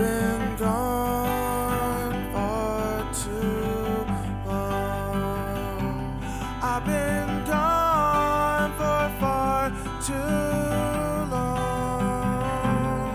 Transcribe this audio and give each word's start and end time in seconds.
been 0.00 0.56
gone 0.56 2.32
far 2.32 3.12
too 3.12 4.06
long. 4.46 6.22
I've 6.62 6.84
been 6.86 7.44
gone 7.44 8.70
for 8.78 9.10
far 9.20 9.68
too 10.08 11.30
long. 11.36 13.12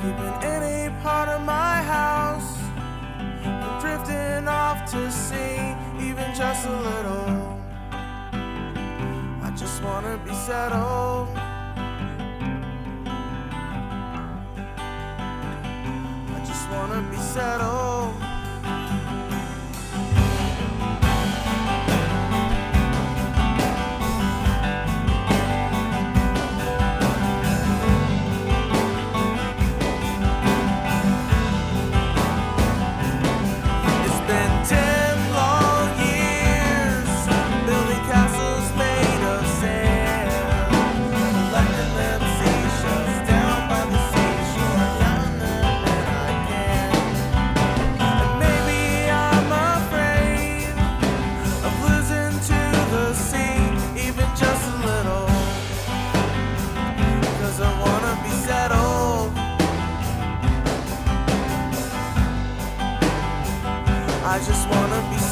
Keeping 0.00 0.36
any 0.54 0.88
part 1.02 1.28
of 1.28 1.42
my 1.44 1.82
house 1.82 2.56
from 3.42 3.78
drifting 3.82 4.48
off 4.48 4.90
to 4.92 5.10
sea, 5.12 5.76
even 6.00 6.34
just 6.34 6.66
a 6.66 6.76
little. 6.88 7.60
I 9.42 9.50
just 9.54 9.82
wanna 9.82 10.16
be 10.24 10.32
settled. 10.32 11.37
Wanna 17.36 17.97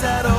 wanna 0.02 0.36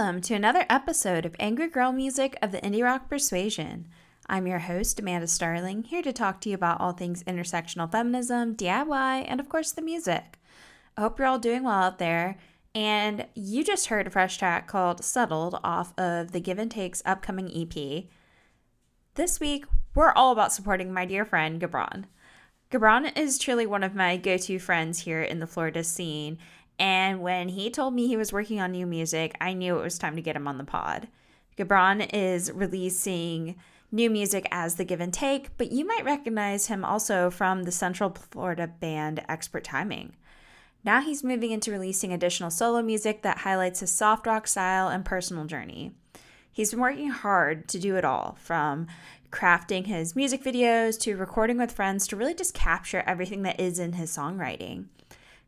Welcome 0.00 0.22
to 0.22 0.34
another 0.34 0.64
episode 0.70 1.26
of 1.26 1.36
Angry 1.38 1.68
Girl 1.68 1.92
Music 1.92 2.34
of 2.40 2.52
the 2.52 2.60
Indie 2.62 2.82
Rock 2.82 3.10
Persuasion. 3.10 3.86
I'm 4.30 4.46
your 4.46 4.60
host, 4.60 4.98
Amanda 4.98 5.26
Starling, 5.26 5.82
here 5.82 6.00
to 6.00 6.10
talk 6.10 6.40
to 6.40 6.48
you 6.48 6.54
about 6.54 6.80
all 6.80 6.92
things 6.92 7.22
intersectional 7.24 7.92
feminism, 7.92 8.56
DIY, 8.56 9.26
and 9.28 9.40
of 9.40 9.50
course 9.50 9.72
the 9.72 9.82
music. 9.82 10.38
I 10.96 11.02
hope 11.02 11.18
you're 11.18 11.28
all 11.28 11.38
doing 11.38 11.64
well 11.64 11.74
out 11.74 11.98
there. 11.98 12.38
And 12.74 13.26
you 13.34 13.62
just 13.62 13.88
heard 13.88 14.06
a 14.06 14.10
fresh 14.10 14.38
track 14.38 14.66
called 14.66 15.04
Settled 15.04 15.60
off 15.62 15.92
of 15.98 16.32
the 16.32 16.40
Give 16.40 16.58
and 16.58 16.70
Takes 16.70 17.02
upcoming 17.04 17.52
EP. 17.54 18.04
This 19.16 19.38
week, 19.38 19.66
we're 19.94 20.12
all 20.12 20.32
about 20.32 20.54
supporting 20.54 20.94
my 20.94 21.04
dear 21.04 21.26
friend, 21.26 21.60
Gabron. 21.60 22.06
Gabron 22.70 23.18
is 23.18 23.36
truly 23.36 23.66
one 23.66 23.82
of 23.82 23.94
my 23.96 24.16
go 24.16 24.38
to 24.38 24.58
friends 24.58 25.00
here 25.00 25.20
in 25.20 25.40
the 25.40 25.46
Florida 25.46 25.84
scene. 25.84 26.38
And 26.80 27.20
when 27.20 27.50
he 27.50 27.68
told 27.68 27.92
me 27.92 28.06
he 28.06 28.16
was 28.16 28.32
working 28.32 28.58
on 28.58 28.72
new 28.72 28.86
music, 28.86 29.36
I 29.38 29.52
knew 29.52 29.78
it 29.78 29.82
was 29.82 29.98
time 29.98 30.16
to 30.16 30.22
get 30.22 30.34
him 30.34 30.48
on 30.48 30.56
the 30.56 30.64
pod. 30.64 31.08
Gabron 31.58 32.08
is 32.14 32.50
releasing 32.50 33.56
new 33.92 34.08
music 34.08 34.48
as 34.50 34.76
the 34.76 34.84
give 34.84 35.00
and 35.00 35.12
take, 35.12 35.54
but 35.58 35.72
you 35.72 35.86
might 35.86 36.06
recognize 36.06 36.68
him 36.68 36.82
also 36.82 37.28
from 37.28 37.64
the 37.64 37.72
Central 37.72 38.16
Florida 38.30 38.66
band 38.66 39.22
Expert 39.28 39.62
Timing. 39.62 40.16
Now 40.82 41.02
he's 41.02 41.22
moving 41.22 41.50
into 41.50 41.70
releasing 41.70 42.14
additional 42.14 42.50
solo 42.50 42.80
music 42.80 43.20
that 43.22 43.38
highlights 43.38 43.80
his 43.80 43.90
soft 43.90 44.26
rock 44.26 44.46
style 44.46 44.88
and 44.88 45.04
personal 45.04 45.44
journey. 45.44 45.92
He's 46.50 46.70
been 46.70 46.80
working 46.80 47.10
hard 47.10 47.68
to 47.68 47.78
do 47.78 47.96
it 47.96 48.06
all 48.06 48.38
from 48.40 48.86
crafting 49.30 49.86
his 49.86 50.16
music 50.16 50.42
videos 50.42 50.98
to 51.00 51.18
recording 51.18 51.58
with 51.58 51.72
friends 51.72 52.06
to 52.06 52.16
really 52.16 52.34
just 52.34 52.54
capture 52.54 53.04
everything 53.06 53.42
that 53.42 53.60
is 53.60 53.78
in 53.78 53.92
his 53.92 54.10
songwriting. 54.10 54.86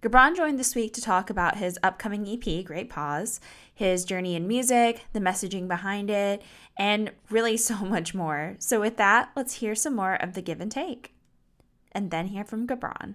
Gabron 0.03 0.35
joined 0.35 0.59
this 0.59 0.75
week 0.75 0.93
to 0.95 1.01
talk 1.01 1.31
about 1.31 1.59
his 1.59 1.79
upcoming 1.81 2.27
EP, 2.27 2.65
Great 2.65 2.91
Pause, 2.91 3.39
his 3.73 4.05
journey 4.05 4.35
in 4.35 4.49
music, 4.49 5.05
the 5.13 5.21
messaging 5.21 5.69
behind 5.69 6.11
it, 6.11 6.43
and 6.77 7.13
really 7.31 7.57
so 7.57 7.77
much 7.85 8.13
more. 8.13 8.57
So, 8.59 8.81
with 8.81 8.97
that, 8.97 9.31
let's 9.37 9.55
hear 9.55 9.77
some 9.77 9.95
more 9.95 10.15
of 10.15 10.35
the 10.35 10.43
give 10.43 10.61
and 10.61 10.73
take, 10.73 11.15
and 11.93 12.11
then 12.11 12.27
hear 12.27 12.43
from 12.43 12.67
Gabron. 12.67 13.15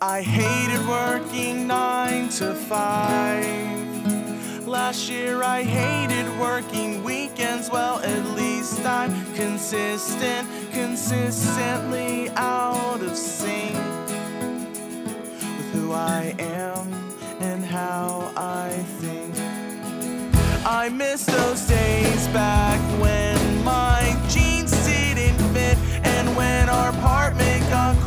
I 0.00 0.20
hated 0.20 0.84
working 0.88 1.68
nine 1.68 2.28
to 2.30 2.56
five. 2.56 3.92
Last 4.66 5.08
year 5.08 5.44
I 5.44 5.62
hated 5.62 6.26
working 6.40 7.04
weekends. 7.04 7.70
Well, 7.70 8.00
at 8.00 8.24
least 8.34 8.84
I'm 8.86 9.12
consistent, 9.34 10.48
consistently 10.72 12.30
out 12.30 13.00
of 13.02 13.16
sync 13.16 13.74
with 15.56 15.70
who 15.72 15.92
I 15.92 16.34
am 16.38 16.92
and 17.40 17.64
how 17.64 18.32
I 18.36 18.70
think. 18.98 19.34
I 20.64 20.88
miss 20.88 21.26
those 21.26 21.62
days 21.66 22.26
back 22.28 22.80
when 23.00 23.64
my 23.64 24.16
jeans 24.30 24.72
didn't 24.86 25.38
fit 25.52 25.76
and 26.04 26.34
when 26.36 26.68
our 26.70 26.88
apartment 26.90 27.68
got 27.68 28.01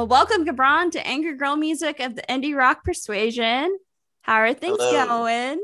Well, 0.00 0.06
welcome, 0.06 0.46
Gabron, 0.46 0.90
to 0.92 1.06
Angry 1.06 1.36
Girl 1.36 1.56
Music 1.56 2.00
of 2.00 2.16
the 2.16 2.22
Indie 2.22 2.56
Rock 2.56 2.84
Persuasion. 2.84 3.78
How 4.22 4.36
are 4.36 4.54
things 4.54 4.78
Hello. 4.80 5.04
going? 5.04 5.60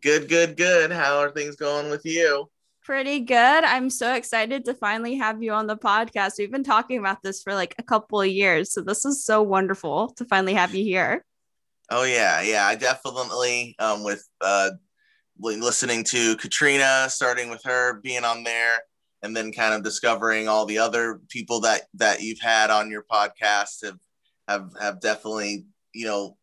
Good, 0.00 0.28
good, 0.28 0.56
good. 0.56 0.90
How 0.90 1.18
are 1.18 1.30
things 1.30 1.54
going 1.54 1.88
with 1.88 2.04
you? 2.04 2.50
Pretty 2.82 3.20
good. 3.20 3.62
I'm 3.62 3.88
so 3.88 4.14
excited 4.14 4.64
to 4.64 4.74
finally 4.74 5.14
have 5.14 5.44
you 5.44 5.52
on 5.52 5.68
the 5.68 5.76
podcast. 5.76 6.38
We've 6.38 6.50
been 6.50 6.64
talking 6.64 6.98
about 6.98 7.22
this 7.22 7.40
for 7.40 7.54
like 7.54 7.76
a 7.78 7.84
couple 7.84 8.20
of 8.20 8.26
years. 8.26 8.72
So 8.72 8.80
this 8.80 9.04
is 9.04 9.24
so 9.24 9.42
wonderful 9.42 10.08
to 10.16 10.24
finally 10.24 10.54
have 10.54 10.74
you 10.74 10.82
here. 10.82 11.24
Oh 11.88 12.02
yeah, 12.02 12.42
yeah. 12.42 12.66
I 12.66 12.74
definitely 12.74 13.76
um 13.78 14.02
with 14.02 14.28
uh 14.40 14.70
listening 15.38 16.02
to 16.06 16.34
Katrina, 16.34 17.06
starting 17.08 17.48
with 17.48 17.62
her 17.62 18.00
being 18.00 18.24
on 18.24 18.42
there, 18.42 18.80
and 19.22 19.36
then 19.36 19.52
kind 19.52 19.74
of 19.74 19.82
discovering 19.82 20.48
all 20.48 20.66
the 20.66 20.78
other 20.78 21.20
people 21.28 21.60
that 21.60 21.82
that 21.94 22.22
you've 22.22 22.40
had 22.40 22.70
on 22.70 22.90
your 22.90 23.04
podcast 23.10 23.84
have 23.84 23.98
have 24.48 24.70
have 24.80 25.00
definitely 25.00 25.66
you 25.94 26.06
know 26.06 26.36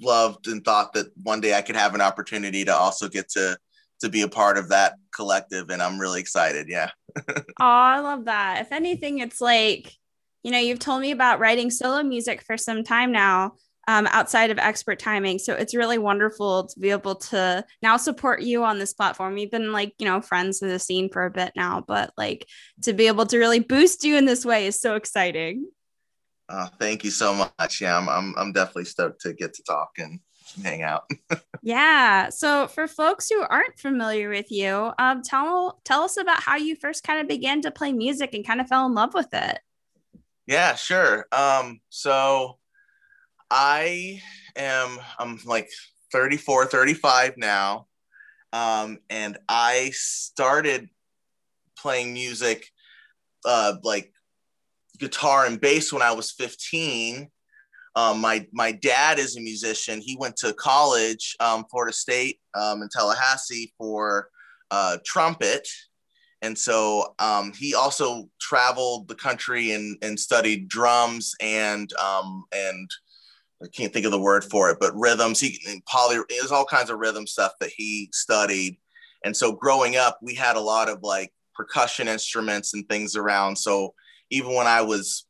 loved 0.00 0.48
and 0.48 0.64
thought 0.64 0.92
that 0.92 1.06
one 1.22 1.40
day 1.40 1.54
I 1.54 1.62
could 1.62 1.76
have 1.76 1.94
an 1.94 2.00
opportunity 2.00 2.64
to 2.64 2.74
also 2.74 3.08
get 3.08 3.28
to 3.30 3.56
to 4.00 4.08
be 4.08 4.22
a 4.22 4.28
part 4.28 4.58
of 4.58 4.68
that 4.68 4.94
collective, 5.14 5.70
and 5.70 5.82
I'm 5.82 5.98
really 5.98 6.20
excited. 6.20 6.68
Yeah. 6.68 6.90
Oh, 7.60 7.64
I 7.64 8.00
love 8.00 8.24
that. 8.24 8.62
If 8.62 8.72
anything, 8.72 9.20
it's 9.20 9.40
like, 9.40 9.92
you 10.42 10.50
know, 10.50 10.58
you've 10.58 10.80
told 10.80 11.00
me 11.00 11.12
about 11.12 11.38
writing 11.38 11.70
solo 11.70 12.02
music 12.02 12.42
for 12.42 12.56
some 12.56 12.82
time 12.82 13.12
now, 13.12 13.52
um, 13.88 14.06
outside 14.10 14.50
of 14.50 14.58
expert 14.58 14.98
timing. 14.98 15.38
So 15.38 15.54
it's 15.54 15.74
really 15.74 15.98
wonderful 15.98 16.66
to 16.66 16.80
be 16.80 16.90
able 16.90 17.16
to 17.16 17.64
now 17.82 17.96
support 17.96 18.42
you 18.42 18.64
on 18.64 18.78
this 18.78 18.94
platform. 18.94 19.34
We've 19.34 19.50
been 19.50 19.72
like, 19.72 19.94
you 19.98 20.06
know, 20.06 20.20
friends 20.20 20.62
in 20.62 20.68
the 20.68 20.78
scene 20.78 21.08
for 21.10 21.24
a 21.24 21.30
bit 21.30 21.52
now, 21.56 21.84
but 21.86 22.12
like 22.16 22.46
to 22.82 22.92
be 22.92 23.06
able 23.06 23.26
to 23.26 23.38
really 23.38 23.60
boost 23.60 24.04
you 24.04 24.16
in 24.16 24.24
this 24.24 24.44
way 24.44 24.66
is 24.66 24.80
so 24.80 24.94
exciting. 24.94 25.66
Uh, 26.48 26.68
thank 26.78 27.04
you 27.04 27.10
so 27.10 27.34
much. 27.34 27.80
Yeah, 27.80 27.96
I'm, 27.96 28.08
I'm 28.08 28.34
I'm 28.36 28.52
definitely 28.52 28.84
stoked 28.84 29.22
to 29.22 29.32
get 29.32 29.54
to 29.54 29.62
talk 29.62 29.92
and 29.98 30.20
hang 30.62 30.82
out. 30.82 31.10
Yeah. 31.66 32.28
So 32.28 32.66
for 32.66 32.86
folks 32.86 33.30
who 33.30 33.40
aren't 33.40 33.78
familiar 33.78 34.28
with 34.28 34.50
you, 34.50 34.92
um, 34.98 35.22
tell 35.22 35.80
tell 35.82 36.02
us 36.02 36.18
about 36.18 36.42
how 36.42 36.56
you 36.56 36.76
first 36.76 37.04
kind 37.04 37.22
of 37.22 37.26
began 37.26 37.62
to 37.62 37.70
play 37.70 37.90
music 37.90 38.34
and 38.34 38.46
kind 38.46 38.60
of 38.60 38.68
fell 38.68 38.84
in 38.84 38.92
love 38.92 39.14
with 39.14 39.32
it. 39.32 39.60
Yeah, 40.46 40.74
sure. 40.74 41.26
Um, 41.32 41.80
so 41.88 42.58
I 43.56 44.20
am 44.56 44.98
I'm 45.16 45.38
like 45.44 45.70
34, 46.12 46.66
35 46.66 47.36
now. 47.36 47.86
Um, 48.52 48.98
and 49.08 49.38
I 49.48 49.92
started 49.94 50.88
playing 51.78 52.12
music 52.12 52.66
uh 53.44 53.74
like 53.84 54.12
guitar 54.98 55.46
and 55.46 55.60
bass 55.60 55.92
when 55.92 56.02
I 56.02 56.12
was 56.12 56.32
15. 56.32 57.30
Um, 57.94 58.20
my 58.20 58.44
my 58.52 58.72
dad 58.72 59.20
is 59.20 59.36
a 59.36 59.40
musician. 59.40 60.00
He 60.00 60.16
went 60.16 60.36
to 60.38 60.52
college, 60.54 61.36
um, 61.38 61.64
Florida 61.70 61.92
State 61.92 62.40
um, 62.54 62.82
in 62.82 62.88
Tallahassee 62.88 63.72
for 63.78 64.30
uh, 64.72 64.98
trumpet, 65.06 65.68
and 66.42 66.58
so 66.58 67.14
um, 67.20 67.52
he 67.56 67.72
also 67.72 68.28
traveled 68.40 69.06
the 69.06 69.14
country 69.14 69.72
and, 69.72 69.96
and 70.02 70.18
studied 70.18 70.68
drums 70.68 71.34
and 71.40 71.92
um, 71.94 72.44
and 72.52 72.90
I 73.62 73.66
can't 73.68 73.92
think 73.92 74.04
of 74.06 74.12
the 74.12 74.20
word 74.20 74.44
for 74.44 74.70
it, 74.70 74.78
but 74.80 74.94
rhythms. 74.94 75.40
He 75.40 75.58
poly 75.86 76.18
there's 76.28 76.52
all 76.52 76.64
kinds 76.64 76.90
of 76.90 76.98
rhythm 76.98 77.26
stuff 77.26 77.52
that 77.60 77.70
he 77.76 78.10
studied, 78.12 78.78
and 79.24 79.36
so 79.36 79.52
growing 79.52 79.96
up, 79.96 80.18
we 80.22 80.34
had 80.34 80.56
a 80.56 80.60
lot 80.60 80.88
of 80.88 81.02
like 81.02 81.32
percussion 81.54 82.08
instruments 82.08 82.74
and 82.74 82.88
things 82.88 83.16
around. 83.16 83.56
So 83.56 83.94
even 84.30 84.54
when 84.54 84.66
I 84.66 84.82
was 84.82 85.26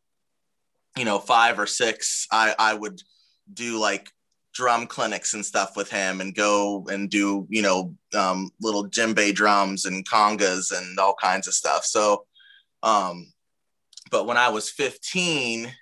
you 0.97 1.05
know 1.05 1.19
five 1.19 1.59
or 1.59 1.67
six 1.67 2.27
i 2.31 2.55
i 2.59 2.75
would 2.75 3.01
do 3.53 3.79
like 3.79 4.11
drum 4.53 4.87
clinics 4.87 5.35
and 5.35 5.45
stuff 5.45 5.77
with 5.77 5.91
him 5.91 6.21
and 6.21 6.35
go 6.35 6.87
and 6.89 7.11
do 7.11 7.47
you 7.51 7.61
know 7.61 7.95
um, 8.17 8.51
little 8.61 8.87
djembe 8.89 9.35
drums 9.35 9.85
and 9.85 10.09
congas 10.09 10.77
and 10.77 10.99
all 10.99 11.15
kinds 11.21 11.49
of 11.49 11.55
stuff 11.55 11.85
so 11.85 12.25
um 12.83 13.33
but 14.11 14.27
when 14.27 14.37
i 14.37 14.49
was 14.49 14.71
15 14.71 15.73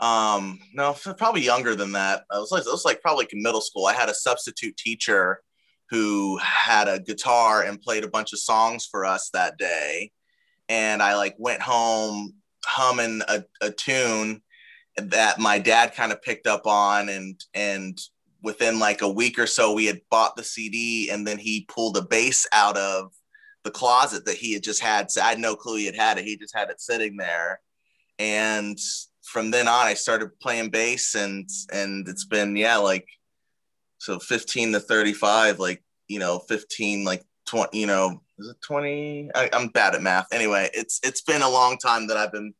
um 0.00 0.60
no 0.72 0.94
probably 1.16 1.42
younger 1.42 1.74
than 1.74 1.92
that. 1.92 2.24
I 2.30 2.38
was 2.38 2.52
like 2.52 2.62
it 2.62 2.70
was 2.70 2.84
like 2.84 3.02
probably 3.02 3.26
in 3.32 3.42
middle 3.42 3.60
school. 3.60 3.86
I 3.86 3.94
had 3.94 4.08
a 4.08 4.14
substitute 4.14 4.76
teacher 4.76 5.40
who 5.90 6.38
had 6.38 6.86
a 6.86 7.00
guitar 7.00 7.62
and 7.62 7.80
played 7.80 8.04
a 8.04 8.10
bunch 8.10 8.32
of 8.32 8.38
songs 8.38 8.86
for 8.86 9.04
us 9.04 9.30
that 9.30 9.58
day. 9.58 10.12
And 10.68 11.02
i 11.02 11.16
like 11.16 11.34
went 11.38 11.62
home 11.62 12.34
humming 12.64 13.22
a, 13.28 13.44
a 13.62 13.70
tune 13.70 14.42
that 14.96 15.38
my 15.38 15.58
dad 15.58 15.94
kind 15.94 16.12
of 16.12 16.22
picked 16.22 16.46
up 16.46 16.66
on 16.66 17.08
and 17.08 17.42
and 17.54 17.98
within 18.42 18.78
like 18.78 19.02
a 19.02 19.08
week 19.08 19.38
or 19.38 19.46
so 19.46 19.72
we 19.72 19.86
had 19.86 20.00
bought 20.10 20.36
the 20.36 20.44
cd 20.44 21.08
and 21.10 21.26
then 21.26 21.38
he 21.38 21.66
pulled 21.68 21.96
a 21.96 22.02
bass 22.02 22.46
out 22.52 22.76
of 22.76 23.10
the 23.64 23.70
closet 23.70 24.24
that 24.24 24.36
he 24.36 24.54
had 24.54 24.62
just 24.62 24.82
had. 24.82 25.10
So 25.10 25.20
i 25.20 25.28
had 25.28 25.38
no 25.38 25.54
clue 25.54 25.76
he 25.76 25.86
had 25.86 25.94
had 25.94 26.18
it. 26.18 26.24
He 26.24 26.36
just 26.36 26.56
had 26.56 26.70
it 26.70 26.80
sitting 26.80 27.16
there. 27.16 27.60
And 28.18 28.78
from 29.28 29.50
then 29.50 29.68
on 29.68 29.86
i 29.86 29.94
started 29.94 30.38
playing 30.40 30.70
bass 30.70 31.14
and 31.14 31.48
and 31.72 32.08
it's 32.08 32.24
been 32.24 32.56
yeah 32.56 32.76
like 32.76 33.06
so 33.98 34.18
15 34.18 34.72
to 34.72 34.80
35 34.80 35.58
like 35.58 35.82
you 36.08 36.18
know 36.18 36.38
15 36.48 37.04
like 37.04 37.24
20 37.46 37.78
you 37.78 37.86
know 37.86 38.20
is 38.38 38.48
it 38.48 38.56
20 38.62 39.30
I, 39.34 39.50
i'm 39.52 39.68
bad 39.68 39.94
at 39.94 40.02
math 40.02 40.32
anyway 40.32 40.70
it's 40.72 41.00
it's 41.02 41.22
been 41.22 41.42
a 41.42 41.50
long 41.50 41.76
time 41.78 42.06
that 42.08 42.16
i've 42.16 42.32
been 42.32 42.54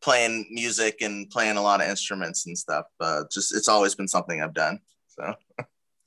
playing 0.00 0.46
music 0.50 0.98
and 1.00 1.30
playing 1.30 1.56
a 1.56 1.62
lot 1.62 1.80
of 1.80 1.88
instruments 1.88 2.46
and 2.46 2.56
stuff 2.58 2.86
uh, 3.00 3.22
just 3.30 3.54
it's 3.54 3.68
always 3.68 3.94
been 3.94 4.08
something 4.08 4.42
i've 4.42 4.54
done 4.54 4.78
so 5.08 5.34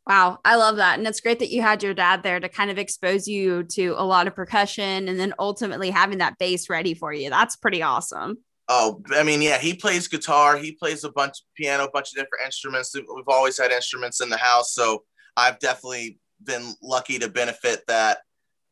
Wow, 0.07 0.37
I 0.45 0.55
love 0.55 0.75
that. 0.75 0.99
And 0.99 1.07
it's 1.07 1.19
great 1.19 1.39
that 1.39 1.49
you 1.49 1.63
had 1.63 1.81
your 1.81 1.95
dad 1.95 2.21
there 2.21 2.39
to 2.39 2.47
kind 2.47 2.69
of 2.69 2.77
expose 2.77 3.27
you 3.27 3.63
to 3.63 3.95
a 3.97 4.05
lot 4.05 4.27
of 4.27 4.35
percussion 4.35 5.07
and 5.07 5.19
then 5.19 5.33
ultimately 5.39 5.89
having 5.89 6.19
that 6.19 6.37
bass 6.37 6.69
ready 6.69 6.93
for 6.93 7.11
you. 7.11 7.31
That's 7.31 7.55
pretty 7.55 7.81
awesome. 7.81 8.37
Oh 8.69 9.01
i 9.11 9.23
mean 9.23 9.41
yeah 9.41 9.57
he 9.57 9.73
plays 9.73 10.07
guitar 10.07 10.57
he 10.57 10.71
plays 10.71 11.03
a 11.03 11.11
bunch 11.11 11.39
of 11.39 11.45
piano 11.55 11.85
a 11.85 11.91
bunch 11.91 12.09
of 12.09 12.15
different 12.15 12.43
instruments 12.45 12.95
we've 12.95 13.27
always 13.27 13.57
had 13.57 13.71
instruments 13.71 14.21
in 14.21 14.29
the 14.29 14.37
house 14.37 14.73
so 14.73 15.03
i've 15.37 15.59
definitely 15.59 16.19
been 16.43 16.73
lucky 16.81 17.19
to 17.19 17.29
benefit 17.29 17.81
that 17.87 18.19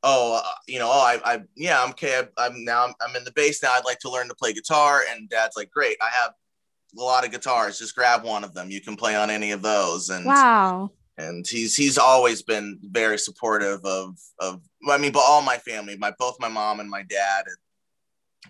oh, 0.04 0.42
uh, 0.44 0.50
you 0.68 0.80
know, 0.80 0.90
oh, 0.90 1.00
I, 1.02 1.20
I, 1.24 1.40
yeah, 1.56 1.82
I'm 1.82 1.92
okay. 1.92 2.24
I, 2.38 2.48
am 2.48 2.64
now, 2.64 2.86
I'm, 2.86 2.94
I'm 3.02 3.16
in 3.16 3.24
the 3.24 3.32
bass 3.32 3.64
now. 3.64 3.72
I'd 3.74 3.86
like 3.86 4.00
to 4.00 4.12
learn 4.12 4.28
to 4.28 4.36
play 4.36 4.54
guitar. 4.54 5.02
And 5.10 5.30
dad's 5.30 5.56
like, 5.56 5.72
great. 5.72 5.98
I 6.02 6.10
have 6.10 6.34
a 6.98 7.02
lot 7.02 7.26
of 7.26 7.32
guitars. 7.32 7.80
Just 7.80 7.96
grab 7.96 8.24
one 8.24 8.44
of 8.44 8.54
them. 8.54 8.70
You 8.70 8.82
can 8.82 8.96
play 8.96 9.16
on 9.16 9.30
any 9.30 9.52
of 9.52 9.62
those. 9.62 10.10
And 10.10 10.26
wow. 10.26 10.92
And 11.18 11.46
he's 11.48 11.76
he's 11.76 12.00
always 12.00 12.42
been 12.42 12.80
very 12.82 13.20
supportive 13.20 13.86
of 13.86 14.18
of 14.40 14.62
I 14.90 14.98
mean, 14.98 15.12
but 15.12 15.20
all 15.20 15.44
my 15.44 15.58
family, 15.58 15.96
my 15.96 16.12
both 16.18 16.40
my 16.40 16.50
mom 16.50 16.80
and 16.80 16.90
my 16.90 17.04
dad. 17.04 17.46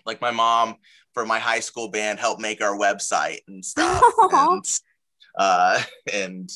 Like 0.06 0.20
my 0.22 0.30
mom 0.30 0.76
for 1.14 1.24
my 1.24 1.38
high 1.38 1.60
school 1.60 1.88
band 1.88 2.18
helped 2.18 2.40
make 2.40 2.60
our 2.60 2.76
website 2.76 3.38
and 3.48 3.64
stuff. 3.64 4.02
and, 4.32 4.64
uh, 5.38 5.80
and 6.12 6.50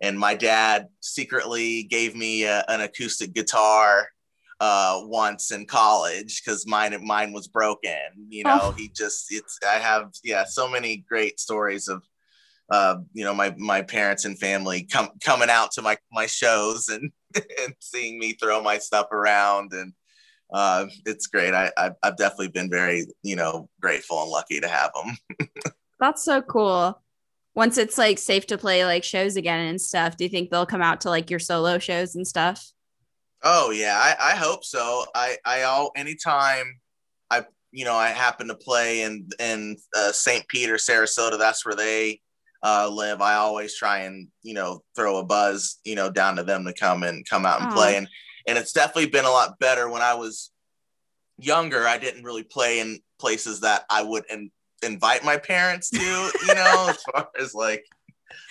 and 0.00 0.18
my 0.18 0.34
dad 0.34 0.88
secretly 1.00 1.84
gave 1.84 2.14
me 2.14 2.44
a, 2.44 2.64
an 2.68 2.80
acoustic 2.80 3.32
guitar 3.32 4.08
uh, 4.60 5.00
once 5.04 5.50
in 5.50 5.66
college 5.66 6.42
because 6.42 6.66
mine 6.66 6.96
mine 7.04 7.32
was 7.32 7.48
broken. 7.48 7.92
You 8.28 8.44
know, 8.44 8.58
oh. 8.62 8.70
he 8.72 8.88
just 8.88 9.26
it's 9.30 9.58
I 9.66 9.78
have 9.78 10.12
yeah 10.22 10.44
so 10.44 10.68
many 10.68 11.04
great 11.08 11.40
stories 11.40 11.88
of 11.88 12.02
uh, 12.70 12.96
you 13.12 13.24
know 13.24 13.34
my 13.34 13.54
my 13.58 13.82
parents 13.82 14.24
and 14.24 14.38
family 14.38 14.84
come 14.84 15.10
coming 15.22 15.50
out 15.50 15.72
to 15.72 15.82
my 15.82 15.96
my 16.12 16.26
shows 16.26 16.88
and 16.88 17.10
and 17.34 17.74
seeing 17.80 18.18
me 18.18 18.32
throw 18.32 18.62
my 18.62 18.78
stuff 18.78 19.12
around 19.12 19.72
and 19.72 19.92
uh, 20.54 20.86
it's 21.04 21.26
great. 21.26 21.52
I, 21.52 21.70
I 21.76 21.90
I've 22.04 22.16
definitely 22.16 22.48
been 22.48 22.70
very 22.70 23.06
you 23.22 23.34
know 23.34 23.68
grateful 23.80 24.22
and 24.22 24.30
lucky 24.30 24.60
to 24.60 24.68
have 24.68 24.92
them. 24.94 25.48
That's 26.00 26.24
so 26.24 26.40
cool. 26.42 27.02
Once 27.56 27.76
it's 27.76 27.98
like 27.98 28.18
safe 28.18 28.46
to 28.46 28.56
play 28.56 28.84
like 28.84 29.02
shows 29.02 29.36
again 29.36 29.66
and 29.66 29.80
stuff, 29.80 30.16
do 30.16 30.24
you 30.24 30.30
think 30.30 30.50
they'll 30.50 30.64
come 30.64 30.82
out 30.82 31.00
to 31.02 31.10
like 31.10 31.28
your 31.28 31.40
solo 31.40 31.78
shows 31.78 32.14
and 32.14 32.26
stuff? 32.26 32.72
Oh 33.42 33.72
yeah, 33.72 33.98
I, 34.00 34.32
I 34.32 34.36
hope 34.36 34.64
so. 34.64 35.04
I 35.14 35.36
I 35.44 35.62
all 35.62 35.90
anytime 35.96 36.80
I 37.30 37.44
you 37.72 37.84
know 37.84 37.94
I 37.94 38.08
happen 38.08 38.46
to 38.46 38.54
play 38.54 39.02
in 39.02 39.28
in 39.40 39.76
uh, 39.96 40.12
St. 40.12 40.46
Peter, 40.46 40.74
Sarasota. 40.74 41.36
That's 41.36 41.66
where 41.66 41.74
they 41.74 42.20
uh, 42.62 42.88
live. 42.92 43.20
I 43.20 43.34
always 43.34 43.76
try 43.76 44.00
and 44.00 44.28
you 44.42 44.54
know 44.54 44.84
throw 44.94 45.16
a 45.16 45.24
buzz 45.24 45.80
you 45.84 45.96
know 45.96 46.10
down 46.10 46.36
to 46.36 46.44
them 46.44 46.64
to 46.64 46.72
come 46.72 47.02
and 47.02 47.28
come 47.28 47.44
out 47.44 47.60
and 47.60 47.70
Aww. 47.70 47.74
play. 47.74 47.96
And 47.96 48.08
and 48.46 48.58
it's 48.58 48.72
definitely 48.72 49.10
been 49.10 49.24
a 49.24 49.30
lot 49.30 49.58
better 49.58 49.88
when 49.88 50.02
I 50.02 50.14
was 50.14 50.50
younger. 51.38 51.86
I 51.86 51.98
didn't 51.98 52.24
really 52.24 52.42
play 52.42 52.80
in 52.80 53.00
places 53.18 53.60
that 53.60 53.84
I 53.90 54.02
would 54.02 54.24
in, 54.30 54.50
invite 54.82 55.24
my 55.24 55.36
parents 55.36 55.90
to. 55.90 55.98
You 55.98 56.54
know, 56.54 56.86
as 56.90 57.02
far 57.02 57.28
as 57.40 57.54
like 57.54 57.84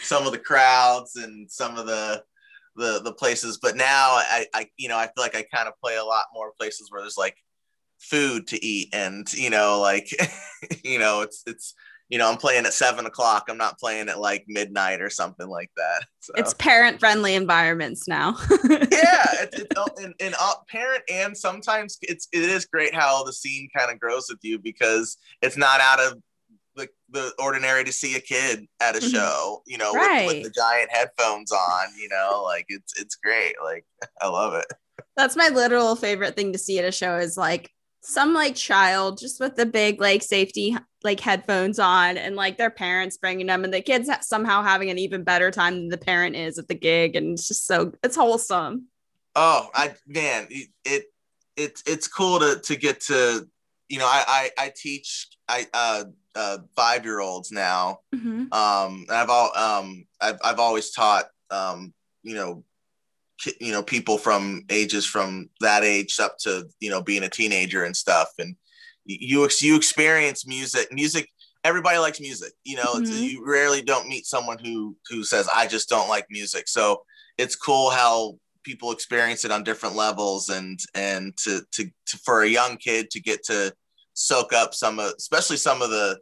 some 0.01 0.25
of 0.25 0.31
the 0.31 0.39
crowds 0.39 1.15
and 1.15 1.49
some 1.49 1.77
of 1.77 1.85
the 1.85 2.23
the 2.75 3.01
the 3.03 3.13
places 3.13 3.59
but 3.61 3.75
now 3.75 4.11
I, 4.13 4.47
I 4.53 4.67
you 4.77 4.89
know 4.89 4.97
i 4.97 5.03
feel 5.03 5.13
like 5.17 5.35
i 5.35 5.45
kind 5.53 5.67
of 5.67 5.79
play 5.79 5.97
a 5.97 6.03
lot 6.03 6.25
more 6.33 6.53
places 6.57 6.89
where 6.89 7.01
there's 7.01 7.17
like 7.17 7.37
food 7.99 8.47
to 8.47 8.65
eat 8.65 8.89
and 8.93 9.31
you 9.33 9.49
know 9.49 9.79
like 9.79 10.09
you 10.83 10.99
know 10.99 11.21
it's 11.21 11.43
it's 11.45 11.75
you 12.09 12.17
know 12.17 12.29
i'm 12.29 12.37
playing 12.37 12.65
at 12.65 12.73
seven 12.73 13.05
o'clock 13.05 13.45
i'm 13.49 13.57
not 13.57 13.79
playing 13.79 14.09
at 14.09 14.19
like 14.19 14.43
midnight 14.47 15.01
or 15.01 15.09
something 15.09 15.47
like 15.47 15.71
that 15.75 16.05
so. 16.19 16.33
it's 16.35 16.53
parent 16.55 16.99
friendly 16.99 17.35
environments 17.35 18.07
now 18.07 18.35
yeah 18.69 19.25
it's, 19.41 19.59
it's 19.59 20.03
and, 20.03 20.13
and 20.19 20.35
uh, 20.39 20.53
parent 20.69 21.03
and 21.11 21.35
sometimes 21.35 21.97
it's 22.01 22.27
it 22.31 22.43
is 22.43 22.65
great 22.65 22.93
how 22.93 23.23
the 23.23 23.33
scene 23.33 23.67
kind 23.75 23.91
of 23.91 23.99
grows 23.99 24.27
with 24.29 24.39
you 24.41 24.59
because 24.59 25.17
it's 25.41 25.57
not 25.57 25.79
out 25.79 25.99
of 25.99 26.21
the, 26.75 26.87
the 27.09 27.31
ordinary 27.39 27.83
to 27.83 27.91
see 27.91 28.15
a 28.15 28.19
kid 28.19 28.67
at 28.81 28.95
a 28.95 28.99
mm-hmm. 28.99 29.09
show, 29.09 29.61
you 29.67 29.77
know, 29.77 29.93
right. 29.93 30.25
with, 30.25 30.37
with, 30.37 30.43
the 30.45 30.49
giant 30.49 30.89
headphones 30.91 31.51
on, 31.51 31.87
you 31.97 32.09
know, 32.09 32.41
like 32.43 32.65
it's 32.69 32.99
it's 32.99 33.15
great. 33.15 33.53
Like 33.63 33.85
I 34.21 34.27
love 34.27 34.53
it. 34.55 34.65
That's 35.15 35.35
my 35.35 35.49
literal 35.49 35.95
favorite 35.95 36.35
thing 36.35 36.53
to 36.53 36.57
see 36.57 36.79
at 36.79 36.85
a 36.85 36.91
show 36.91 37.17
is 37.17 37.37
like 37.37 37.71
some 38.05 38.33
like 38.33 38.55
child 38.55 39.17
just 39.17 39.39
with 39.39 39.55
the 39.55 39.65
big 39.65 40.01
like 40.01 40.21
safety 40.21 40.75
like 41.03 41.19
headphones 41.19 41.79
on 41.79 42.17
and 42.17 42.35
like 42.35 42.57
their 42.57 42.69
parents 42.69 43.17
bringing 43.17 43.47
them 43.47 43.63
and 43.63 43.73
the 43.73 43.81
kids 43.81 44.09
somehow 44.21 44.61
having 44.61 44.89
an 44.89 44.97
even 44.97 45.23
better 45.23 45.51
time 45.51 45.75
than 45.75 45.89
the 45.89 45.97
parent 45.97 46.35
is 46.35 46.57
at 46.57 46.67
the 46.67 46.75
gig 46.75 47.15
and 47.15 47.33
it's 47.33 47.47
just 47.47 47.65
so 47.65 47.91
it's 48.03 48.15
wholesome. 48.15 48.87
Oh, 49.35 49.69
I 49.73 49.95
man, 50.05 50.47
it, 50.49 50.69
it 50.85 51.05
it's 51.55 51.83
it's 51.85 52.07
cool 52.07 52.39
to 52.39 52.59
to 52.63 52.75
get 52.75 52.99
to 53.01 53.47
you 53.89 53.99
know 53.99 54.05
I 54.05 54.49
I, 54.57 54.65
I 54.65 54.73
teach 54.75 55.29
I 55.47 55.67
uh 55.73 56.03
uh, 56.35 56.57
five 56.75 57.05
year 57.05 57.19
olds 57.19 57.51
now. 57.51 57.99
Mm-hmm. 58.13 58.53
Um, 58.53 59.05
I've 59.09 59.29
all 59.29 59.55
um, 59.57 60.05
I've 60.21 60.37
I've 60.43 60.59
always 60.59 60.91
taught 60.91 61.25
um, 61.51 61.93
you 62.23 62.35
know 62.35 62.63
you 63.59 63.71
know 63.71 63.83
people 63.83 64.17
from 64.17 64.63
ages 64.69 65.05
from 65.05 65.49
that 65.59 65.83
age 65.83 66.19
up 66.19 66.37
to 66.39 66.67
you 66.79 66.89
know 66.89 67.01
being 67.01 67.23
a 67.23 67.29
teenager 67.29 67.83
and 67.83 67.95
stuff. 67.95 68.29
And 68.39 68.55
you 69.05 69.47
you 69.61 69.75
experience 69.75 70.47
music. 70.47 70.87
Music. 70.91 71.29
Everybody 71.63 71.97
likes 71.97 72.19
music. 72.19 72.53
You 72.63 72.77
know, 72.77 72.95
mm-hmm. 72.95 73.23
you 73.23 73.43
rarely 73.45 73.81
don't 73.81 74.09
meet 74.09 74.25
someone 74.25 74.59
who 74.59 74.97
who 75.09 75.23
says 75.23 75.47
I 75.53 75.67
just 75.67 75.89
don't 75.89 76.09
like 76.09 76.25
music. 76.29 76.67
So 76.67 77.03
it's 77.37 77.55
cool 77.55 77.89
how 77.89 78.37
people 78.63 78.91
experience 78.91 79.45
it 79.45 79.51
on 79.51 79.63
different 79.63 79.95
levels 79.95 80.49
and 80.49 80.79
and 80.95 81.35
to, 81.37 81.61
to, 81.71 81.85
to 82.05 82.17
for 82.19 82.43
a 82.43 82.47
young 82.47 82.77
kid 82.77 83.09
to 83.11 83.21
get 83.21 83.43
to 83.43 83.73
soak 84.13 84.53
up 84.53 84.73
some 84.73 84.99
of, 84.99 85.13
especially 85.17 85.57
some 85.57 85.81
of 85.81 85.89
the, 85.89 86.19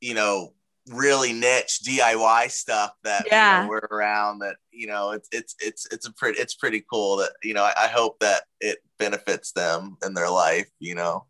you 0.00 0.14
know, 0.14 0.52
really 0.88 1.32
niche 1.32 1.80
DIY 1.86 2.50
stuff 2.50 2.92
that 3.04 3.26
yeah. 3.26 3.62
you 3.62 3.64
know, 3.64 3.70
we're 3.70 3.88
around. 3.90 4.40
That 4.40 4.56
you 4.70 4.86
know, 4.86 5.12
it's 5.12 5.28
it's 5.32 5.54
it's 5.60 5.86
it's 5.90 6.06
a 6.06 6.12
pretty 6.12 6.40
it's 6.40 6.54
pretty 6.54 6.84
cool. 6.90 7.16
That 7.18 7.32
you 7.42 7.54
know, 7.54 7.64
I, 7.64 7.72
I 7.84 7.86
hope 7.88 8.18
that 8.20 8.42
it 8.60 8.78
benefits 8.98 9.52
them 9.52 9.96
in 10.04 10.14
their 10.14 10.30
life. 10.30 10.68
You 10.78 10.94
know, 10.94 11.26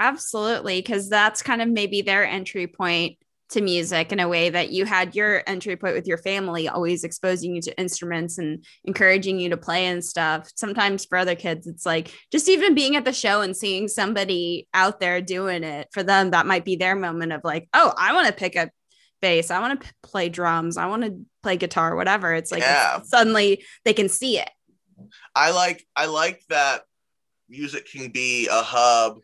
absolutely, 0.00 0.80
because 0.80 1.08
that's 1.08 1.42
kind 1.42 1.62
of 1.62 1.68
maybe 1.68 2.02
their 2.02 2.26
entry 2.26 2.66
point 2.66 3.18
to 3.50 3.60
music 3.60 4.10
in 4.10 4.20
a 4.20 4.28
way 4.28 4.48
that 4.48 4.70
you 4.70 4.84
had 4.84 5.14
your 5.14 5.42
entry 5.46 5.76
point 5.76 5.94
with 5.94 6.06
your 6.06 6.18
family, 6.18 6.66
always 6.66 7.04
exposing 7.04 7.54
you 7.54 7.60
to 7.60 7.78
instruments 7.78 8.38
and 8.38 8.64
encouraging 8.84 9.38
you 9.38 9.50
to 9.50 9.56
play 9.56 9.86
and 9.86 10.04
stuff. 10.04 10.50
Sometimes 10.56 11.04
for 11.04 11.18
other 11.18 11.34
kids, 11.34 11.66
it's 11.66 11.84
like 11.84 12.10
just 12.32 12.48
even 12.48 12.74
being 12.74 12.96
at 12.96 13.04
the 13.04 13.12
show 13.12 13.42
and 13.42 13.56
seeing 13.56 13.86
somebody 13.86 14.66
out 14.72 14.98
there 14.98 15.20
doing 15.20 15.62
it 15.62 15.88
for 15.92 16.02
them, 16.02 16.30
that 16.30 16.46
might 16.46 16.64
be 16.64 16.76
their 16.76 16.96
moment 16.96 17.32
of 17.32 17.42
like, 17.44 17.68
oh, 17.74 17.92
I 17.96 18.14
want 18.14 18.26
to 18.26 18.32
pick 18.32 18.56
up 18.56 18.70
bass, 19.24 19.50
I 19.50 19.58
want 19.58 19.80
to 19.80 19.86
p- 19.86 19.92
play 20.02 20.28
drums, 20.28 20.76
I 20.76 20.84
want 20.84 21.02
to 21.04 21.18
play 21.42 21.56
guitar, 21.56 21.96
whatever. 21.96 22.34
It's 22.34 22.52
like 22.52 22.60
yeah. 22.60 22.98
it's, 22.98 23.08
suddenly 23.08 23.64
they 23.86 23.94
can 23.94 24.10
see 24.10 24.38
it. 24.38 24.50
I 25.34 25.50
like 25.50 25.82
I 25.96 26.04
like 26.06 26.42
that 26.50 26.82
music 27.48 27.90
can 27.90 28.10
be 28.10 28.48
a 28.52 28.62
hub 28.62 29.20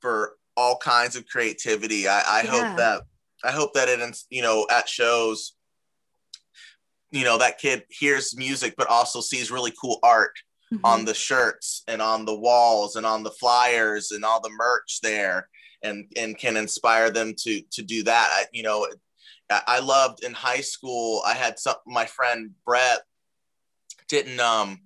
for 0.00 0.34
all 0.56 0.76
kinds 0.78 1.14
of 1.14 1.28
creativity. 1.28 2.08
I, 2.08 2.22
I 2.26 2.42
yeah. 2.42 2.50
hope 2.50 2.76
that 2.78 3.02
I 3.44 3.52
hope 3.52 3.74
that 3.74 3.88
it, 3.88 4.18
you 4.30 4.42
know, 4.42 4.66
at 4.68 4.88
shows, 4.88 5.52
you 7.12 7.22
know, 7.22 7.38
that 7.38 7.58
kid 7.58 7.84
hears 7.88 8.36
music, 8.36 8.74
but 8.76 8.88
also 8.88 9.20
sees 9.20 9.52
really 9.52 9.72
cool 9.80 10.00
art 10.02 10.34
mm-hmm. 10.74 10.84
on 10.84 11.04
the 11.04 11.14
shirts 11.14 11.84
and 11.86 12.02
on 12.02 12.24
the 12.24 12.34
walls 12.36 12.96
and 12.96 13.06
on 13.06 13.22
the 13.22 13.30
flyers 13.30 14.10
and 14.10 14.24
all 14.24 14.40
the 14.40 14.50
merch 14.50 14.98
there 15.02 15.48
and, 15.82 16.04
and 16.16 16.36
can 16.36 16.56
inspire 16.56 17.10
them 17.10 17.32
to, 17.38 17.62
to 17.72 17.82
do 17.82 18.02
that. 18.02 18.28
I, 18.30 18.44
you 18.52 18.62
know, 18.62 18.86
I 19.50 19.80
loved 19.80 20.22
in 20.22 20.32
high 20.32 20.60
school, 20.60 21.22
I 21.26 21.34
had 21.34 21.58
some, 21.58 21.74
my 21.86 22.06
friend 22.06 22.52
Brett 22.64 23.00
didn't, 24.08 24.38
um, 24.40 24.78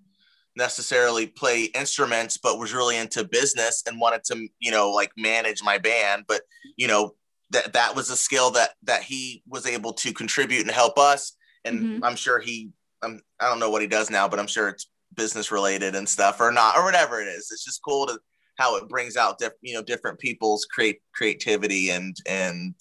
necessarily 0.56 1.26
play 1.26 1.64
instruments 1.64 2.38
but 2.38 2.58
was 2.58 2.72
really 2.72 2.96
into 2.96 3.24
business 3.24 3.82
and 3.86 4.00
wanted 4.00 4.22
to 4.22 4.46
you 4.60 4.70
know 4.70 4.90
like 4.90 5.10
manage 5.16 5.62
my 5.62 5.78
band 5.78 6.24
but 6.28 6.42
you 6.76 6.86
know 6.86 7.14
that 7.50 7.72
that 7.72 7.94
was 7.94 8.10
a 8.10 8.16
skill 8.16 8.50
that 8.50 8.70
that 8.82 9.02
he 9.02 9.42
was 9.48 9.66
able 9.66 9.92
to 9.92 10.12
contribute 10.12 10.62
and 10.62 10.70
help 10.70 10.98
us 10.98 11.36
and 11.64 11.80
mm-hmm. 11.80 12.04
i'm 12.04 12.16
sure 12.16 12.38
he 12.38 12.70
I'm, 13.02 13.20
i 13.40 13.48
don't 13.48 13.58
know 13.58 13.70
what 13.70 13.82
he 13.82 13.88
does 13.88 14.10
now 14.10 14.28
but 14.28 14.38
i'm 14.38 14.46
sure 14.46 14.68
it's 14.68 14.88
business 15.16 15.50
related 15.50 15.94
and 15.94 16.08
stuff 16.08 16.40
or 16.40 16.52
not 16.52 16.76
or 16.76 16.84
whatever 16.84 17.20
it 17.20 17.26
is 17.26 17.48
it's 17.50 17.64
just 17.64 17.82
cool 17.82 18.06
to 18.06 18.18
how 18.56 18.76
it 18.76 18.88
brings 18.88 19.16
out 19.16 19.38
diff, 19.38 19.52
you 19.60 19.74
know 19.74 19.82
different 19.82 20.18
people's 20.20 20.64
create 20.66 21.00
creativity 21.14 21.90
and 21.90 22.16
and 22.28 22.74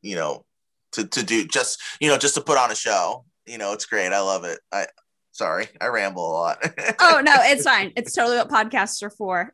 you 0.00 0.14
know 0.14 0.44
to 0.92 1.06
to 1.06 1.22
do 1.22 1.46
just 1.46 1.80
you 2.00 2.08
know 2.08 2.18
just 2.18 2.34
to 2.34 2.40
put 2.40 2.58
on 2.58 2.70
a 2.70 2.74
show 2.74 3.24
you 3.46 3.58
know 3.58 3.72
it's 3.72 3.86
great 3.86 4.12
i 4.12 4.20
love 4.20 4.44
it 4.44 4.60
i 4.72 4.86
sorry 5.32 5.68
i 5.80 5.86
ramble 5.86 6.26
a 6.26 6.32
lot 6.32 6.58
oh 7.00 7.20
no 7.22 7.32
it's 7.38 7.64
fine 7.64 7.92
it's 7.96 8.12
totally 8.12 8.36
what 8.36 8.48
podcasts 8.48 9.02
are 9.02 9.10
for 9.10 9.52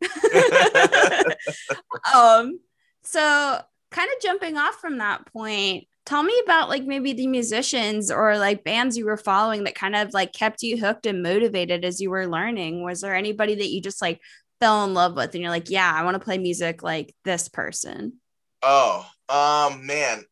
um 2.15 2.59
so 3.05 3.61
kind 3.95 4.11
of 4.15 4.23
jumping 4.23 4.57
off 4.59 4.75
from 4.81 4.99
that 4.99 5.25
point, 5.33 5.87
tell 6.05 6.23
me 6.23 6.39
about 6.45 6.69
like 6.69 6.85
maybe 6.85 7.13
the 7.13 7.27
musicians 7.27 8.11
or 8.11 8.37
like 8.37 8.65
bands 8.65 8.99
you 8.99 9.07
were 9.07 9.17
following 9.17 9.65
that 9.65 9.75
kind 9.75 9.95
of 9.95 10.13
like 10.13 10.33
kept 10.33 10.63
you 10.63 10.79
hooked 10.79 11.07
and 11.07 11.23
motivated 11.23 11.85
as 11.85 12.01
you 12.01 12.11
were 12.11 12.27
learning. 12.27 12.83
Was 12.83 13.01
there 13.01 13.15
anybody 13.15 13.55
that 13.55 13.71
you 13.71 13.81
just 13.81 14.03
like 14.03 14.21
fell 14.61 14.85
in 14.85 14.95
love 14.95 15.15
with 15.15 15.35
and 15.35 15.43
you're 15.43 15.51
like, 15.51 15.71
yeah, 15.71 15.91
I 15.95 16.03
want 16.03 16.17
to 16.17 16.25
play 16.25 16.39
music 16.39 16.83
like 16.83 17.15
this 17.25 17.49
person? 17.49 18.15
Oh, 18.63 19.07
um, 19.29 19.87
man. 19.87 20.25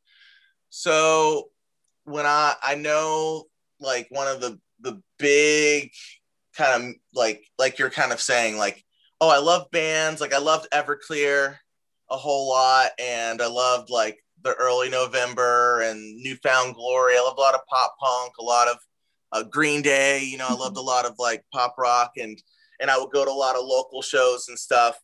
So 0.74 1.50
when 2.04 2.24
I 2.24 2.54
I 2.62 2.76
know 2.76 3.44
like 3.78 4.06
one 4.08 4.26
of 4.26 4.40
the 4.40 4.58
the 4.80 5.02
big 5.18 5.92
kind 6.56 6.82
of 6.82 6.94
like 7.14 7.44
like 7.58 7.78
you're 7.78 7.90
kind 7.90 8.10
of 8.10 8.22
saying 8.22 8.56
like 8.56 8.82
oh, 9.20 9.28
I 9.28 9.38
love 9.38 9.70
bands. 9.70 10.20
Like 10.20 10.32
I 10.32 10.38
loved 10.38 10.66
Everclear 10.72 11.56
a 12.10 12.16
whole 12.16 12.48
lot, 12.48 12.90
and 12.98 13.42
I 13.42 13.48
loved 13.48 13.90
like 13.90 14.18
the 14.42 14.54
early 14.54 14.88
November 14.88 15.82
and 15.82 16.16
New 16.16 16.36
Found 16.36 16.74
Glory. 16.74 17.14
I 17.16 17.22
loved 17.22 17.38
a 17.38 17.42
lot 17.42 17.54
of 17.54 17.60
pop 17.66 17.94
punk, 18.00 18.32
a 18.40 18.42
lot 18.42 18.68
of 18.68 18.78
uh, 19.30 19.42
Green 19.44 19.82
Day. 19.82 20.24
You 20.24 20.38
know, 20.38 20.48
I 20.48 20.54
loved 20.54 20.78
a 20.78 20.80
lot 20.80 21.04
of 21.04 21.16
like 21.18 21.44
pop 21.52 21.74
rock, 21.78 22.12
and 22.16 22.42
and 22.80 22.90
I 22.90 22.98
would 22.98 23.10
go 23.12 23.26
to 23.26 23.30
a 23.30 23.32
lot 23.32 23.56
of 23.56 23.66
local 23.66 24.00
shows 24.00 24.48
and 24.48 24.58
stuff. 24.58 24.98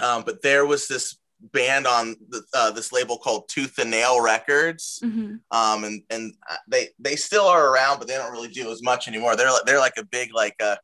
Um, 0.00 0.24
but 0.26 0.42
there 0.42 0.66
was 0.66 0.88
this 0.88 1.16
band 1.52 1.86
on 1.86 2.16
the, 2.28 2.42
uh, 2.54 2.70
this 2.70 2.92
label 2.92 3.18
called 3.18 3.48
Tooth 3.48 3.78
and 3.78 3.90
Nail 3.90 4.20
Records, 4.20 5.00
mm-hmm. 5.02 5.36
um, 5.50 5.84
and 5.84 6.02
and 6.10 6.34
they 6.68 6.88
they 6.98 7.16
still 7.16 7.46
are 7.46 7.72
around, 7.72 7.98
but 7.98 8.08
they 8.08 8.14
don't 8.14 8.32
really 8.32 8.48
do 8.48 8.70
as 8.70 8.82
much 8.82 9.08
anymore. 9.08 9.36
They're 9.36 9.50
they're 9.66 9.78
like 9.78 9.96
a 9.98 10.04
big 10.04 10.34
like 10.34 10.56
a 10.60 10.78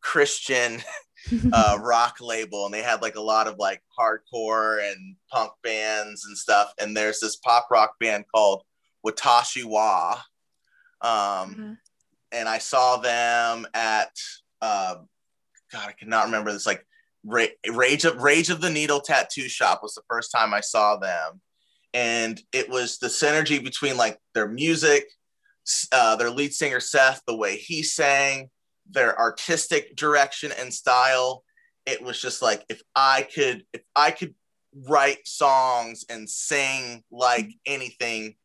Christian 0.00 0.80
uh, 1.52 1.78
rock 1.80 2.16
label, 2.20 2.66
and 2.66 2.74
they 2.74 2.82
had 2.82 3.02
like 3.02 3.16
a 3.16 3.20
lot 3.20 3.46
of 3.46 3.56
like 3.58 3.82
hardcore 3.98 4.88
and 4.90 5.16
punk 5.30 5.52
bands 5.62 6.26
and 6.26 6.36
stuff. 6.36 6.72
And 6.80 6.96
there's 6.96 7.20
this 7.20 7.36
pop 7.36 7.68
rock 7.70 7.98
band 7.98 8.24
called 8.34 8.62
Watashi 9.06 9.64
Wa, 9.64 10.20
um, 11.00 11.10
mm-hmm. 11.10 11.72
and 12.32 12.48
I 12.48 12.58
saw 12.58 12.98
them 12.98 13.66
at 13.74 14.12
uh, 14.60 14.96
God, 15.72 15.88
I 15.88 15.92
cannot 15.92 16.26
remember 16.26 16.52
this 16.52 16.66
like 16.66 16.86
Rage 17.24 18.04
of 18.04 18.16
Rage 18.22 18.50
of 18.50 18.60
the 18.60 18.70
Needle 18.70 19.00
Tattoo 19.00 19.48
Shop 19.48 19.80
was 19.82 19.94
the 19.94 20.02
first 20.08 20.32
time 20.32 20.52
I 20.52 20.60
saw 20.60 20.96
them, 20.96 21.40
and 21.94 22.40
it 22.52 22.68
was 22.68 22.98
the 22.98 23.08
synergy 23.08 23.62
between 23.62 23.96
like 23.96 24.18
their 24.34 24.48
music, 24.48 25.04
uh, 25.92 26.16
their 26.16 26.30
lead 26.30 26.52
singer 26.52 26.80
Seth, 26.80 27.22
the 27.26 27.36
way 27.36 27.56
he 27.56 27.82
sang, 27.82 28.50
their 28.90 29.18
artistic 29.18 29.94
direction 29.94 30.52
and 30.58 30.72
style. 30.72 31.44
It 31.86 32.02
was 32.02 32.20
just 32.20 32.42
like 32.42 32.64
if 32.68 32.82
I 32.94 33.26
could 33.32 33.64
if 33.72 33.82
I 33.94 34.10
could 34.10 34.34
write 34.88 35.26
songs 35.26 36.04
and 36.08 36.28
sing 36.28 37.04
like 37.10 37.50
anything, 37.66 38.36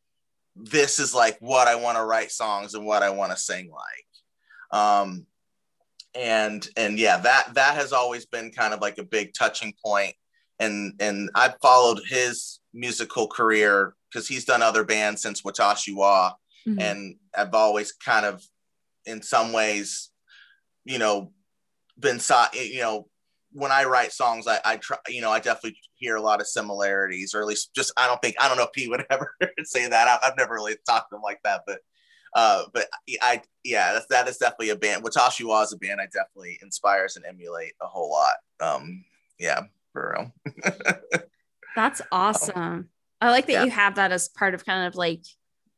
this 0.55 0.99
is 0.99 1.13
like 1.15 1.37
what 1.39 1.67
I 1.67 1.75
want 1.75 1.97
to 1.97 2.03
write 2.03 2.31
songs 2.31 2.73
and 2.73 2.85
what 2.85 3.03
I 3.03 3.09
want 3.09 3.31
to 3.31 3.37
sing 3.37 3.71
like. 3.71 4.79
Um, 4.79 5.25
and 6.17 6.67
and 6.75 6.97
yeah 6.97 7.17
that 7.17 7.53
that 7.53 7.75
has 7.75 7.93
always 7.93 8.25
been 8.25 8.51
kind 8.51 8.73
of 8.73 8.81
like 8.81 8.97
a 8.97 9.03
big 9.03 9.33
touching 9.33 9.73
point 9.83 10.13
and 10.59 10.93
and 10.99 11.29
i've 11.35 11.55
followed 11.61 12.01
his 12.07 12.59
musical 12.73 13.27
career 13.27 13.93
because 14.11 14.27
he's 14.27 14.45
done 14.45 14.61
other 14.61 14.83
bands 14.83 15.21
since 15.21 15.43
watashi 15.43 15.95
wa 15.95 16.33
mm-hmm. 16.67 16.79
and 16.79 17.15
i've 17.37 17.53
always 17.53 17.91
kind 17.91 18.25
of 18.25 18.43
in 19.05 19.21
some 19.21 19.53
ways 19.53 20.09
you 20.85 20.97
know 20.97 21.31
been 21.99 22.19
saw. 22.19 22.47
you 22.53 22.81
know 22.81 23.07
when 23.51 23.71
i 23.71 23.83
write 23.83 24.11
songs 24.11 24.47
i 24.47 24.59
i 24.65 24.77
try 24.77 24.97
you 25.07 25.21
know 25.21 25.31
i 25.31 25.39
definitely 25.39 25.77
hear 25.95 26.15
a 26.15 26.21
lot 26.21 26.41
of 26.41 26.47
similarities 26.47 27.33
or 27.33 27.41
at 27.41 27.47
least 27.47 27.73
just 27.75 27.91
i 27.97 28.07
don't 28.07 28.21
think 28.21 28.35
i 28.39 28.47
don't 28.47 28.57
know 28.57 28.63
if 28.63 28.69
he 28.75 28.87
would 28.87 29.05
ever 29.09 29.35
say 29.63 29.87
that 29.87 30.07
I, 30.07 30.27
i've 30.27 30.37
never 30.37 30.55
really 30.55 30.75
talked 30.87 31.11
to 31.11 31.17
him 31.17 31.21
like 31.21 31.39
that 31.43 31.61
but 31.67 31.79
uh, 32.33 32.63
but 32.73 32.87
I, 33.21 33.41
yeah, 33.63 33.93
that's, 33.93 34.07
that 34.07 34.27
is 34.27 34.37
definitely 34.37 34.69
a 34.69 34.75
band. 34.75 35.03
Watashi 35.03 35.45
Wa 35.45 35.61
is 35.61 35.73
a 35.73 35.77
band 35.77 36.01
I 36.01 36.05
definitely 36.05 36.59
inspires 36.61 37.15
and 37.15 37.25
emulate 37.25 37.73
a 37.81 37.87
whole 37.87 38.11
lot. 38.11 38.35
Um, 38.59 39.05
yeah, 39.39 39.61
for 39.93 40.15
real. 40.17 40.53
that's 41.75 42.01
awesome. 42.11 42.57
Um, 42.61 42.89
I 43.21 43.29
like 43.31 43.47
that 43.47 43.53
yeah. 43.53 43.63
you 43.63 43.71
have 43.71 43.95
that 43.95 44.11
as 44.11 44.29
part 44.29 44.53
of 44.53 44.65
kind 44.65 44.87
of 44.87 44.95
like 44.95 45.23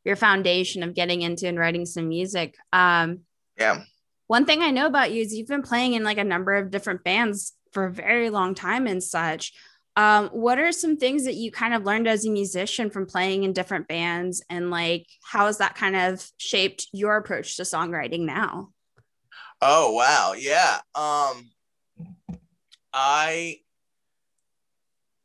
your 0.03 0.15
foundation 0.15 0.83
of 0.83 0.93
getting 0.93 1.21
into 1.21 1.47
and 1.47 1.57
writing 1.57 1.85
some 1.85 2.09
music. 2.09 2.55
Um, 2.73 3.21
yeah. 3.57 3.83
One 4.27 4.45
thing 4.45 4.61
I 4.61 4.71
know 4.71 4.85
about 4.85 5.11
you 5.11 5.21
is 5.21 5.33
you've 5.33 5.47
been 5.47 5.63
playing 5.63 5.93
in 5.93 6.03
like 6.03 6.17
a 6.17 6.23
number 6.23 6.55
of 6.55 6.71
different 6.71 7.03
bands 7.03 7.53
for 7.71 7.85
a 7.85 7.91
very 7.91 8.29
long 8.29 8.55
time 8.55 8.87
and 8.87 9.03
such. 9.03 9.53
Um, 9.99 10.29
what 10.29 10.59
are 10.59 10.71
some 10.71 10.95
things 10.95 11.25
that 11.25 11.35
you 11.35 11.51
kind 11.51 11.73
of 11.73 11.83
learned 11.83 12.07
as 12.07 12.25
a 12.25 12.29
musician 12.29 12.89
from 12.89 13.05
playing 13.05 13.43
in 13.43 13.51
different 13.51 13.89
bands 13.89 14.41
and 14.49 14.71
like 14.71 15.05
how 15.25 15.47
has 15.47 15.57
that 15.57 15.75
kind 15.75 15.93
of 15.93 16.25
shaped 16.37 16.87
your 16.93 17.17
approach 17.17 17.57
to 17.57 17.63
songwriting 17.63 18.21
now? 18.21 18.69
Oh 19.61 19.91
wow, 19.91 20.35
yeah. 20.37 20.77
Um 20.95 21.51
I 22.93 23.57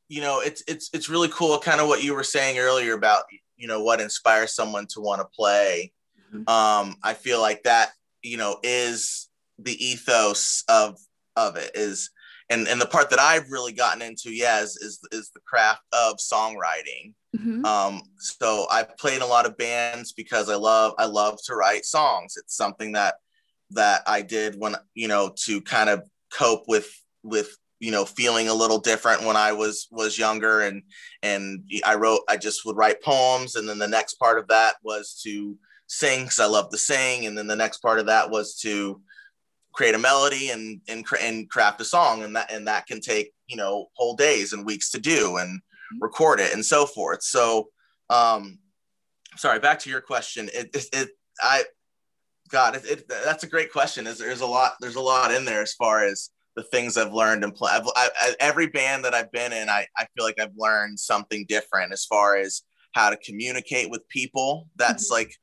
you 0.09 0.21
know, 0.21 0.41
it's 0.41 0.65
it's 0.67 0.91
it's 0.93 1.09
really 1.09 1.29
cool 1.29 1.57
kind 1.61 1.81
of 1.81 1.87
what 1.87 2.03
you 2.03 2.13
were 2.13 2.25
saying 2.25 2.59
earlier 2.59 2.95
about 2.95 3.27
you 3.57 3.69
know 3.69 3.81
what 3.81 4.01
inspires 4.01 4.57
someone 4.57 4.89
to 4.89 5.01
want 5.01 5.21
to 5.21 5.29
play. 5.37 5.93
Mm-hmm. 6.35 6.49
Um 6.51 6.97
I 7.01 7.15
feel 7.15 7.41
like 7.41 7.63
that, 7.63 7.93
you 8.23 8.39
know, 8.39 8.59
is 8.65 9.29
the 9.57 9.77
ethos 9.87 10.65
of 10.69 10.99
of 11.37 11.55
it 11.55 11.71
is 11.77 12.11
and 12.51 12.69
and 12.69 12.81
the 12.81 12.87
part 12.87 13.11
that 13.11 13.19
I've 13.19 13.51
really 13.51 13.73
gotten 13.73 14.03
into, 14.03 14.33
yeah, 14.33 14.61
is 14.61 14.77
is, 14.77 15.01
is 15.13 15.31
the 15.35 15.41
craft 15.41 15.83
of 15.93 16.17
songwriting. 16.17 17.15
Mm-hmm. 17.37 17.65
Um, 17.65 18.03
so 18.19 18.67
I've 18.71 18.97
played 18.97 19.17
in 19.17 19.23
a 19.23 19.27
lot 19.27 19.47
of 19.47 19.57
bands 19.57 20.13
because 20.13 20.49
I 20.49 20.57
love 20.57 20.95
I 20.99 21.07
love 21.07 21.39
to 21.47 21.55
write 21.55 21.85
songs. 21.85 22.35
It's 22.37 22.57
something 22.57 22.93
that 22.93 23.15
that 23.71 24.03
I 24.07 24.23
did 24.23 24.57
when 24.59 24.77
you 24.95 25.09
know 25.09 25.33
to 25.45 25.61
kind 25.63 25.89
of 25.89 26.09
cope 26.33 26.65
with 26.69 26.91
with 27.23 27.57
you 27.81 27.91
know 27.91 28.05
feeling 28.05 28.49
a 28.49 28.55
little 28.55 28.79
different 28.79 29.25
when 29.25 29.37
I 29.37 29.53
was 29.53 29.89
was 29.91 30.19
younger 30.19 30.61
and 30.61 30.83
and 31.23 31.65
I 31.85 31.95
wrote 31.97 32.21
I 32.29 32.37
just 32.37 32.65
would 32.65 32.77
write 32.77 33.03
poems 33.03 33.57
and 33.57 33.69
then 33.69 33.79
the 33.79 33.89
next 33.89 34.15
part 34.15 34.39
of 34.39 34.49
that 34.49 34.77
was 34.83 35.21
to 35.25 35.57
sing 35.87 36.25
because 36.25 36.41
I 36.41 36.47
love 36.47 36.71
to 36.71 36.79
sing 36.79 37.27
and 37.27 37.37
then 37.37 37.47
the 37.47 37.57
next 37.57 37.79
part 37.79 37.99
of 37.99 38.07
that 38.07 38.31
was 38.31 38.55
to 38.61 39.01
create 39.75 39.95
a 39.95 39.99
melody 39.99 40.51
and 40.51 40.81
and 40.89 41.05
and 41.21 41.51
craft 41.51 41.81
a 41.81 41.85
song 41.85 42.23
and 42.23 42.35
that 42.35 42.51
and 42.51 42.67
that 42.67 42.87
can 42.87 43.01
take 43.01 43.33
you 43.49 43.57
know 43.57 43.87
whole 43.95 44.15
days 44.15 44.53
and 44.53 44.65
weeks 44.65 44.91
to 44.91 45.01
do 45.01 45.37
and 45.37 45.59
mm-hmm. 45.59 45.99
record 46.01 46.41
it 46.41 46.55
and 46.55 46.65
so 46.65 46.87
forth 46.87 47.23
so 47.23 47.69
um 48.09 48.59
sorry 49.37 49.59
back 49.59 49.79
to 49.79 49.91
your 49.91 50.01
question 50.01 50.49
it 50.55 50.71
it, 50.73 50.87
it 50.93 51.09
i 51.43 51.65
god 52.51 52.77
it, 52.77 52.85
it, 52.85 53.09
that's 53.09 53.45
a 53.45 53.49
great 53.49 53.73
question 53.73 54.05
there's, 54.05 54.19
there's 54.19 54.41
a 54.41 54.47
lot 54.47 54.75
there's 54.81 54.97
a 54.97 55.01
lot 55.01 55.35
in 55.35 55.45
there 55.45 55.63
as 55.63 55.75
far 55.75 56.05
as 56.05 56.31
the 56.57 56.63
things 56.63 56.97
i've 56.97 57.13
learned 57.13 57.43
and 57.43 57.55
play 57.55 57.73
I've, 57.73 57.89
I, 57.97 58.35
every 58.39 58.69
band 58.69 59.05
that 59.05 59.15
i've 59.15 59.33
been 59.33 59.53
in 59.53 59.69
I, 59.69 59.87
I 59.99 60.07
feel 60.15 60.25
like 60.25 60.39
i've 60.41 60.57
learned 60.57 61.01
something 61.01 61.47
different 61.49 61.93
as 61.93 62.05
far 62.05 62.37
as 62.37 62.63
how 62.93 63.11
to 63.11 63.17
communicate 63.17 63.91
with 63.91 64.09
people 64.09 64.69
that's 64.77 65.07
mm-hmm. 65.07 65.15
like 65.15 65.35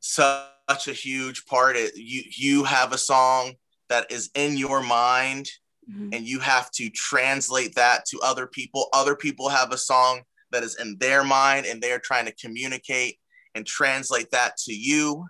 so 0.00 0.48
such 0.68 0.88
a 0.88 0.92
huge 0.92 1.44
part. 1.46 1.76
It, 1.76 1.92
you 1.96 2.22
you 2.36 2.64
have 2.64 2.92
a 2.92 2.98
song 2.98 3.54
that 3.88 4.10
is 4.10 4.30
in 4.34 4.56
your 4.56 4.82
mind, 4.82 5.48
mm-hmm. 5.90 6.10
and 6.12 6.26
you 6.26 6.40
have 6.40 6.70
to 6.72 6.88
translate 6.90 7.74
that 7.74 8.04
to 8.06 8.20
other 8.20 8.46
people. 8.46 8.88
Other 8.92 9.16
people 9.16 9.48
have 9.48 9.72
a 9.72 9.78
song 9.78 10.22
that 10.52 10.62
is 10.62 10.76
in 10.80 10.96
their 10.98 11.24
mind, 11.24 11.66
and 11.66 11.82
they're 11.82 11.98
trying 11.98 12.26
to 12.26 12.34
communicate 12.34 13.18
and 13.54 13.66
translate 13.66 14.30
that 14.30 14.56
to 14.58 14.72
you. 14.72 15.26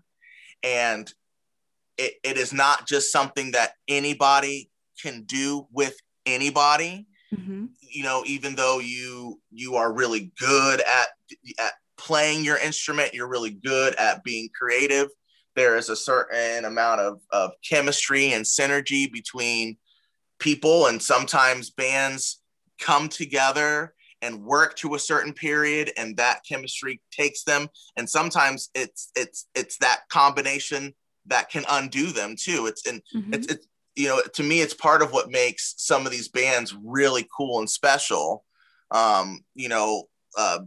And 0.62 1.12
it, 1.98 2.14
it 2.22 2.36
is 2.38 2.52
not 2.52 2.86
just 2.86 3.12
something 3.12 3.52
that 3.52 3.72
anybody 3.88 4.70
can 5.02 5.24
do 5.24 5.66
with 5.72 5.96
anybody. 6.26 7.06
Mm-hmm. 7.34 7.66
You 7.80 8.02
know, 8.02 8.22
even 8.26 8.54
though 8.54 8.78
you 8.78 9.40
you 9.50 9.74
are 9.74 9.92
really 9.92 10.32
good 10.38 10.80
at 10.80 11.08
at 11.58 11.72
playing 11.96 12.44
your 12.44 12.58
instrument, 12.58 13.14
you're 13.14 13.28
really 13.28 13.50
good 13.50 13.94
at 13.96 14.22
being 14.22 14.48
creative 14.56 15.08
there 15.56 15.76
is 15.76 15.88
a 15.88 15.96
certain 15.96 16.64
amount 16.64 17.00
of, 17.00 17.20
of 17.30 17.52
chemistry 17.68 18.32
and 18.32 18.44
synergy 18.44 19.10
between 19.10 19.76
people 20.38 20.86
and 20.86 21.00
sometimes 21.00 21.70
bands 21.70 22.40
come 22.78 23.08
together 23.08 23.94
and 24.22 24.42
work 24.42 24.74
to 24.76 24.94
a 24.94 24.98
certain 24.98 25.32
period 25.32 25.92
and 25.96 26.16
that 26.16 26.40
chemistry 26.48 27.00
takes 27.10 27.44
them. 27.44 27.68
And 27.96 28.08
sometimes 28.08 28.70
it's 28.74 29.10
it's 29.14 29.48
it's 29.54 29.76
that 29.78 30.00
combination 30.08 30.94
that 31.26 31.50
can 31.50 31.64
undo 31.68 32.06
them 32.06 32.34
too. 32.38 32.66
It's 32.66 32.86
and 32.86 33.02
mm-hmm. 33.14 33.34
it's, 33.34 33.46
it's 33.48 33.66
you 33.94 34.08
know 34.08 34.22
to 34.32 34.42
me 34.42 34.60
it's 34.60 34.74
part 34.74 35.02
of 35.02 35.12
what 35.12 35.30
makes 35.30 35.74
some 35.78 36.06
of 36.06 36.12
these 36.12 36.28
bands 36.28 36.74
really 36.82 37.28
cool 37.36 37.58
and 37.58 37.68
special. 37.68 38.44
Um 38.90 39.40
you 39.54 39.68
know 39.68 40.04
uh 40.36 40.60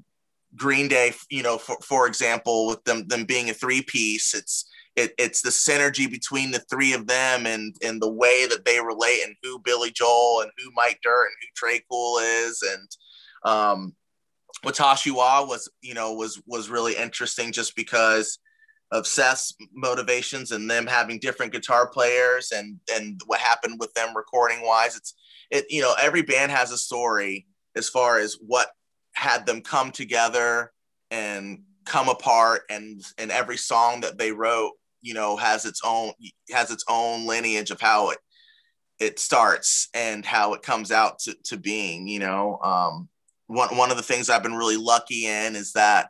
green 0.56 0.88
day 0.88 1.14
you 1.30 1.44
know 1.44 1.58
for, 1.58 1.78
for 1.82 2.08
example 2.08 2.68
with 2.68 2.84
them 2.84 3.08
them 3.08 3.26
being 3.26 3.50
a 3.50 3.54
three 3.54 3.82
piece 3.82 4.34
it's 4.34 4.70
it, 4.98 5.14
it's 5.20 5.42
the 5.44 5.52
synergy 5.52 6.10
between 6.10 6.50
the 6.50 6.64
three 6.72 6.92
of 6.94 7.06
them 7.06 7.46
and 7.46 7.76
and 7.84 8.02
the 8.02 8.10
way 8.10 8.48
that 8.48 8.66
they 8.66 8.82
relate 8.82 9.22
and 9.24 9.36
who 9.44 9.60
Billie 9.60 9.92
Joe 9.92 10.42
and 10.42 10.52
who 10.58 10.72
Mike 10.76 11.00
Dirnt 11.04 11.30
and 11.30 11.38
who 11.42 11.68
Tré 11.68 11.82
Cool 11.90 12.18
is. 12.18 12.64
And 12.64 12.98
um, 13.46 13.96
Watashi 14.66 15.12
Wa 15.12 15.46
was 15.46 15.70
you 15.82 15.94
know 15.94 16.14
was 16.14 16.42
was 16.48 16.70
really 16.70 16.96
interesting 16.96 17.52
just 17.52 17.76
because 17.76 18.40
of 18.92 19.06
Seth's 19.06 19.54
motivations 19.74 20.52
and 20.52 20.70
them 20.70 20.88
having 20.88 21.20
different 21.20 21.52
guitar 21.52 21.88
players 21.88 22.52
and 22.52 22.80
and 22.92 23.22
what 23.28 23.40
happened 23.40 23.80
with 23.80 23.94
them 23.94 24.18
recording 24.18 24.66
wise. 24.66 24.98
It's 24.98 25.14
it 25.52 25.66
you 25.70 25.84
know 25.84 25.94
every 26.02 26.24
band 26.24 26.52
has 26.52 26.72
a 26.72 26.78
story 26.78 27.46
as 27.76 27.88
far 27.88 28.18
as 28.18 28.36
what 28.42 28.70
had 29.14 29.46
them 29.46 29.62
come 29.62 29.92
together 29.92 30.72
and 31.12 31.60
come 31.86 32.10
apart 32.10 32.64
and 32.72 33.06
and 33.20 33.32
every 33.32 33.58
song 33.58 34.02
that 34.02 34.18
they 34.18 34.32
wrote 34.32 34.72
you 35.02 35.14
know 35.14 35.38
has 35.38 35.66
its 35.66 35.82
own 35.84 36.12
has 36.52 36.72
its 36.72 36.84
own 36.90 37.26
lineage 37.26 37.72
of 37.72 37.80
how 37.82 38.10
it 38.10 38.20
it 39.00 39.20
starts 39.20 39.90
and 39.94 40.26
how 40.26 40.54
it 40.54 40.64
comes 40.64 40.92
out 40.92 41.20
to, 41.20 41.36
to 41.44 41.58
being 41.58 42.08
you 42.08 42.20
know? 42.20 42.58
Um, 42.64 43.10
one, 43.48 43.78
one 43.78 43.92
of 43.92 43.98
the 43.98 44.04
things 44.04 44.30
i've 44.30 44.44
been 44.44 44.56
really 44.56 44.78
lucky 44.78 45.26
in 45.26 45.56
is 45.56 45.74
that 45.74 46.10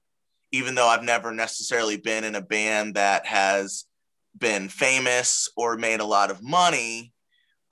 even 0.52 0.76
though 0.76 0.88
i've 0.88 1.04
never 1.04 1.32
necessarily 1.32 1.97
been 1.97 2.23
in 2.23 2.36
a 2.36 2.41
band 2.41 2.95
that 2.95 3.26
has 3.26 3.86
been 4.38 4.69
famous 4.69 5.50
or 5.58 5.78
made 5.78 6.00
a 6.00 6.06
lot 6.06 6.32
of 6.32 6.43
money 6.43 7.12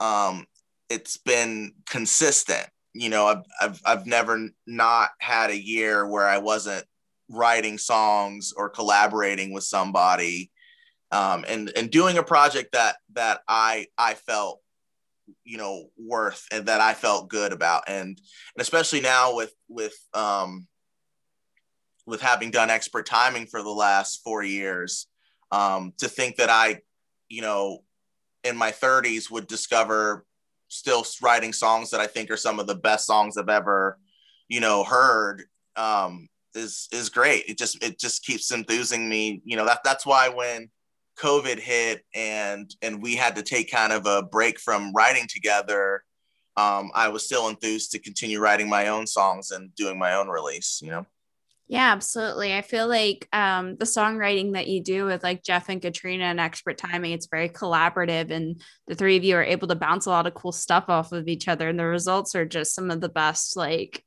um, 0.00 0.46
it's 0.88 1.16
been 1.16 1.72
consistent. 1.88 2.66
You 2.92 3.10
know 3.10 3.26
I've, 3.26 3.42
I've, 3.60 3.80
I've 3.84 4.06
never 4.06 4.48
not 4.66 5.10
had 5.18 5.50
a 5.50 5.62
year 5.62 6.06
where 6.08 6.26
i 6.26 6.38
wasn't 6.38 6.84
writing 7.28 7.76
songs 7.76 8.52
or 8.56 8.70
collaborating 8.70 9.52
with 9.52 9.64
somebody 9.64 10.50
um, 11.12 11.44
and 11.48 11.70
and 11.76 11.90
doing 11.90 12.18
a 12.18 12.22
project 12.22 12.72
that 12.72 12.96
that 13.14 13.40
i 13.48 13.86
i 13.96 14.14
felt 14.14 14.60
you 15.44 15.56
know 15.56 15.86
worth 15.98 16.46
and 16.52 16.66
that 16.66 16.80
I 16.80 16.94
felt 16.94 17.28
good 17.28 17.52
about. 17.52 17.84
And 17.88 18.08
and 18.08 18.18
especially 18.58 19.00
now 19.00 19.34
with 19.34 19.52
with 19.68 19.96
um 20.14 20.66
with 22.06 22.20
having 22.20 22.50
done 22.50 22.70
expert 22.70 23.06
timing 23.06 23.46
for 23.46 23.62
the 23.62 23.70
last 23.70 24.22
4 24.22 24.42
years 24.44 25.06
um 25.50 25.92
to 25.98 26.08
think 26.08 26.36
that 26.36 26.50
I 26.50 26.80
you 27.28 27.42
know 27.42 27.82
in 28.44 28.56
my 28.56 28.70
30s 28.70 29.30
would 29.30 29.46
discover 29.46 30.24
still 30.68 31.04
writing 31.22 31.52
songs 31.52 31.90
that 31.90 32.00
I 32.00 32.06
think 32.06 32.30
are 32.30 32.36
some 32.36 32.60
of 32.60 32.66
the 32.66 32.74
best 32.74 33.06
songs 33.06 33.36
I've 33.36 33.48
ever 33.48 33.98
you 34.48 34.60
know 34.60 34.84
heard 34.84 35.44
um 35.76 36.28
is 36.54 36.88
is 36.92 37.10
great. 37.10 37.44
It 37.48 37.58
just 37.58 37.82
it 37.82 37.98
just 37.98 38.24
keeps 38.24 38.50
enthusing 38.50 39.08
me. 39.08 39.42
You 39.44 39.56
know 39.56 39.66
that 39.66 39.80
that's 39.84 40.06
why 40.06 40.28
when 40.28 40.70
COVID 41.18 41.58
hit 41.58 42.02
and 42.14 42.70
and 42.82 43.02
we 43.02 43.16
had 43.16 43.36
to 43.36 43.42
take 43.42 43.70
kind 43.70 43.92
of 43.92 44.06
a 44.06 44.22
break 44.22 44.60
from 44.60 44.92
writing 44.92 45.26
together, 45.28 46.02
um, 46.56 46.90
I 46.94 47.08
was 47.08 47.24
still 47.24 47.48
enthused 47.48 47.92
to 47.92 47.98
continue 47.98 48.40
writing 48.40 48.68
my 48.68 48.88
own 48.88 49.06
songs 49.06 49.50
and 49.50 49.74
doing 49.74 49.98
my 49.98 50.14
own 50.14 50.28
release. 50.28 50.80
You 50.82 50.90
know. 50.90 51.06
Yeah, 51.68 51.90
absolutely. 51.90 52.54
I 52.54 52.62
feel 52.62 52.86
like 52.86 53.28
um, 53.32 53.76
the 53.76 53.86
songwriting 53.86 54.52
that 54.52 54.68
you 54.68 54.80
do 54.80 55.04
with 55.06 55.24
like 55.24 55.42
Jeff 55.42 55.68
and 55.68 55.82
Katrina 55.82 56.24
and 56.24 56.38
Expert 56.38 56.78
Timing, 56.78 57.10
it's 57.10 57.26
very 57.26 57.48
collaborative, 57.48 58.30
and 58.30 58.60
the 58.86 58.94
three 58.94 59.16
of 59.16 59.24
you 59.24 59.36
are 59.36 59.42
able 59.42 59.66
to 59.68 59.74
bounce 59.74 60.06
a 60.06 60.10
lot 60.10 60.28
of 60.28 60.34
cool 60.34 60.52
stuff 60.52 60.84
off 60.88 61.10
of 61.10 61.26
each 61.26 61.48
other, 61.48 61.68
and 61.68 61.78
the 61.78 61.84
results 61.84 62.36
are 62.36 62.46
just 62.46 62.74
some 62.74 62.90
of 62.90 63.00
the 63.00 63.08
best. 63.08 63.56
Like, 63.56 64.04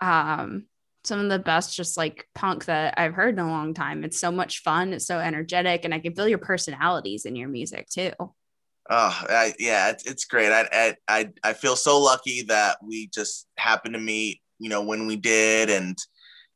um, 0.00 0.64
some 1.06 1.20
of 1.20 1.28
the 1.28 1.38
best 1.38 1.76
just 1.76 1.96
like 1.96 2.28
punk 2.34 2.64
that 2.66 2.94
I've 2.96 3.14
heard 3.14 3.34
in 3.34 3.44
a 3.44 3.48
long 3.48 3.74
time. 3.74 4.04
It's 4.04 4.18
so 4.18 4.32
much 4.32 4.62
fun. 4.62 4.92
It's 4.92 5.06
so 5.06 5.18
energetic, 5.18 5.84
and 5.84 5.94
I 5.94 6.00
can 6.00 6.14
feel 6.14 6.28
your 6.28 6.38
personalities 6.38 7.24
in 7.24 7.36
your 7.36 7.48
music 7.48 7.88
too. 7.88 8.12
Oh, 8.18 9.24
I, 9.28 9.54
yeah, 9.58 9.90
it's, 9.90 10.06
it's 10.06 10.24
great. 10.24 10.52
I, 10.52 10.96
I 11.08 11.30
I 11.42 11.52
feel 11.52 11.76
so 11.76 12.00
lucky 12.00 12.42
that 12.42 12.78
we 12.82 13.08
just 13.12 13.46
happened 13.56 13.94
to 13.94 14.00
meet. 14.00 14.40
You 14.58 14.68
know 14.68 14.82
when 14.82 15.06
we 15.06 15.16
did, 15.16 15.70
and 15.70 15.96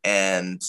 and 0.04 0.60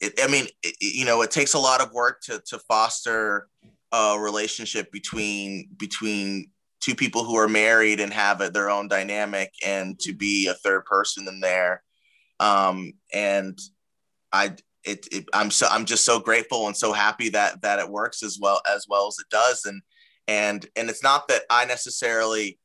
it, 0.00 0.20
I 0.22 0.28
mean, 0.28 0.46
it, 0.62 0.74
you 0.80 1.04
know, 1.04 1.22
it 1.22 1.30
takes 1.30 1.54
a 1.54 1.58
lot 1.58 1.80
of 1.80 1.92
work 1.92 2.22
to 2.22 2.42
to 2.46 2.58
foster 2.60 3.48
a 3.92 4.16
relationship 4.18 4.90
between 4.92 5.68
between 5.76 6.50
two 6.80 6.94
people 6.94 7.24
who 7.24 7.36
are 7.36 7.48
married 7.48 8.00
and 8.00 8.12
have 8.12 8.40
a, 8.40 8.50
their 8.50 8.70
own 8.70 8.88
dynamic, 8.88 9.52
and 9.64 9.98
to 10.00 10.14
be 10.14 10.48
a 10.48 10.54
third 10.54 10.84
person 10.84 11.28
in 11.28 11.40
there 11.40 11.82
um, 12.40 12.94
and 13.12 13.58
I 14.32 14.56
it, 14.84 15.06
it, 15.12 15.28
I'm 15.32 15.50
so 15.50 15.66
I'm 15.70 15.84
just 15.84 16.04
so 16.04 16.18
grateful 16.18 16.66
and 16.66 16.76
so 16.76 16.92
happy 16.92 17.28
that 17.30 17.62
that 17.62 17.78
it 17.78 17.88
works 17.88 18.22
as 18.22 18.38
well 18.40 18.60
as 18.68 18.86
well 18.88 19.06
as 19.06 19.16
it 19.18 19.28
does. 19.30 19.64
And 19.66 19.82
and 20.26 20.66
and 20.74 20.88
it's 20.90 21.02
not 21.02 21.28
that 21.28 21.42
I 21.50 21.66
necessarily 21.66 22.58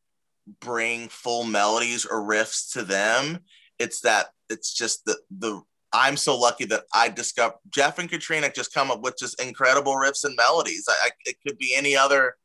bring 0.62 1.10
full 1.10 1.44
melodies 1.44 2.06
or 2.06 2.22
riffs 2.22 2.72
to 2.74 2.84
them. 2.84 3.40
It's 3.80 4.02
that 4.02 4.28
it's 4.50 4.74
just 4.74 5.06
the 5.06 5.18
the 5.30 5.62
I'm 5.92 6.18
so 6.18 6.38
lucky 6.38 6.66
that 6.66 6.84
I 6.94 7.10
discovered 7.10 7.58
Jeff 7.70 8.00
and 8.00 8.10
Katrina 8.10 8.52
just 8.54 8.74
come 8.74 8.92
up 8.92 9.02
with 9.02 9.18
just 9.18 9.42
incredible 9.42 9.94
riffs 9.94 10.24
and 10.24 10.36
melodies. 10.36 10.86
I, 10.88 11.08
I, 11.08 11.10
it 11.26 11.36
could 11.46 11.58
be 11.58 11.74
any 11.76 11.96
other 11.96 12.36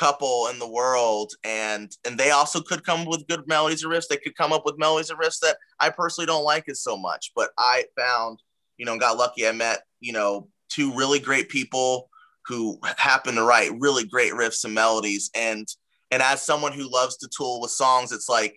couple 0.00 0.48
in 0.50 0.58
the 0.58 0.66
world 0.66 1.34
and 1.44 1.94
and 2.06 2.16
they 2.16 2.30
also 2.30 2.58
could 2.58 2.82
come 2.84 3.04
with 3.04 3.26
good 3.28 3.46
melodies 3.46 3.84
and 3.84 3.92
riffs 3.92 4.08
they 4.08 4.16
could 4.16 4.34
come 4.34 4.50
up 4.50 4.64
with 4.64 4.78
melodies 4.78 5.10
and 5.10 5.20
riffs 5.20 5.40
that 5.40 5.58
i 5.78 5.90
personally 5.90 6.24
don't 6.24 6.42
like 6.42 6.66
as 6.70 6.82
so 6.82 6.96
much 6.96 7.32
but 7.36 7.50
i 7.58 7.84
found 7.98 8.38
you 8.78 8.86
know 8.86 8.98
got 8.98 9.18
lucky 9.18 9.46
i 9.46 9.52
met 9.52 9.82
you 10.00 10.10
know 10.10 10.48
two 10.70 10.90
really 10.94 11.18
great 11.18 11.50
people 11.50 12.08
who 12.46 12.78
happen 12.96 13.34
to 13.34 13.42
write 13.42 13.72
really 13.78 14.06
great 14.06 14.32
riffs 14.32 14.64
and 14.64 14.72
melodies 14.72 15.30
and 15.34 15.68
and 16.10 16.22
as 16.22 16.40
someone 16.40 16.72
who 16.72 16.90
loves 16.90 17.18
to 17.18 17.28
tool 17.28 17.60
with 17.60 17.70
songs 17.70 18.10
it's 18.10 18.28
like 18.28 18.56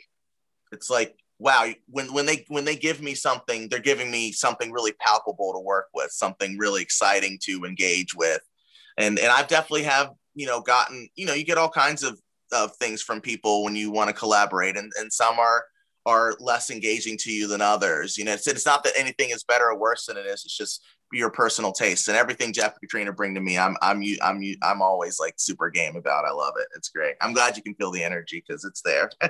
it's 0.72 0.90
like 0.90 1.14
wow 1.40 1.68
when 1.88 2.14
when 2.14 2.26
they 2.26 2.46
when 2.48 2.64
they 2.64 2.78
give 2.78 3.02
me 3.02 3.14
something 3.14 3.68
they're 3.68 3.80
giving 3.80 4.10
me 4.10 4.32
something 4.32 4.72
really 4.72 4.94
palpable 4.94 5.52
to 5.52 5.60
work 5.60 5.88
with 5.94 6.10
something 6.10 6.58
really 6.58 6.82
exciting 6.82 7.38
to 7.42 7.66
engage 7.66 8.16
with 8.16 8.40
and 8.98 9.20
and 9.20 9.28
i 9.28 9.42
definitely 9.42 9.84
have 9.84 10.14
you 10.36 10.46
know 10.46 10.62
gotten 10.62 11.08
you 11.16 11.26
know 11.26 11.34
you 11.34 11.44
get 11.44 11.58
all 11.58 11.70
kinds 11.70 12.04
of 12.04 12.20
of 12.52 12.76
things 12.78 13.02
from 13.02 13.20
people 13.20 13.64
when 13.64 13.76
you 13.76 13.92
want 13.92 14.10
to 14.10 14.14
collaborate 14.14 14.78
and 14.78 14.92
and 15.00 15.12
some 15.12 15.40
are 15.40 15.64
are 16.06 16.36
less 16.40 16.70
engaging 16.70 17.18
to 17.18 17.32
you 17.32 17.48
than 17.48 17.62
others 17.62 18.18
you 18.18 18.26
know 18.26 18.34
it's, 18.34 18.48
it's 18.48 18.66
not 18.66 18.84
that 18.84 18.94
anything 18.98 19.30
is 19.30 19.44
better 19.44 19.66
or 19.66 19.80
worse 19.80 20.06
than 20.06 20.18
it 20.18 20.26
is 20.26 20.44
it's 20.46 20.58
just 20.58 20.84
your 21.14 21.30
personal 21.30 21.72
taste 21.72 22.08
and 22.08 22.18
everything 22.18 22.52
Jeff 22.52 22.74
Katrina 22.80 23.14
bring 23.14 23.36
to 23.36 23.42
me 23.42 23.58
I'm 23.58 23.78
I'm 23.82 24.04
I'm 24.22 24.42
I'm 24.62 24.82
always 24.82 25.20
like 25.20 25.36
super 25.38 25.70
game 25.70 25.96
about 25.96 26.26
I 26.26 26.32
love 26.32 26.56
it 26.58 26.68
it's 26.76 26.90
great 26.90 27.16
I'm 27.22 27.34
glad 27.34 27.56
you 27.56 27.64
can 27.64 27.76
feel 27.76 27.92
the 27.92 28.04
energy 28.04 28.44
because 28.46 28.66
it's 28.66 28.82
there. 28.82 29.10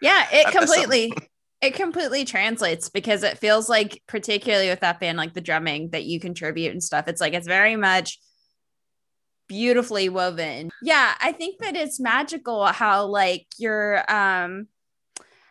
Yeah 0.00 0.28
it 0.30 0.52
completely 0.56 1.12
it 1.60 1.74
completely 1.74 2.24
translates 2.24 2.88
because 2.88 3.24
it 3.24 3.36
feels 3.36 3.68
like 3.68 4.00
particularly 4.06 4.68
with 4.68 4.78
that 4.78 5.00
band 5.00 5.18
like 5.18 5.34
the 5.34 5.40
drumming 5.40 5.90
that 5.90 6.04
you 6.04 6.20
contribute 6.20 6.70
and 6.70 6.82
stuff 6.82 7.08
it's 7.08 7.20
like 7.20 7.34
it's 7.34 7.48
very 7.48 7.74
much 7.74 8.20
beautifully 9.48 10.08
woven. 10.08 10.70
Yeah, 10.82 11.14
I 11.20 11.32
think 11.32 11.60
that 11.60 11.76
it's 11.76 12.00
magical 12.00 12.64
how 12.66 13.06
like 13.06 13.46
your 13.58 14.10
um 14.10 14.68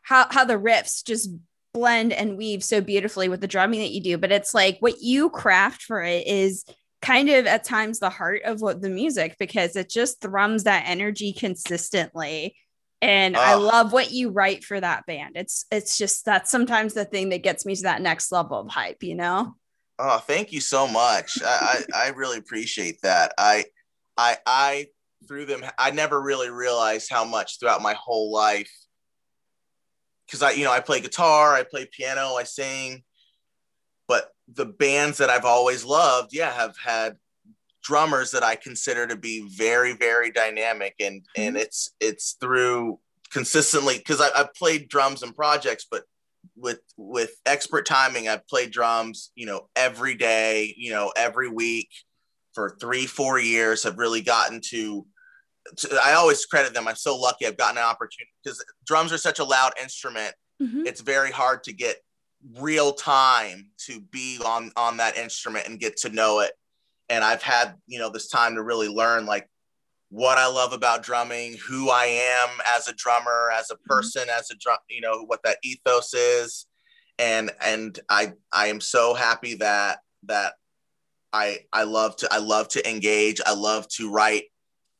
how 0.04 0.28
how 0.30 0.46
the 0.46 0.56
riffs 0.56 1.04
just 1.04 1.30
blend 1.74 2.14
and 2.14 2.38
weave 2.38 2.64
so 2.64 2.82
beautifully 2.82 3.30
with 3.30 3.42
the 3.42 3.48
drumming 3.48 3.80
that 3.82 3.92
you 3.92 4.02
do, 4.02 4.18
but 4.18 4.32
it's 4.32 4.54
like 4.54 4.78
what 4.80 5.02
you 5.02 5.30
craft 5.30 5.84
for 5.84 6.02
it 6.02 6.26
is 6.28 6.64
kind 7.02 7.30
of 7.30 7.46
at 7.46 7.64
times 7.64 8.00
the 8.00 8.10
heart 8.10 8.42
of 8.44 8.62
what 8.62 8.82
the 8.82 8.90
music 8.90 9.36
because 9.38 9.76
it 9.76 9.90
just 9.90 10.20
thrums 10.20 10.64
that 10.64 10.84
energy 10.88 11.32
consistently 11.32 12.56
and 13.02 13.36
oh. 13.36 13.40
I 13.40 13.56
love 13.56 13.94
what 13.94 14.12
you 14.12 14.30
write 14.30 14.64
for 14.64 14.80
that 14.80 15.06
band. 15.06 15.36
It's 15.36 15.66
it's 15.72 15.98
just 15.98 16.26
that's 16.26 16.50
sometimes 16.50 16.94
the 16.94 17.06
thing 17.06 17.30
that 17.30 17.44
gets 17.44 17.66
me 17.66 17.76
to 17.76 17.84
that 17.84 18.02
next 18.02 18.32
level 18.32 18.60
of 18.60 18.70
hype, 18.70 19.04
you 19.04 19.16
know. 19.16 19.56
Oh, 20.00 20.18
thank 20.20 20.52
you 20.52 20.62
so 20.62 20.88
much. 20.88 21.42
I, 21.44 21.84
I, 21.94 22.06
I 22.06 22.10
really 22.10 22.38
appreciate 22.38 23.02
that. 23.02 23.34
I 23.38 23.66
I 24.18 24.38
I 24.46 24.88
through 25.28 25.46
them 25.46 25.64
I 25.78 25.92
never 25.92 26.22
really 26.22 26.50
realized 26.50 27.10
how 27.10 27.26
much 27.26 27.60
throughout 27.60 27.82
my 27.82 27.94
whole 27.94 28.32
life 28.32 28.72
because 30.26 30.42
I 30.42 30.52
you 30.52 30.64
know 30.64 30.72
I 30.72 30.80
play 30.80 31.00
guitar, 31.00 31.54
I 31.54 31.64
play 31.64 31.88
piano, 31.92 32.36
I 32.36 32.44
sing, 32.44 33.04
but 34.08 34.32
the 34.54 34.66
bands 34.66 35.18
that 35.18 35.30
I've 35.30 35.46
always 35.46 35.84
loved, 35.84 36.34
yeah, 36.34 36.52
have 36.52 36.76
had 36.78 37.18
drummers 37.84 38.32
that 38.32 38.44
I 38.44 38.56
consider 38.56 39.08
to 39.08 39.16
be 39.16 39.48
very 39.50 39.94
very 39.94 40.32
dynamic 40.32 40.96
and 41.00 41.22
mm-hmm. 41.22 41.42
and 41.42 41.58
it's 41.58 41.92
it's 42.00 42.38
through 42.40 43.00
consistently 43.32 43.98
because 43.98 44.22
I've 44.22 44.54
played 44.54 44.90
drums 44.90 45.24
and 45.24 45.36
projects, 45.36 45.86
but 45.90 46.04
with 46.56 46.80
with 46.98 47.32
expert 47.46 47.86
timing, 47.86 48.28
I've 48.28 48.48
played 48.48 48.72
drums, 48.72 49.32
you 49.36 49.46
know, 49.46 49.70
every 49.76 50.16
day, 50.16 50.74
you 50.78 50.92
know, 50.92 51.12
every 51.16 51.50
week 51.50 51.90
for 52.58 52.76
three, 52.82 53.06
four 53.06 53.40
years 53.40 53.84
have 53.84 54.00
really 54.00 54.22
gotten 54.22 54.60
to, 54.60 55.06
to 55.76 56.00
I 56.04 56.14
always 56.14 56.44
credit 56.48 56.74
them. 56.74 56.88
I'm 56.88 56.96
so 56.96 57.16
lucky 57.16 57.46
I've 57.46 57.56
gotten 57.56 57.78
an 57.78 57.84
opportunity 57.84 58.32
because 58.44 58.66
drums 58.84 59.14
are 59.14 59.20
such 59.20 59.38
a 59.38 59.44
loud 59.44 59.74
instrument. 59.80 60.34
Mm-hmm. 60.60 60.88
It's 60.88 61.02
very 61.02 61.30
hard 61.30 61.64
to 61.66 61.72
get 61.74 61.98
real 62.56 62.94
time 62.94 63.68
to 63.86 64.02
be 64.12 64.40
on 64.44 64.72
on 64.76 64.98
that 64.98 65.18
instrument 65.18 65.68
and 65.68 65.80
get 65.80 65.98
to 65.98 66.10
know 66.10 66.40
it. 66.40 66.54
And 67.10 67.24
I've 67.24 67.44
had, 67.44 67.76
you 67.86 68.00
know, 68.00 68.10
this 68.10 68.28
time 68.28 68.56
to 68.56 68.64
really 68.64 68.90
learn 68.90 69.28
like 69.28 69.48
what 70.10 70.40
I 70.40 70.48
love 70.48 70.74
about 70.74 71.04
drumming, 71.04 71.58
who 71.58 71.92
I 71.92 72.06
am 72.06 72.50
as 72.76 72.88
a 72.88 72.94
drummer, 72.94 73.52
as 73.54 73.70
a 73.70 73.76
mm-hmm. 73.76 73.84
person, 73.88 74.24
mm-hmm. 74.24 74.40
as 74.40 74.50
a 74.50 74.56
drum, 74.56 74.80
you 74.90 75.02
know, 75.02 75.26
what 75.26 75.44
that 75.44 75.60
ethos 75.64 76.16
is. 76.16 76.66
And 77.20 77.52
and 77.62 78.00
I 78.10 78.34
I 78.52 78.70
am 78.70 78.82
so 78.82 79.14
happy 79.14 79.54
that 79.58 80.00
that 80.24 80.54
I 81.34 81.60
I 81.74 81.84
love 81.84 82.16
to 82.18 82.34
I 82.34 82.40
love 82.40 82.68
to 82.70 82.90
engage. 82.90 83.42
I 83.46 83.54
love 83.54 83.88
to 83.90 84.12
write. 84.12 84.46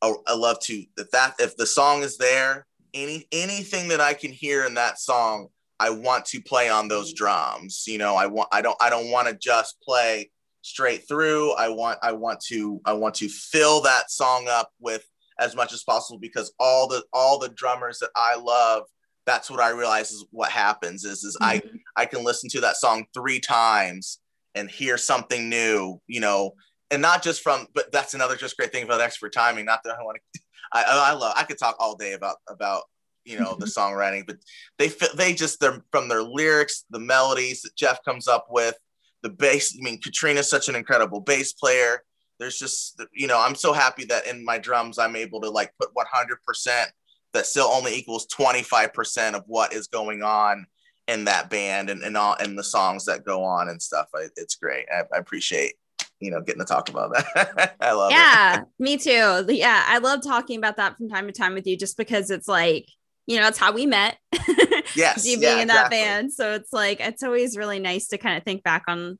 I, 0.02 0.14
I 0.26 0.34
love 0.34 0.60
to 0.64 0.84
if 0.96 1.10
that 1.10 1.34
if 1.38 1.56
the 1.56 1.66
song 1.66 2.02
is 2.02 2.18
there, 2.18 2.66
any 2.94 3.26
anything 3.32 3.88
that 3.88 4.00
I 4.00 4.14
can 4.14 4.32
hear 4.32 4.64
in 4.64 4.74
that 4.74 4.98
song, 4.98 5.48
I 5.80 5.90
want 5.90 6.24
to 6.26 6.40
play 6.40 6.68
on 6.68 6.88
those 6.88 7.12
drums. 7.12 7.84
You 7.86 7.98
know, 7.98 8.14
I 8.14 8.26
want 8.26 8.48
I 8.52 8.62
don't 8.62 8.76
I 8.80 8.90
don't 8.90 9.10
want 9.10 9.28
to 9.28 9.34
just 9.34 9.80
play 9.82 10.30
straight 10.62 11.08
through. 11.08 11.52
I 11.52 11.68
want 11.68 11.98
I 12.02 12.12
want 12.12 12.40
to 12.48 12.80
I 12.84 12.92
want 12.92 13.14
to 13.16 13.28
fill 13.28 13.80
that 13.82 14.10
song 14.10 14.48
up 14.48 14.70
with 14.80 15.04
as 15.38 15.54
much 15.54 15.72
as 15.72 15.84
possible 15.84 16.18
because 16.18 16.52
all 16.58 16.88
the 16.88 17.04
all 17.12 17.38
the 17.38 17.48
drummers 17.50 17.98
that 18.00 18.10
I 18.16 18.36
love, 18.36 18.84
that's 19.24 19.50
what 19.50 19.60
I 19.60 19.70
realize 19.70 20.10
is 20.10 20.26
what 20.30 20.50
happens 20.50 21.04
is 21.04 21.24
is 21.24 21.36
mm-hmm. 21.40 21.66
I 21.96 22.02
I 22.02 22.06
can 22.06 22.24
listen 22.24 22.48
to 22.50 22.60
that 22.62 22.76
song 22.76 23.06
three 23.14 23.40
times 23.40 24.18
and 24.58 24.70
hear 24.70 24.98
something 24.98 25.48
new, 25.48 26.00
you 26.06 26.20
know, 26.20 26.54
and 26.90 27.02
not 27.02 27.22
just 27.22 27.42
from, 27.42 27.66
but 27.74 27.92
that's 27.92 28.14
another 28.14 28.36
just 28.36 28.56
great 28.56 28.72
thing 28.72 28.84
about 28.84 29.00
expert 29.00 29.32
timing. 29.32 29.64
Not 29.64 29.80
that 29.84 29.96
I 29.98 30.02
want 30.02 30.18
to, 30.34 30.40
I, 30.72 30.84
I 31.10 31.12
love, 31.12 31.34
I 31.36 31.44
could 31.44 31.58
talk 31.58 31.76
all 31.78 31.96
day 31.96 32.12
about, 32.12 32.36
about, 32.48 32.82
you 33.24 33.38
know, 33.38 33.56
the 33.58 33.66
songwriting, 33.78 34.26
but 34.26 34.36
they, 34.78 34.90
they 35.16 35.32
just, 35.32 35.60
they're 35.60 35.82
from 35.90 36.08
their 36.08 36.22
lyrics, 36.22 36.84
the 36.90 36.98
melodies 36.98 37.62
that 37.62 37.76
Jeff 37.76 38.02
comes 38.04 38.26
up 38.26 38.46
with, 38.50 38.74
the 39.22 39.30
bass. 39.30 39.76
I 39.78 39.82
mean, 39.82 40.00
Katrina's 40.00 40.50
such 40.50 40.68
an 40.68 40.76
incredible 40.76 41.20
bass 41.20 41.52
player. 41.52 42.02
There's 42.38 42.58
just, 42.58 43.02
you 43.12 43.26
know, 43.26 43.40
I'm 43.40 43.56
so 43.56 43.72
happy 43.72 44.04
that 44.06 44.26
in 44.26 44.44
my 44.44 44.58
drums, 44.58 44.98
I'm 44.98 45.16
able 45.16 45.40
to 45.40 45.50
like 45.50 45.72
put 45.80 45.90
100% 45.94 46.84
that 47.34 47.46
still 47.46 47.66
only 47.66 47.94
equals 47.94 48.26
25% 48.28 49.34
of 49.34 49.42
what 49.46 49.72
is 49.72 49.88
going 49.88 50.22
on 50.22 50.66
in 51.08 51.24
that 51.24 51.48
band 51.48 51.88
and, 51.90 52.02
and 52.02 52.16
all 52.16 52.36
and 52.38 52.56
the 52.56 52.62
songs 52.62 53.06
that 53.06 53.24
go 53.24 53.42
on 53.42 53.68
and 53.68 53.82
stuff. 53.82 54.06
I, 54.14 54.28
it's 54.36 54.54
great. 54.54 54.86
I, 54.94 55.02
I, 55.12 55.18
appreciate 55.18 55.74
you 56.20 56.30
know 56.30 56.42
getting 56.42 56.60
to 56.60 56.66
talk 56.66 56.90
about 56.90 57.12
that. 57.14 57.76
I 57.80 57.92
love 57.92 58.12
yeah, 58.12 58.54
it. 58.54 58.58
Yeah, 58.58 58.62
me 58.78 58.96
too. 58.98 59.54
Yeah, 59.54 59.84
I 59.86 59.98
love 59.98 60.22
talking 60.22 60.58
about 60.58 60.76
that 60.76 60.96
from 60.96 61.08
time 61.08 61.26
to 61.26 61.32
time 61.32 61.54
with 61.54 61.66
you 61.66 61.76
just 61.76 61.96
because 61.96 62.30
it's 62.30 62.46
like 62.46 62.86
you 63.26 63.40
know 63.40 63.48
it's 63.48 63.58
how 63.58 63.72
we 63.72 63.86
met. 63.86 64.18
yes, 64.94 65.26
you 65.26 65.40
being 65.40 65.56
yeah, 65.56 65.62
in 65.62 65.68
that 65.68 65.90
band, 65.90 66.32
so 66.32 66.52
it's 66.52 66.72
like 66.72 67.00
it's 67.00 67.22
always 67.22 67.56
really 67.56 67.80
nice 67.80 68.08
to 68.08 68.18
kind 68.18 68.36
of 68.36 68.44
think 68.44 68.62
back 68.62 68.84
on 68.86 69.18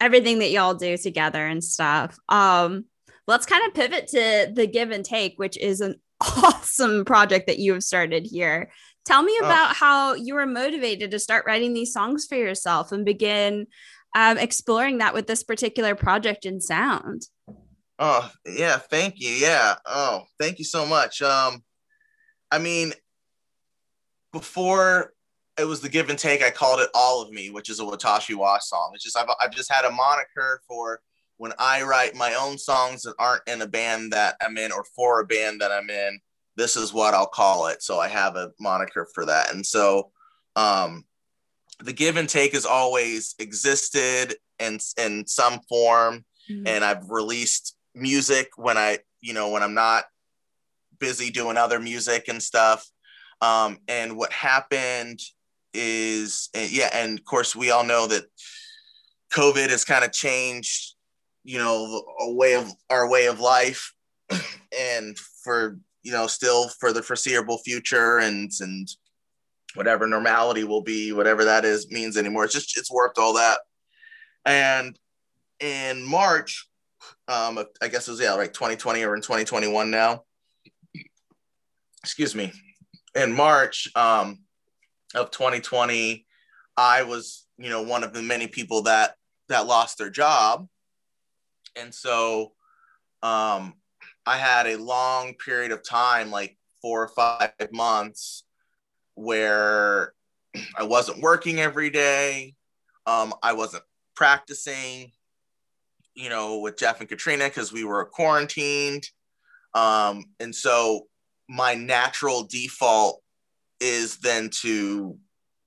everything 0.00 0.40
that 0.40 0.50
y'all 0.50 0.74
do 0.74 0.96
together 0.96 1.46
and 1.46 1.62
stuff. 1.62 2.16
Um, 2.28 2.86
let's 3.26 3.46
kind 3.46 3.66
of 3.66 3.74
pivot 3.74 4.08
to 4.08 4.50
the 4.52 4.66
give 4.66 4.90
and 4.90 5.04
take, 5.04 5.38
which 5.38 5.56
is 5.58 5.80
an 5.80 5.94
awesome 6.20 7.04
project 7.04 7.46
that 7.46 7.58
you 7.58 7.74
have 7.74 7.84
started 7.84 8.26
here. 8.26 8.70
Tell 9.04 9.22
me 9.22 9.36
oh. 9.40 9.46
about 9.46 9.70
oh. 9.70 9.74
how 9.74 10.14
you 10.14 10.34
were 10.34 10.46
motivated 10.46 11.10
to 11.10 11.18
start 11.18 11.46
writing 11.46 11.72
these 11.72 11.92
songs 11.92 12.26
for 12.26 12.36
yourself 12.36 12.92
and 12.92 13.04
begin 13.04 13.66
um, 14.14 14.38
exploring 14.38 14.98
that 14.98 15.14
with 15.14 15.26
this 15.26 15.42
particular 15.42 15.94
project 15.94 16.44
in 16.44 16.60
sound. 16.60 17.26
Oh, 17.98 18.30
yeah. 18.46 18.78
Thank 18.78 19.20
you. 19.20 19.30
Yeah. 19.30 19.74
Oh, 19.86 20.24
thank 20.38 20.58
you 20.58 20.64
so 20.64 20.86
much. 20.86 21.22
Um, 21.22 21.62
I 22.50 22.58
mean, 22.58 22.92
before 24.32 25.12
it 25.58 25.64
was 25.64 25.80
the 25.80 25.88
give 25.88 26.08
and 26.08 26.18
take, 26.18 26.42
I 26.42 26.50
called 26.50 26.80
it 26.80 26.88
All 26.94 27.20
of 27.20 27.30
Me, 27.30 27.50
which 27.50 27.68
is 27.68 27.78
a 27.78 27.84
Watashi 27.84 28.34
Wa 28.34 28.58
song. 28.58 28.92
It's 28.94 29.04
just, 29.04 29.18
I've, 29.18 29.28
I've 29.40 29.54
just 29.54 29.70
had 29.70 29.84
a 29.84 29.90
moniker 29.90 30.62
for 30.66 31.00
when 31.36 31.52
I 31.58 31.82
write 31.82 32.14
my 32.14 32.34
own 32.34 32.58
songs 32.58 33.02
that 33.02 33.14
aren't 33.18 33.42
in 33.46 33.62
a 33.62 33.66
band 33.66 34.12
that 34.12 34.36
I'm 34.40 34.56
in 34.56 34.72
or 34.72 34.84
for 34.84 35.20
a 35.20 35.26
band 35.26 35.60
that 35.60 35.70
I'm 35.70 35.90
in 35.90 36.20
this 36.60 36.76
is 36.76 36.92
what 36.92 37.14
I'll 37.14 37.26
call 37.26 37.68
it. 37.68 37.82
So 37.82 37.98
I 37.98 38.08
have 38.08 38.36
a 38.36 38.50
moniker 38.60 39.08
for 39.14 39.24
that. 39.24 39.52
And 39.52 39.64
so 39.64 40.10
um, 40.56 41.04
the 41.82 41.92
give 41.94 42.18
and 42.18 42.28
take 42.28 42.52
has 42.52 42.66
always 42.66 43.34
existed 43.38 44.34
in, 44.58 44.78
in 44.98 45.26
some 45.26 45.60
form. 45.68 46.24
Mm-hmm. 46.50 46.66
And 46.66 46.84
I've 46.84 47.08
released 47.08 47.76
music 47.94 48.50
when 48.56 48.76
I, 48.76 48.98
you 49.22 49.32
know, 49.32 49.48
when 49.48 49.62
I'm 49.62 49.72
not 49.72 50.04
busy 50.98 51.30
doing 51.30 51.56
other 51.56 51.80
music 51.80 52.26
and 52.28 52.42
stuff. 52.42 52.86
Um, 53.40 53.78
and 53.88 54.18
what 54.18 54.30
happened 54.30 55.20
is, 55.72 56.50
yeah, 56.54 56.90
and 56.92 57.18
of 57.18 57.24
course, 57.24 57.56
we 57.56 57.70
all 57.70 57.84
know 57.84 58.06
that 58.06 58.24
COVID 59.32 59.70
has 59.70 59.84
kind 59.86 60.04
of 60.04 60.12
changed, 60.12 60.94
you 61.42 61.56
know, 61.56 62.02
a 62.20 62.32
way 62.32 62.54
of 62.54 62.70
our 62.90 63.08
way 63.08 63.26
of 63.26 63.40
life. 63.40 63.94
and 64.78 65.18
for 65.42 65.78
you 66.02 66.12
know, 66.12 66.26
still 66.26 66.68
for 66.68 66.92
the 66.92 67.02
foreseeable 67.02 67.58
future 67.58 68.18
and 68.18 68.50
and 68.60 68.88
whatever 69.74 70.06
normality 70.06 70.64
will 70.64 70.82
be, 70.82 71.12
whatever 71.12 71.44
that 71.44 71.64
is 71.64 71.90
means 71.90 72.16
anymore. 72.16 72.44
It's 72.44 72.54
just 72.54 72.76
it's 72.76 72.90
worked 72.90 73.18
all 73.18 73.34
that. 73.34 73.60
And 74.44 74.98
in 75.60 76.02
March, 76.02 76.68
um, 77.28 77.64
I 77.80 77.88
guess 77.88 78.08
it 78.08 78.12
was 78.12 78.20
yeah, 78.20 78.34
like 78.34 78.52
2020 78.52 79.02
or 79.04 79.14
in 79.14 79.22
2021 79.22 79.90
now. 79.90 80.24
Excuse 82.02 82.34
me. 82.34 82.52
In 83.14 83.32
March 83.32 83.88
um, 83.94 84.40
of 85.14 85.30
2020, 85.30 86.26
I 86.76 87.02
was, 87.02 87.46
you 87.58 87.68
know, 87.68 87.82
one 87.82 88.04
of 88.04 88.12
the 88.12 88.22
many 88.22 88.46
people 88.46 88.82
that 88.82 89.14
that 89.48 89.66
lost 89.66 89.98
their 89.98 90.10
job, 90.10 90.68
and 91.76 91.92
so 91.92 92.52
um, 93.22 93.74
I 94.26 94.36
had 94.36 94.66
a 94.66 94.76
long 94.76 95.34
period 95.34 95.72
of 95.72 95.82
time, 95.82 96.30
like 96.30 96.56
four 96.82 97.02
or 97.02 97.08
five 97.08 97.52
months, 97.72 98.44
where 99.14 100.12
I 100.76 100.84
wasn't 100.84 101.20
working 101.20 101.60
every 101.60 101.90
day. 101.90 102.54
Um, 103.06 103.34
I 103.42 103.54
wasn't 103.54 103.84
practicing, 104.14 105.12
you 106.14 106.28
know, 106.28 106.58
with 106.58 106.76
Jeff 106.76 107.00
and 107.00 107.08
Katrina 107.08 107.44
because 107.44 107.72
we 107.72 107.84
were 107.84 108.04
quarantined. 108.04 109.08
Um, 109.74 110.26
and 110.38 110.54
so 110.54 111.06
my 111.48 111.74
natural 111.74 112.44
default 112.44 113.22
is 113.80 114.18
then 114.18 114.50
to 114.62 115.16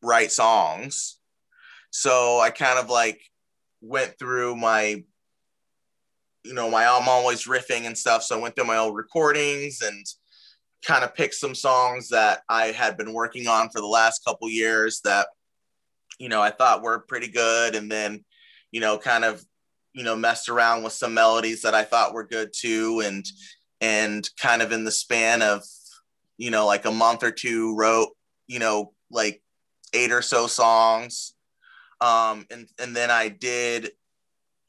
write 0.01 0.31
songs. 0.31 1.17
So 1.89 2.39
I 2.39 2.49
kind 2.49 2.79
of 2.79 2.89
like 2.89 3.21
went 3.81 4.17
through 4.17 4.55
my 4.55 5.03
you 6.43 6.53
know, 6.53 6.69
my 6.69 6.85
I'm 6.85 7.07
always 7.07 7.47
riffing 7.47 7.85
and 7.85 7.97
stuff. 7.97 8.23
So 8.23 8.37
I 8.37 8.41
went 8.41 8.55
through 8.55 8.65
my 8.65 8.77
old 8.77 8.95
recordings 8.95 9.81
and 9.81 10.05
kind 10.85 11.03
of 11.03 11.15
picked 11.15 11.35
some 11.35 11.55
songs 11.55 12.09
that 12.09 12.41
I 12.49 12.67
had 12.67 12.97
been 12.97 13.13
working 13.13 13.47
on 13.47 13.69
for 13.69 13.79
the 13.79 13.87
last 13.87 14.25
couple 14.25 14.49
years 14.49 14.99
that, 15.05 15.27
you 16.19 16.29
know, 16.29 16.41
I 16.41 16.51
thought 16.51 16.83
were 16.83 16.99
pretty 16.99 17.29
good. 17.29 17.75
And 17.75 17.91
then, 17.91 18.25
you 18.71 18.81
know, 18.81 18.97
kind 18.97 19.23
of, 19.23 19.43
you 19.93 20.03
know, 20.03 20.15
messed 20.15 20.49
around 20.49 20.83
with 20.83 20.93
some 20.93 21.13
melodies 21.13 21.61
that 21.61 21.73
I 21.73 21.83
thought 21.83 22.13
were 22.13 22.27
good 22.27 22.51
too. 22.53 23.01
And, 23.05 23.25
and 23.79 24.27
kind 24.39 24.61
of 24.61 24.71
in 24.71 24.83
the 24.83 24.91
span 24.91 25.41
of, 25.41 25.63
you 26.37 26.51
know, 26.51 26.65
like 26.65 26.85
a 26.85 26.91
month 26.91 27.23
or 27.23 27.31
two 27.31 27.75
wrote, 27.77 28.09
you 28.47 28.59
know, 28.59 28.93
like 29.09 29.41
eight 29.93 30.11
or 30.11 30.21
so 30.21 30.47
songs. 30.47 31.33
Um, 32.01 32.45
and, 32.51 32.67
and 32.79 32.95
then 32.95 33.11
I 33.11 33.29
did 33.29 33.91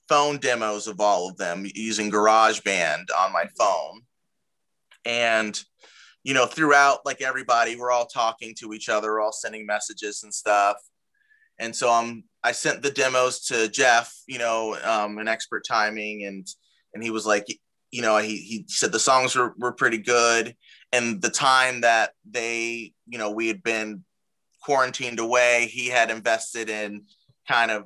phone 0.09 0.39
demos 0.39 0.87
of 0.87 1.01
all 1.01 1.29
of 1.29 1.37
them 1.37 1.67
using 1.75 2.11
GarageBand 2.11 3.05
on 3.19 3.33
my 3.33 3.47
phone. 3.59 4.03
And, 5.05 5.63
you 6.23 6.35
know, 6.35 6.47
throughout, 6.47 7.01
like 7.05 7.21
everybody, 7.21 7.77
we're 7.77 7.91
all 7.91 8.07
talking 8.07 8.55
to 8.61 8.73
each 8.73 8.89
other, 8.89 9.13
we're 9.13 9.21
all 9.21 9.33
sending 9.33 9.67
messages 9.67 10.23
and 10.23 10.33
stuff. 10.33 10.77
And 11.59 11.75
so 11.75 11.91
I'm, 11.91 12.25
I 12.43 12.53
sent 12.53 12.83
the 12.83 12.91
demos 12.91 13.47
to 13.47 13.69
Jeff, 13.69 14.15
you 14.27 14.39
know, 14.39 14.77
um, 14.83 15.19
an 15.19 15.29
expert 15.29 15.65
timing, 15.67 16.25
and 16.25 16.47
and 16.93 17.03
he 17.03 17.11
was 17.11 17.27
like, 17.27 17.47
you 17.91 18.03
know, 18.03 18.19
he, 18.19 18.37
he 18.39 18.65
said 18.69 18.93
the 18.93 18.99
songs 18.99 19.37
were, 19.37 19.55
were 19.57 19.73
pretty 19.73 19.99
good. 19.99 20.57
And 20.93 21.23
the 21.23 21.31
time 21.31 21.81
that 21.83 22.11
they, 22.29 22.93
you 23.07 23.19
know, 23.19 23.31
we 23.31 23.49
had 23.49 23.63
been 23.63 24.05
quarantined 24.63 25.21
away, 25.21 25.67
he 25.71 25.89
had 25.89 26.11
invested 26.11 26.69
in 26.71 27.05
kind 27.49 27.71
of 27.71 27.85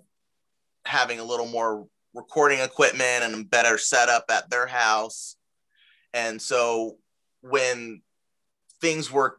having 0.85 1.20
a 1.20 1.24
little 1.24 1.46
more 1.46 1.87
recording 2.18 2.59
equipment 2.59 3.22
and 3.22 3.35
a 3.35 3.44
better 3.44 3.78
setup 3.78 4.24
at 4.28 4.50
their 4.50 4.66
house. 4.66 5.37
And 6.12 6.42
so 6.42 6.96
when 7.42 8.02
things 8.81 9.11
were 9.11 9.38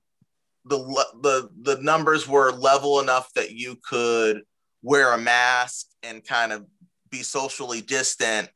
the 0.65 0.77
the 1.21 1.49
the 1.61 1.81
numbers 1.81 2.27
were 2.27 2.51
level 2.51 2.99
enough 2.99 3.33
that 3.33 3.51
you 3.51 3.77
could 3.83 4.43
wear 4.81 5.13
a 5.13 5.17
mask 5.17 5.87
and 6.03 6.25
kind 6.25 6.53
of 6.53 6.65
be 7.09 7.21
socially 7.21 7.81
distant, 7.81 8.49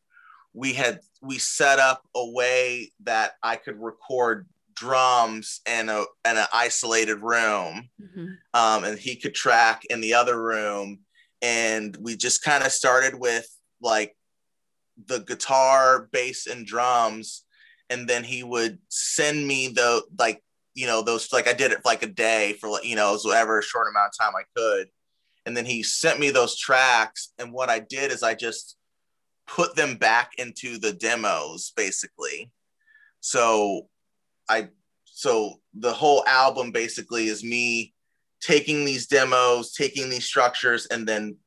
we 0.54 0.74
had 0.74 1.02
we 1.22 1.38
set 1.38 1.80
up 1.80 2.04
a 2.16 2.26
way 2.32 2.92
that 3.04 3.34
I 3.44 3.58
could 3.58 3.82
record 3.82 4.48
drums 4.74 5.60
in 5.68 5.90
a 5.90 6.02
in 6.26 6.38
an 6.38 6.48
isolated 6.54 7.18
room, 7.18 7.90
mm-hmm. 8.02 8.28
um, 8.54 8.84
and 8.86 8.98
he 8.98 9.18
could 9.18 9.36
track 9.36 9.84
in 9.90 10.00
the 10.00 10.14
other 10.14 10.42
room. 10.42 11.00
And 11.42 11.98
we 12.00 12.16
just 12.16 12.42
kind 12.42 12.64
of 12.64 12.72
started 12.72 13.16
with 13.16 13.48
like 13.84 14.16
the 15.06 15.20
guitar, 15.20 16.10
bass, 16.12 16.48
and 16.48 16.66
drums, 16.66 17.44
and 17.90 18.08
then 18.08 18.24
he 18.24 18.44
would 18.44 18.80
send 18.90 19.48
me 19.48 19.68
the 19.68 20.04
like 20.18 20.42
you 20.74 20.88
know 20.88 21.02
those 21.02 21.32
like 21.32 21.48
I 21.48 21.54
did 21.54 21.72
it 21.72 21.78
for 21.78 21.90
like 21.90 22.04
a 22.04 22.08
day 22.08 22.54
for 22.60 22.70
like 22.70 22.86
you 22.86 22.96
know 22.96 23.18
whatever 23.24 23.62
short 23.62 23.88
amount 23.90 24.14
of 24.14 24.26
time 24.26 24.34
I 24.36 24.44
could, 24.56 24.88
and 25.46 25.56
then 25.56 25.66
he 25.66 25.84
sent 25.84 26.20
me 26.20 26.30
those 26.30 26.58
tracks, 26.58 27.34
and 27.38 27.52
what 27.52 27.70
I 27.70 27.80
did 27.80 28.12
is 28.12 28.24
I 28.24 28.34
just 28.34 28.78
put 29.46 29.76
them 29.76 29.96
back 29.96 30.32
into 30.38 30.78
the 30.78 30.94
demos 30.94 31.74
basically. 31.76 32.52
So 33.20 33.88
I 34.50 34.70
so 35.06 35.56
the 35.74 35.94
whole 35.94 36.24
album 36.28 36.72
basically 36.72 37.28
is 37.28 37.44
me 37.44 37.94
taking 38.42 38.84
these 38.84 39.08
demos, 39.08 39.74
taking 39.74 40.10
these 40.10 40.26
structures, 40.26 40.86
and 40.88 41.08
then 41.08 41.38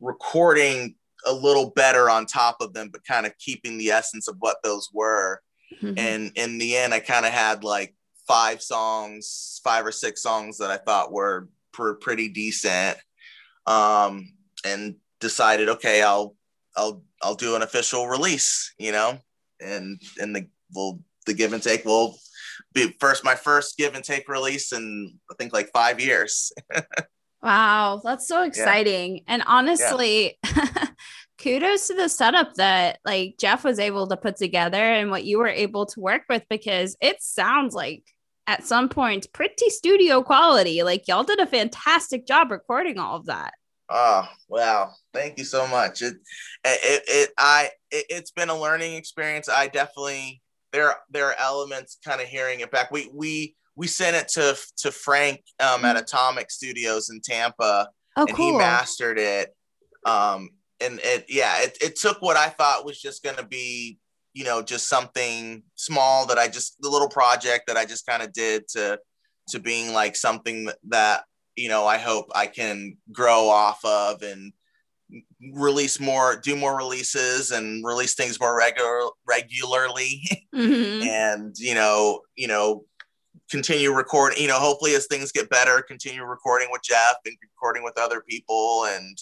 recording 0.00 0.94
a 1.26 1.32
little 1.32 1.70
better 1.70 2.08
on 2.08 2.26
top 2.26 2.56
of 2.60 2.72
them, 2.72 2.90
but 2.92 3.04
kind 3.04 3.26
of 3.26 3.36
keeping 3.38 3.78
the 3.78 3.90
essence 3.90 4.28
of 4.28 4.36
what 4.38 4.58
those 4.62 4.88
were. 4.92 5.40
Mm-hmm. 5.82 5.98
And 5.98 6.32
in 6.36 6.58
the 6.58 6.76
end, 6.76 6.94
I 6.94 7.00
kind 7.00 7.26
of 7.26 7.32
had 7.32 7.64
like 7.64 7.94
five 8.26 8.62
songs, 8.62 9.60
five 9.64 9.84
or 9.84 9.92
six 9.92 10.22
songs 10.22 10.58
that 10.58 10.70
I 10.70 10.76
thought 10.76 11.12
were 11.12 11.48
pr- 11.72 11.94
pretty 11.94 12.28
decent. 12.28 12.98
Um, 13.66 14.32
and 14.64 14.96
decided, 15.20 15.68
okay, 15.68 16.02
I'll, 16.02 16.34
I'll, 16.76 17.02
I'll 17.22 17.34
do 17.34 17.54
an 17.56 17.62
official 17.62 18.06
release, 18.06 18.72
you 18.78 18.92
know, 18.92 19.18
and, 19.60 20.00
and 20.18 20.34
the, 20.34 20.48
will 20.74 21.00
the 21.26 21.34
give 21.34 21.52
and 21.52 21.62
take 21.62 21.84
will 21.84 22.18
be 22.72 22.94
first, 23.00 23.24
my 23.24 23.34
first 23.34 23.76
give 23.76 23.94
and 23.94 24.04
take 24.04 24.28
release 24.28 24.72
in, 24.72 25.18
I 25.30 25.34
think 25.34 25.52
like 25.52 25.70
five 25.72 26.00
years. 26.00 26.52
wow. 27.42 28.00
That's 28.02 28.26
so 28.26 28.42
exciting. 28.42 29.16
Yeah. 29.16 29.22
And 29.28 29.42
honestly, 29.46 30.38
yeah. 30.44 30.72
kudos 31.38 31.86
to 31.88 31.94
the 31.94 32.08
setup 32.08 32.54
that 32.54 32.98
like 33.04 33.36
Jeff 33.38 33.64
was 33.64 33.78
able 33.78 34.06
to 34.08 34.16
put 34.16 34.36
together 34.36 34.76
and 34.76 35.10
what 35.10 35.24
you 35.24 35.38
were 35.38 35.48
able 35.48 35.86
to 35.86 36.00
work 36.00 36.22
with 36.28 36.44
because 36.50 36.96
it 37.00 37.22
sounds 37.22 37.74
like 37.74 38.04
at 38.46 38.64
some 38.64 38.88
point 38.88 39.32
pretty 39.32 39.70
studio 39.70 40.22
quality. 40.22 40.82
Like 40.82 41.06
y'all 41.06 41.24
did 41.24 41.38
a 41.38 41.46
fantastic 41.46 42.26
job 42.26 42.50
recording 42.50 42.98
all 42.98 43.16
of 43.16 43.26
that. 43.26 43.54
Oh 43.90 44.28
wow! 44.48 44.90
Thank 45.14 45.38
you 45.38 45.44
so 45.44 45.66
much. 45.66 46.02
It, 46.02 46.14
it, 46.64 47.02
it 47.06 47.30
I, 47.38 47.70
it, 47.90 48.04
it's 48.10 48.30
been 48.30 48.50
a 48.50 48.58
learning 48.58 48.94
experience. 48.94 49.48
I 49.48 49.68
definitely 49.68 50.42
there 50.72 50.94
there 51.10 51.26
are 51.26 51.36
elements 51.38 51.96
kind 52.04 52.20
of 52.20 52.26
hearing 52.26 52.60
it 52.60 52.70
back. 52.70 52.90
We 52.90 53.10
we 53.14 53.56
we 53.76 53.86
sent 53.86 54.16
it 54.16 54.28
to 54.28 54.58
to 54.78 54.92
Frank 54.92 55.42
um, 55.60 55.84
at 55.84 55.96
mm-hmm. 55.96 56.02
Atomic 56.02 56.50
Studios 56.50 57.08
in 57.08 57.20
Tampa, 57.22 57.88
oh, 58.16 58.26
and 58.26 58.36
cool. 58.36 58.52
he 58.52 58.58
mastered 58.58 59.18
it. 59.18 59.54
Um, 60.04 60.50
and 60.80 61.00
it 61.02 61.26
yeah 61.28 61.60
it, 61.60 61.76
it 61.80 61.96
took 61.96 62.20
what 62.20 62.36
i 62.36 62.48
thought 62.48 62.84
was 62.84 63.00
just 63.00 63.22
going 63.22 63.36
to 63.36 63.44
be 63.44 63.98
you 64.34 64.44
know 64.44 64.62
just 64.62 64.88
something 64.88 65.62
small 65.74 66.26
that 66.26 66.38
i 66.38 66.48
just 66.48 66.80
the 66.80 66.88
little 66.88 67.08
project 67.08 67.66
that 67.66 67.76
i 67.76 67.84
just 67.84 68.06
kind 68.06 68.22
of 68.22 68.32
did 68.32 68.66
to 68.68 68.98
to 69.48 69.58
being 69.58 69.92
like 69.92 70.14
something 70.14 70.68
that 70.88 71.22
you 71.56 71.68
know 71.68 71.86
i 71.86 71.98
hope 71.98 72.26
i 72.34 72.46
can 72.46 72.96
grow 73.12 73.48
off 73.48 73.84
of 73.84 74.22
and 74.22 74.52
release 75.54 75.98
more 75.98 76.36
do 76.36 76.54
more 76.54 76.76
releases 76.76 77.50
and 77.50 77.84
release 77.84 78.14
things 78.14 78.38
more 78.38 78.56
regular 78.56 79.08
regularly 79.26 80.22
mm-hmm. 80.54 81.02
and 81.02 81.56
you 81.58 81.74
know 81.74 82.20
you 82.36 82.46
know 82.46 82.84
continue 83.50 83.92
recording 83.92 84.40
you 84.40 84.48
know 84.48 84.58
hopefully 84.58 84.94
as 84.94 85.06
things 85.06 85.32
get 85.32 85.48
better 85.48 85.82
continue 85.82 86.22
recording 86.22 86.68
with 86.70 86.82
jeff 86.82 87.16
and 87.24 87.34
recording 87.42 87.82
with 87.82 87.98
other 87.98 88.22
people 88.28 88.84
and 88.90 89.18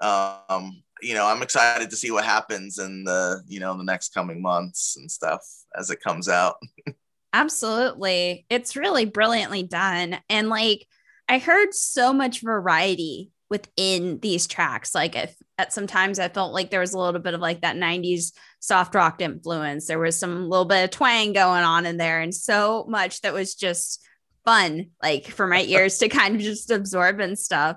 um, 0.00 0.82
you 1.02 1.14
know, 1.14 1.26
I'm 1.26 1.42
excited 1.42 1.90
to 1.90 1.96
see 1.96 2.10
what 2.10 2.24
happens 2.24 2.78
in 2.78 3.04
the, 3.04 3.42
you 3.46 3.60
know, 3.60 3.76
the 3.76 3.84
next 3.84 4.14
coming 4.14 4.40
months 4.40 4.96
and 4.96 5.10
stuff 5.10 5.42
as 5.76 5.90
it 5.90 6.00
comes 6.00 6.28
out. 6.28 6.56
Absolutely. 7.32 8.46
It's 8.48 8.76
really 8.76 9.04
brilliantly 9.04 9.62
done. 9.62 10.18
And 10.30 10.48
like, 10.48 10.86
I 11.28 11.38
heard 11.38 11.74
so 11.74 12.12
much 12.12 12.40
variety 12.40 13.30
within 13.50 14.18
these 14.20 14.46
tracks. 14.46 14.94
Like, 14.94 15.16
if 15.16 15.36
at 15.58 15.72
sometimes 15.72 16.18
I 16.18 16.28
felt 16.28 16.52
like 16.52 16.70
there 16.70 16.80
was 16.80 16.94
a 16.94 16.98
little 16.98 17.20
bit 17.20 17.34
of 17.34 17.40
like 17.40 17.62
that 17.62 17.76
90s 17.76 18.32
soft 18.60 18.94
rock 18.94 19.20
influence. 19.20 19.86
There 19.86 19.98
was 19.98 20.18
some 20.18 20.48
little 20.48 20.64
bit 20.64 20.84
of 20.84 20.90
twang 20.90 21.32
going 21.32 21.62
on 21.62 21.86
in 21.86 21.96
there, 21.96 22.20
and 22.20 22.34
so 22.34 22.84
much 22.88 23.20
that 23.22 23.32
was 23.34 23.54
just 23.54 24.04
fun, 24.44 24.90
like 25.02 25.26
for 25.26 25.46
my 25.46 25.62
ears 25.68 25.98
to 25.98 26.08
kind 26.08 26.36
of 26.36 26.42
just 26.42 26.70
absorb 26.70 27.20
and 27.20 27.38
stuff 27.38 27.76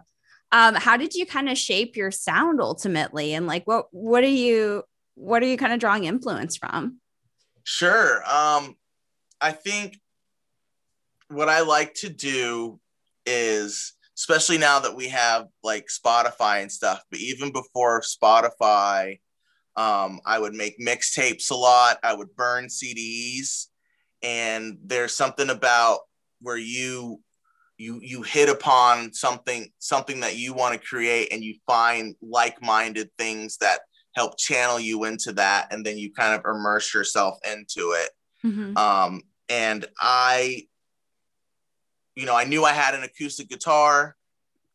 um, 0.51 0.75
how 0.75 0.97
did 0.97 1.13
you 1.13 1.25
kind 1.25 1.49
of 1.49 1.57
shape 1.57 1.95
your 1.95 2.11
sound 2.11 2.59
ultimately? 2.61 3.33
And 3.33 3.47
like 3.47 3.65
what 3.65 3.87
what 3.91 4.23
are 4.23 4.27
you 4.27 4.83
what 5.15 5.43
are 5.43 5.47
you 5.47 5.57
kind 5.57 5.73
of 5.73 5.79
drawing 5.79 6.05
influence 6.05 6.57
from? 6.57 6.99
Sure 7.71 8.23
um 8.27 8.75
i 9.41 9.51
think 9.51 9.97
what 11.27 11.49
i 11.49 11.61
like 11.61 11.93
to 11.93 12.09
do 12.09 12.79
is 13.27 13.93
especially 14.17 14.57
now 14.57 14.79
that 14.79 14.95
we 14.95 15.07
have 15.07 15.45
like 15.63 15.85
spotify 15.87 16.63
and 16.63 16.71
stuff 16.71 17.03
but 17.11 17.19
even 17.19 17.51
before 17.51 18.01
spotify 18.01 19.19
um, 19.75 20.19
i 20.25 20.39
would 20.39 20.53
make 20.53 20.79
mixtapes 20.79 21.51
a 21.51 21.55
lot 21.55 21.99
i 22.03 22.11
would 22.11 22.35
burn 22.35 22.65
cds 22.65 23.67
and 24.23 24.79
there's 24.83 25.13
something 25.13 25.51
about 25.51 25.99
where 26.41 26.57
you 26.57 27.19
you 27.79 27.99
you 28.03 28.21
hit 28.21 28.49
upon 28.49 29.11
something 29.13 29.71
something 29.79 30.19
that 30.19 30.35
you 30.35 30.53
want 30.53 30.79
to 30.79 30.87
create 30.87 31.29
and 31.31 31.43
you 31.43 31.55
find 31.65 32.13
like-minded 32.21 33.09
things 33.17 33.57
that 33.57 33.79
help 34.15 34.37
channel 34.37 34.79
you 34.79 35.05
into 35.05 35.31
that 35.31 35.71
and 35.71 35.83
then 35.85 35.97
you 35.97 36.11
kind 36.13 36.33
of 36.33 36.45
immerse 36.45 36.93
yourself 36.93 37.37
into 37.49 37.95
it 37.95 38.09
mm-hmm. 38.45 38.77
um, 38.77 39.21
and 39.47 39.85
i 39.99 40.61
you 42.15 42.25
know 42.25 42.35
i 42.35 42.43
knew 42.43 42.65
i 42.65 42.73
had 42.73 42.93
an 42.93 43.03
acoustic 43.03 43.49
guitar 43.49 44.15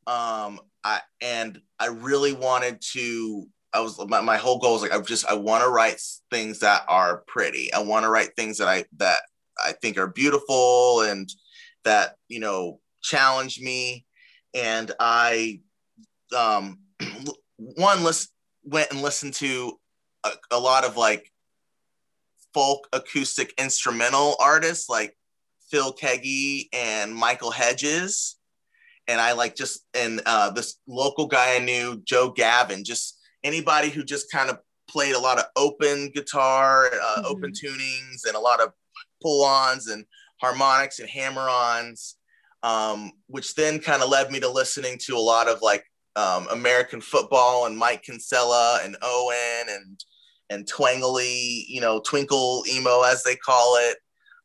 um, 0.06 0.58
I, 0.82 1.00
and 1.20 1.60
i 1.78 1.86
really 1.86 2.32
wanted 2.32 2.80
to 2.92 3.46
i 3.74 3.80
was 3.80 3.98
my, 4.08 4.22
my 4.22 4.38
whole 4.38 4.58
goal 4.58 4.76
is 4.76 4.82
like 4.82 4.94
i 4.94 5.00
just 5.02 5.26
i 5.26 5.34
want 5.34 5.62
to 5.62 5.68
write 5.68 6.00
things 6.30 6.60
that 6.60 6.84
are 6.88 7.22
pretty 7.26 7.70
i 7.74 7.80
want 7.80 8.04
to 8.04 8.08
write 8.08 8.34
things 8.34 8.58
that 8.58 8.68
i 8.68 8.84
that 8.96 9.18
i 9.62 9.72
think 9.72 9.98
are 9.98 10.06
beautiful 10.06 11.02
and 11.02 11.30
that 11.84 12.16
you 12.28 12.40
know 12.40 12.80
challenged 13.04 13.62
me, 13.62 14.04
and 14.54 14.90
I 14.98 15.60
um, 16.36 16.78
one 17.56 18.02
list 18.02 18.30
went 18.64 18.90
and 18.90 19.02
listened 19.02 19.34
to 19.34 19.78
a, 20.24 20.30
a 20.50 20.58
lot 20.58 20.84
of 20.84 20.96
like 20.96 21.30
folk 22.52 22.88
acoustic 22.92 23.52
instrumental 23.58 24.36
artists 24.40 24.88
like 24.88 25.16
Phil 25.70 25.92
Keaggy 25.92 26.68
and 26.72 27.14
Michael 27.14 27.50
Hedges. 27.50 28.36
And 29.06 29.20
I 29.20 29.32
like 29.32 29.54
just, 29.54 29.84
and 29.92 30.22
uh, 30.24 30.50
this 30.50 30.76
local 30.86 31.26
guy 31.26 31.56
I 31.56 31.58
knew, 31.58 32.00
Joe 32.04 32.30
Gavin, 32.30 32.84
just 32.84 33.18
anybody 33.42 33.90
who 33.90 34.02
just 34.02 34.30
kind 34.32 34.48
of 34.48 34.58
played 34.88 35.14
a 35.14 35.18
lot 35.18 35.38
of 35.38 35.44
open 35.56 36.10
guitar, 36.14 36.86
uh, 36.86 37.16
mm-hmm. 37.18 37.26
open 37.26 37.52
tunings, 37.52 38.26
and 38.26 38.34
a 38.34 38.40
lot 38.40 38.60
of 38.60 38.72
pull 39.20 39.44
ons 39.44 39.88
and 39.88 40.06
harmonics 40.40 41.00
and 41.00 41.08
hammer 41.08 41.48
ons 41.48 42.16
um, 42.64 43.12
which 43.26 43.54
then 43.54 43.78
kind 43.78 44.02
of 44.02 44.08
led 44.08 44.30
me 44.30 44.40
to 44.40 44.48
listening 44.48 44.96
to 44.98 45.14
a 45.14 45.18
lot 45.18 45.48
of 45.48 45.60
like 45.60 45.84
um, 46.16 46.48
American 46.50 47.00
football 47.00 47.66
and 47.66 47.76
Mike 47.76 48.02
Kinsella 48.02 48.80
and 48.82 48.96
Owen 49.02 49.66
and 49.68 50.00
and 50.50 50.66
Twangly, 50.66 51.64
you 51.68 51.80
know, 51.80 52.00
Twinkle 52.00 52.64
emo 52.70 53.02
as 53.02 53.22
they 53.22 53.36
call 53.36 53.76
it. 53.80 53.98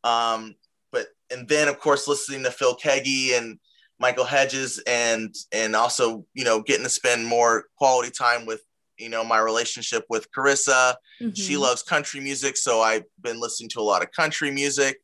Um, 0.04 0.56
but 0.92 1.08
and 1.32 1.48
then 1.48 1.70
of 1.70 1.80
course 1.80 2.08
listening 2.08 2.44
to 2.44 2.52
Phil 2.52 2.76
Keaggy 2.76 3.38
and 3.38 3.58
Michael 4.00 4.26
Hedges 4.26 4.84
and 4.86 5.34
and 5.54 5.76
also 5.76 6.26
you 6.34 6.44
know 6.44 6.62
getting 6.62 6.84
to 6.84 6.90
spend 6.90 7.26
more 7.26 7.66
quality 7.78 8.12
time 8.12 8.46
with 8.46 8.62
you 8.98 9.08
know 9.08 9.24
my 9.24 9.40
relationship 9.40 10.04
with 10.10 10.28
Carissa. 10.32 10.96
Mm-hmm. 11.22 11.34
She 11.36 11.56
loves 11.56 11.84
country 11.84 12.20
music, 12.20 12.58
so 12.58 12.82
I've 12.82 13.06
been 13.22 13.40
listening 13.40 13.70
to 13.70 13.80
a 13.80 13.82
lot 13.82 14.04
of 14.04 14.12
country 14.12 14.52
music. 14.52 14.98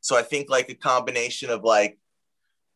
So 0.00 0.16
I 0.16 0.22
think 0.22 0.48
like 0.48 0.70
a 0.70 0.74
combination 0.74 1.50
of 1.50 1.64
like 1.64 1.98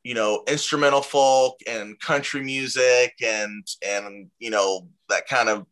you 0.06 0.14
know 0.14 0.44
instrumental 0.46 1.02
folk 1.02 1.58
and 1.66 1.98
country 1.98 2.40
music 2.40 3.12
and 3.20 3.66
and 3.84 4.30
you 4.38 4.50
know 4.50 4.86
that 5.08 5.26
kind 5.26 5.48
of 5.48 5.66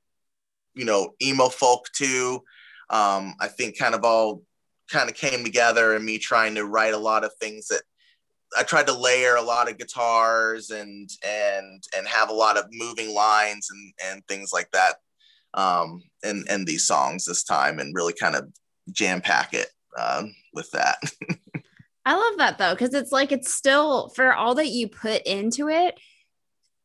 you 0.74 0.84
know 0.84 1.14
emo 1.22 1.48
folk 1.48 1.86
too. 1.94 2.42
Um, 2.90 3.34
i 3.40 3.46
think 3.46 3.78
kind 3.78 3.94
of 3.94 4.04
all 4.04 4.42
kind 4.90 5.08
of 5.08 5.14
came 5.14 5.44
together 5.44 5.94
and 5.94 6.04
me 6.04 6.18
trying 6.18 6.56
to 6.56 6.66
write 6.66 6.94
a 6.94 6.98
lot 7.10 7.24
of 7.24 7.32
things 7.40 7.68
that 7.68 7.82
i 8.58 8.64
tried 8.64 8.88
to 8.88 8.98
layer 8.98 9.36
a 9.36 9.42
lot 9.42 9.70
of 9.70 9.78
guitars 9.78 10.70
and 10.70 11.08
and 11.24 11.84
and 11.96 12.06
have 12.06 12.28
a 12.28 12.34
lot 12.44 12.58
of 12.58 12.66
moving 12.72 13.14
lines 13.14 13.68
and 13.70 13.94
and 14.04 14.26
things 14.26 14.50
like 14.52 14.70
that 14.72 14.96
um 15.54 16.02
in 16.24 16.44
in 16.50 16.64
these 16.64 16.84
songs 16.84 17.24
this 17.24 17.44
time 17.44 17.78
and 17.78 17.94
really 17.94 18.14
kind 18.20 18.34
of 18.34 18.48
jam 18.90 19.20
pack 19.20 19.54
it 19.54 19.68
uh, 19.96 20.24
with 20.52 20.70
that 20.72 20.98
I 22.06 22.14
love 22.14 22.38
that 22.38 22.58
though, 22.58 22.74
because 22.74 22.94
it's 22.94 23.12
like 23.12 23.32
it's 23.32 23.52
still 23.52 24.08
for 24.10 24.34
all 24.34 24.54
that 24.56 24.68
you 24.68 24.88
put 24.88 25.22
into 25.22 25.68
it, 25.68 25.98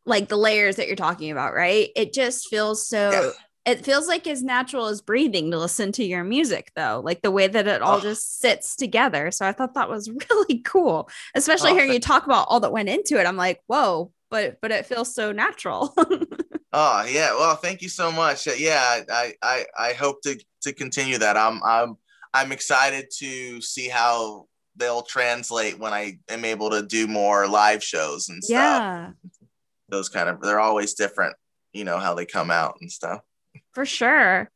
like 0.06 0.30
the 0.30 0.38
layers 0.38 0.78
that 0.78 0.88
you're 0.88 0.96
talking 0.96 1.32
about, 1.32 1.54
right? 1.54 1.90
It 1.96 2.14
just 2.14 2.50
feels 2.50 2.88
so. 2.88 3.12
Yeah. 3.12 3.30
It 3.66 3.86
feels 3.86 4.08
like 4.08 4.26
as 4.26 4.42
natural 4.42 4.88
as 4.88 5.02
breathing 5.02 5.52
to 5.52 5.60
listen 5.60 5.92
to 5.92 6.04
your 6.04 6.24
music, 6.24 6.72
though, 6.76 7.02
like 7.04 7.22
the 7.22 7.30
way 7.30 7.46
that 7.46 7.68
it 7.68 7.82
all 7.82 7.98
oh. 7.98 8.02
just 8.02 8.40
sits 8.40 8.76
together. 8.76 9.30
So 9.30 9.46
I 9.46 9.52
thought 9.52 9.76
that 9.76 9.90
was 9.90 10.10
really 10.30 10.60
cool, 10.60 11.10
especially 11.36 11.72
oh, 11.72 11.76
hearing 11.76 11.92
you 11.92 12.00
talk 12.00 12.26
about 12.26 12.48
all 12.50 12.62
that 12.62 12.72
went 12.72 12.90
into 12.90 13.20
it. 13.20 13.28
I'm 13.28 13.38
like, 13.38 13.62
whoa, 13.68 14.12
but 14.32 14.60
but 14.62 14.72
it 14.72 14.86
feels 14.86 15.14
so 15.14 15.32
natural. 15.32 15.94
oh 16.74 17.06
yeah, 17.06 17.34
well, 17.34 17.58
thank 17.58 17.82
you 17.82 17.90
so 17.90 18.12
much. 18.12 18.48
Uh, 18.48 18.54
yeah, 18.58 19.02
I 19.12 19.34
I 19.42 19.66
I 19.78 19.94
hope 19.94 20.22
to 20.22 20.40
to 20.62 20.74
continue 20.74 21.18
that. 21.18 21.36
I'm 21.36 21.62
I'm 21.64 21.98
I'm 22.34 22.52
excited 22.52 23.12
to 23.18 23.62
see 23.62 23.90
how 23.90 24.48
they'll 24.80 25.04
translate 25.04 25.78
when 25.78 25.94
I 25.94 26.18
am 26.30 26.46
able 26.46 26.70
to 26.72 26.82
do 26.82 27.08
more 27.08 27.48
live 27.48 27.84
shows 27.84 28.30
and 28.30 28.44
stuff. 28.44 28.56
Yeah. 28.56 29.12
Those 29.90 30.10
kind 30.10 30.30
of 30.30 30.42
they're 30.42 30.60
always 30.60 30.94
different, 30.94 31.36
you 31.74 31.84
know, 31.84 32.00
how 32.00 32.16
they 32.16 32.26
come 32.26 32.50
out 32.50 32.76
and 32.82 32.92
stuff. 32.92 33.22
For 33.74 33.86
sure. 33.86 34.50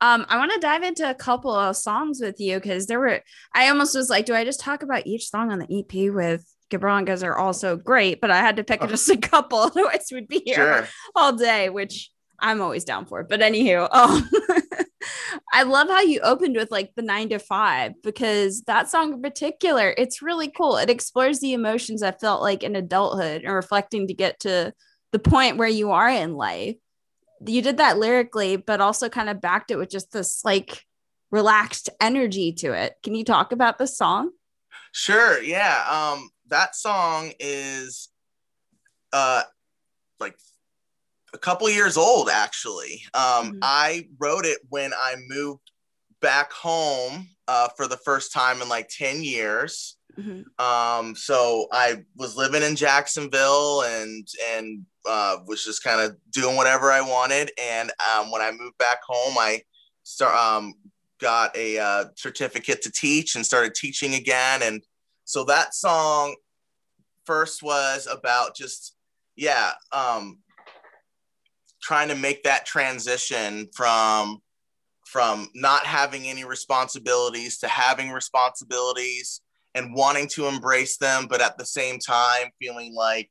Um, 0.00 0.26
I 0.28 0.38
want 0.38 0.52
to 0.52 0.58
dive 0.58 0.82
into 0.82 1.08
a 1.08 1.14
couple 1.14 1.54
of 1.54 1.76
songs 1.76 2.20
with 2.20 2.40
you 2.40 2.56
because 2.56 2.86
there 2.86 2.98
were. 2.98 3.22
I 3.54 3.68
almost 3.68 3.94
was 3.94 4.10
like, 4.10 4.26
do 4.26 4.34
I 4.34 4.44
just 4.44 4.60
talk 4.60 4.82
about 4.82 5.06
each 5.06 5.30
song 5.30 5.52
on 5.52 5.60
the 5.60 5.78
EP 5.78 6.12
with 6.12 6.44
Gibran 6.70 7.04
because 7.04 7.20
they're 7.20 7.38
all 7.38 7.52
so 7.52 7.76
great? 7.76 8.20
But 8.20 8.30
I 8.30 8.38
had 8.38 8.56
to 8.56 8.64
pick 8.64 8.82
oh. 8.82 8.86
just 8.86 9.08
a 9.08 9.16
couple, 9.16 9.58
otherwise 9.58 10.08
we'd 10.12 10.28
be 10.28 10.42
here 10.44 10.54
sure. 10.56 10.88
all 11.14 11.32
day, 11.32 11.68
which 11.68 12.10
I'm 12.40 12.60
always 12.60 12.84
down 12.84 13.06
for. 13.06 13.22
But 13.22 13.40
anywho, 13.40 13.88
um, 13.92 14.28
I 15.52 15.62
love 15.62 15.88
how 15.88 16.00
you 16.00 16.20
opened 16.20 16.56
with 16.56 16.70
like 16.70 16.92
the 16.94 17.02
nine 17.02 17.28
to 17.30 17.38
five 17.38 17.92
because 18.02 18.62
that 18.62 18.90
song 18.90 19.14
in 19.14 19.22
particular, 19.22 19.94
it's 19.96 20.22
really 20.22 20.48
cool. 20.48 20.76
It 20.76 20.90
explores 20.90 21.40
the 21.40 21.52
emotions 21.52 22.02
I 22.02 22.12
felt 22.12 22.42
like 22.42 22.62
in 22.62 22.76
adulthood 22.76 23.42
and 23.42 23.54
reflecting 23.54 24.08
to 24.08 24.14
get 24.14 24.40
to 24.40 24.72
the 25.12 25.18
point 25.18 25.56
where 25.56 25.68
you 25.68 25.92
are 25.92 26.08
in 26.08 26.34
life. 26.34 26.76
You 27.46 27.62
did 27.62 27.76
that 27.76 27.98
lyrically, 27.98 28.56
but 28.56 28.80
also 28.80 29.08
kind 29.08 29.28
of 29.28 29.40
backed 29.40 29.70
it 29.70 29.76
with 29.76 29.90
just 29.90 30.12
this 30.12 30.44
like 30.44 30.82
relaxed 31.30 31.88
energy 32.00 32.52
to 32.54 32.72
it. 32.72 32.94
Can 33.02 33.14
you 33.14 33.24
talk 33.24 33.52
about 33.52 33.78
the 33.78 33.86
song? 33.86 34.30
Sure. 34.92 35.40
Yeah. 35.40 35.84
Um, 35.88 36.30
that 36.48 36.74
song 36.74 37.32
is 37.38 38.08
uh 39.12 39.42
like 40.20 40.36
a 41.38 41.40
couple 41.40 41.70
years 41.70 41.96
old 41.96 42.28
actually. 42.28 43.02
Um, 43.14 43.22
mm-hmm. 43.22 43.58
I 43.62 44.08
wrote 44.18 44.44
it 44.44 44.58
when 44.68 44.92
I 44.92 45.14
moved 45.28 45.70
back 46.20 46.52
home 46.52 47.28
uh, 47.46 47.68
for 47.76 47.86
the 47.86 47.96
first 47.98 48.32
time 48.32 48.60
in 48.60 48.68
like 48.68 48.88
10 48.88 49.22
years. 49.22 49.96
Mm-hmm. 50.18 50.64
Um, 50.64 51.14
so 51.14 51.68
I 51.70 52.02
was 52.16 52.36
living 52.36 52.62
in 52.62 52.74
Jacksonville 52.74 53.82
and 53.82 54.26
and 54.52 54.84
uh, 55.08 55.36
was 55.46 55.64
just 55.64 55.84
kind 55.84 56.00
of 56.00 56.16
doing 56.32 56.56
whatever 56.56 56.90
I 56.90 57.00
wanted. 57.00 57.52
And 57.56 57.92
um, 58.12 58.32
when 58.32 58.42
I 58.42 58.50
moved 58.50 58.76
back 58.78 58.98
home, 59.06 59.36
I 59.38 59.62
start 60.02 60.34
um, 60.34 60.74
got 61.20 61.56
a 61.56 61.78
uh, 61.78 62.04
certificate 62.16 62.82
to 62.82 62.90
teach 62.90 63.36
and 63.36 63.46
started 63.46 63.76
teaching 63.76 64.14
again. 64.14 64.62
And 64.64 64.82
so 65.24 65.44
that 65.44 65.72
song 65.72 66.34
first 67.24 67.62
was 67.62 68.08
about 68.10 68.56
just 68.56 68.96
yeah 69.36 69.70
um, 69.92 70.38
trying 71.88 72.08
to 72.08 72.14
make 72.14 72.42
that 72.42 72.66
transition 72.66 73.66
from 73.74 74.42
from 75.06 75.48
not 75.54 75.86
having 75.86 76.28
any 76.28 76.44
responsibilities 76.44 77.56
to 77.56 77.66
having 77.66 78.10
responsibilities 78.10 79.40
and 79.74 79.94
wanting 79.94 80.28
to 80.28 80.46
embrace 80.46 80.98
them 80.98 81.26
but 81.30 81.40
at 81.40 81.56
the 81.56 81.64
same 81.64 81.98
time 81.98 82.50
feeling 82.60 82.94
like 82.94 83.30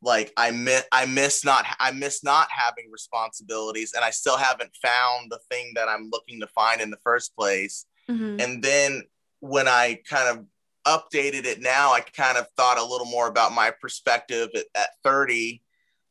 like 0.00 0.32
i 0.38 0.50
miss 0.50 0.82
i 0.92 1.04
miss 1.04 1.44
not 1.44 1.66
i 1.78 1.90
miss 1.90 2.24
not 2.24 2.48
having 2.50 2.90
responsibilities 2.90 3.92
and 3.94 4.02
i 4.02 4.08
still 4.08 4.38
haven't 4.38 4.70
found 4.80 5.30
the 5.30 5.40
thing 5.50 5.70
that 5.74 5.86
i'm 5.86 6.08
looking 6.10 6.40
to 6.40 6.46
find 6.46 6.80
in 6.80 6.90
the 6.90 7.04
first 7.04 7.36
place 7.36 7.84
mm-hmm. 8.08 8.40
and 8.40 8.62
then 8.62 9.02
when 9.40 9.68
i 9.68 9.98
kind 10.08 10.38
of 10.38 10.46
updated 10.86 11.44
it 11.44 11.60
now 11.60 11.92
i 11.92 12.00
kind 12.00 12.38
of 12.38 12.46
thought 12.56 12.78
a 12.78 12.84
little 12.84 13.06
more 13.06 13.28
about 13.28 13.52
my 13.52 13.70
perspective 13.78 14.48
at, 14.54 14.64
at 14.74 14.88
30 15.02 15.60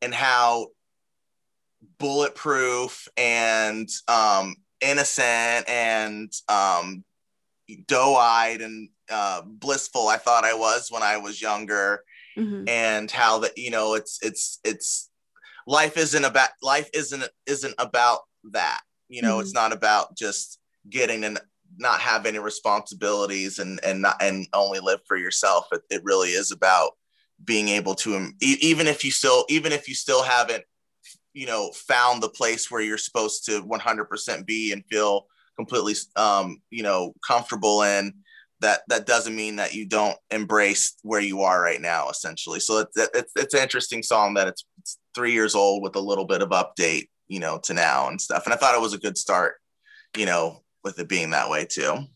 and 0.02 0.14
how 0.14 0.68
bulletproof 1.98 3.08
and 3.16 3.88
um, 4.08 4.54
innocent 4.80 5.68
and 5.68 6.32
um, 6.48 7.04
doe-eyed 7.86 8.60
and 8.60 8.88
uh, 9.10 9.42
blissful 9.46 10.08
I 10.08 10.16
thought 10.16 10.44
I 10.44 10.54
was 10.54 10.88
when 10.90 11.02
I 11.02 11.18
was 11.18 11.40
younger, 11.40 12.02
mm-hmm. 12.36 12.64
and 12.68 13.10
how 13.10 13.40
that 13.40 13.56
you 13.56 13.70
know 13.70 13.94
it's 13.94 14.18
it's 14.22 14.60
it's 14.64 15.10
life 15.66 15.96
isn't 15.96 16.24
about 16.24 16.50
life 16.62 16.88
isn't 16.94 17.24
isn't 17.46 17.74
about 17.78 18.20
that. 18.52 18.80
You 19.08 19.22
know, 19.22 19.34
mm-hmm. 19.34 19.42
it's 19.42 19.54
not 19.54 19.72
about 19.72 20.16
just 20.16 20.58
getting 20.88 21.24
and 21.24 21.38
not 21.76 22.00
have 22.00 22.26
any 22.26 22.38
responsibilities 22.38 23.58
and 23.58 23.80
and 23.84 24.02
not 24.02 24.16
and 24.20 24.46
only 24.52 24.80
live 24.80 25.00
for 25.06 25.16
yourself. 25.16 25.66
It, 25.72 25.82
it 25.90 26.04
really 26.04 26.30
is 26.30 26.50
about 26.50 26.92
being 27.44 27.68
able 27.68 27.94
to 27.94 28.30
even 28.40 28.86
if 28.86 29.04
you 29.04 29.10
still 29.10 29.44
even 29.48 29.72
if 29.72 29.88
you 29.88 29.94
still 29.94 30.22
haven't 30.22 30.64
you 31.34 31.46
know 31.46 31.70
found 31.72 32.22
the 32.22 32.28
place 32.28 32.70
where 32.70 32.80
you're 32.80 32.96
supposed 32.96 33.44
to 33.46 33.62
100% 33.62 34.46
be 34.46 34.72
and 34.72 34.84
feel 34.90 35.26
completely 35.56 35.94
um, 36.16 36.62
you 36.70 36.82
know 36.82 37.12
comfortable 37.26 37.82
in 37.82 38.14
that 38.60 38.82
that 38.88 39.06
doesn't 39.06 39.36
mean 39.36 39.56
that 39.56 39.74
you 39.74 39.84
don't 39.84 40.16
embrace 40.30 40.94
where 41.02 41.20
you 41.20 41.42
are 41.42 41.60
right 41.60 41.80
now 41.80 42.08
essentially. 42.08 42.60
So 42.60 42.78
it's 42.78 42.96
it's, 43.14 43.32
it's 43.36 43.54
an 43.54 43.60
interesting 43.60 44.02
song 44.02 44.34
that 44.34 44.48
it's, 44.48 44.64
it's 44.78 44.98
three 45.14 45.32
years 45.32 45.54
old 45.54 45.82
with 45.82 45.96
a 45.96 46.00
little 46.00 46.24
bit 46.24 46.40
of 46.40 46.50
update 46.50 47.08
you 47.28 47.40
know 47.40 47.58
to 47.64 47.74
now 47.74 48.08
and 48.08 48.20
stuff. 48.20 48.44
And 48.46 48.54
i 48.54 48.56
thought 48.56 48.74
it 48.74 48.80
was 48.80 48.94
a 48.94 48.98
good 48.98 49.18
start 49.18 49.56
you 50.16 50.26
know 50.26 50.62
with 50.82 50.98
it 50.98 51.08
being 51.08 51.30
that 51.30 51.50
way 51.50 51.64
too 51.64 52.06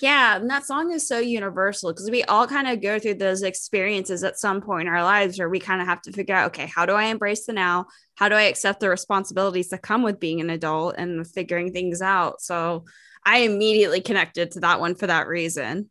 yeah, 0.00 0.36
and 0.36 0.48
that 0.48 0.64
song 0.64 0.92
is 0.92 1.06
so 1.06 1.18
universal 1.18 1.92
because 1.92 2.10
we 2.10 2.22
all 2.24 2.46
kind 2.46 2.68
of 2.68 2.80
go 2.80 2.98
through 2.98 3.14
those 3.14 3.42
experiences 3.42 4.22
at 4.22 4.38
some 4.38 4.60
point 4.60 4.86
in 4.86 4.94
our 4.94 5.02
lives 5.02 5.38
where 5.38 5.48
we 5.48 5.58
kind 5.58 5.80
of 5.80 5.88
have 5.88 6.02
to 6.02 6.12
figure 6.12 6.34
out, 6.34 6.48
okay, 6.48 6.66
how 6.66 6.86
do 6.86 6.92
I 6.92 7.04
embrace 7.04 7.46
the 7.46 7.52
now? 7.52 7.86
How 8.14 8.28
do 8.28 8.36
I 8.36 8.42
accept 8.42 8.80
the 8.80 8.90
responsibilities 8.90 9.70
that 9.70 9.82
come 9.82 10.02
with 10.02 10.20
being 10.20 10.40
an 10.40 10.50
adult 10.50 10.94
and 10.98 11.26
figuring 11.26 11.72
things 11.72 12.00
out? 12.00 12.40
So 12.40 12.84
I 13.24 13.38
immediately 13.38 14.00
connected 14.00 14.52
to 14.52 14.60
that 14.60 14.78
one 14.78 14.94
for 14.94 15.08
that 15.08 15.26
reason. 15.26 15.90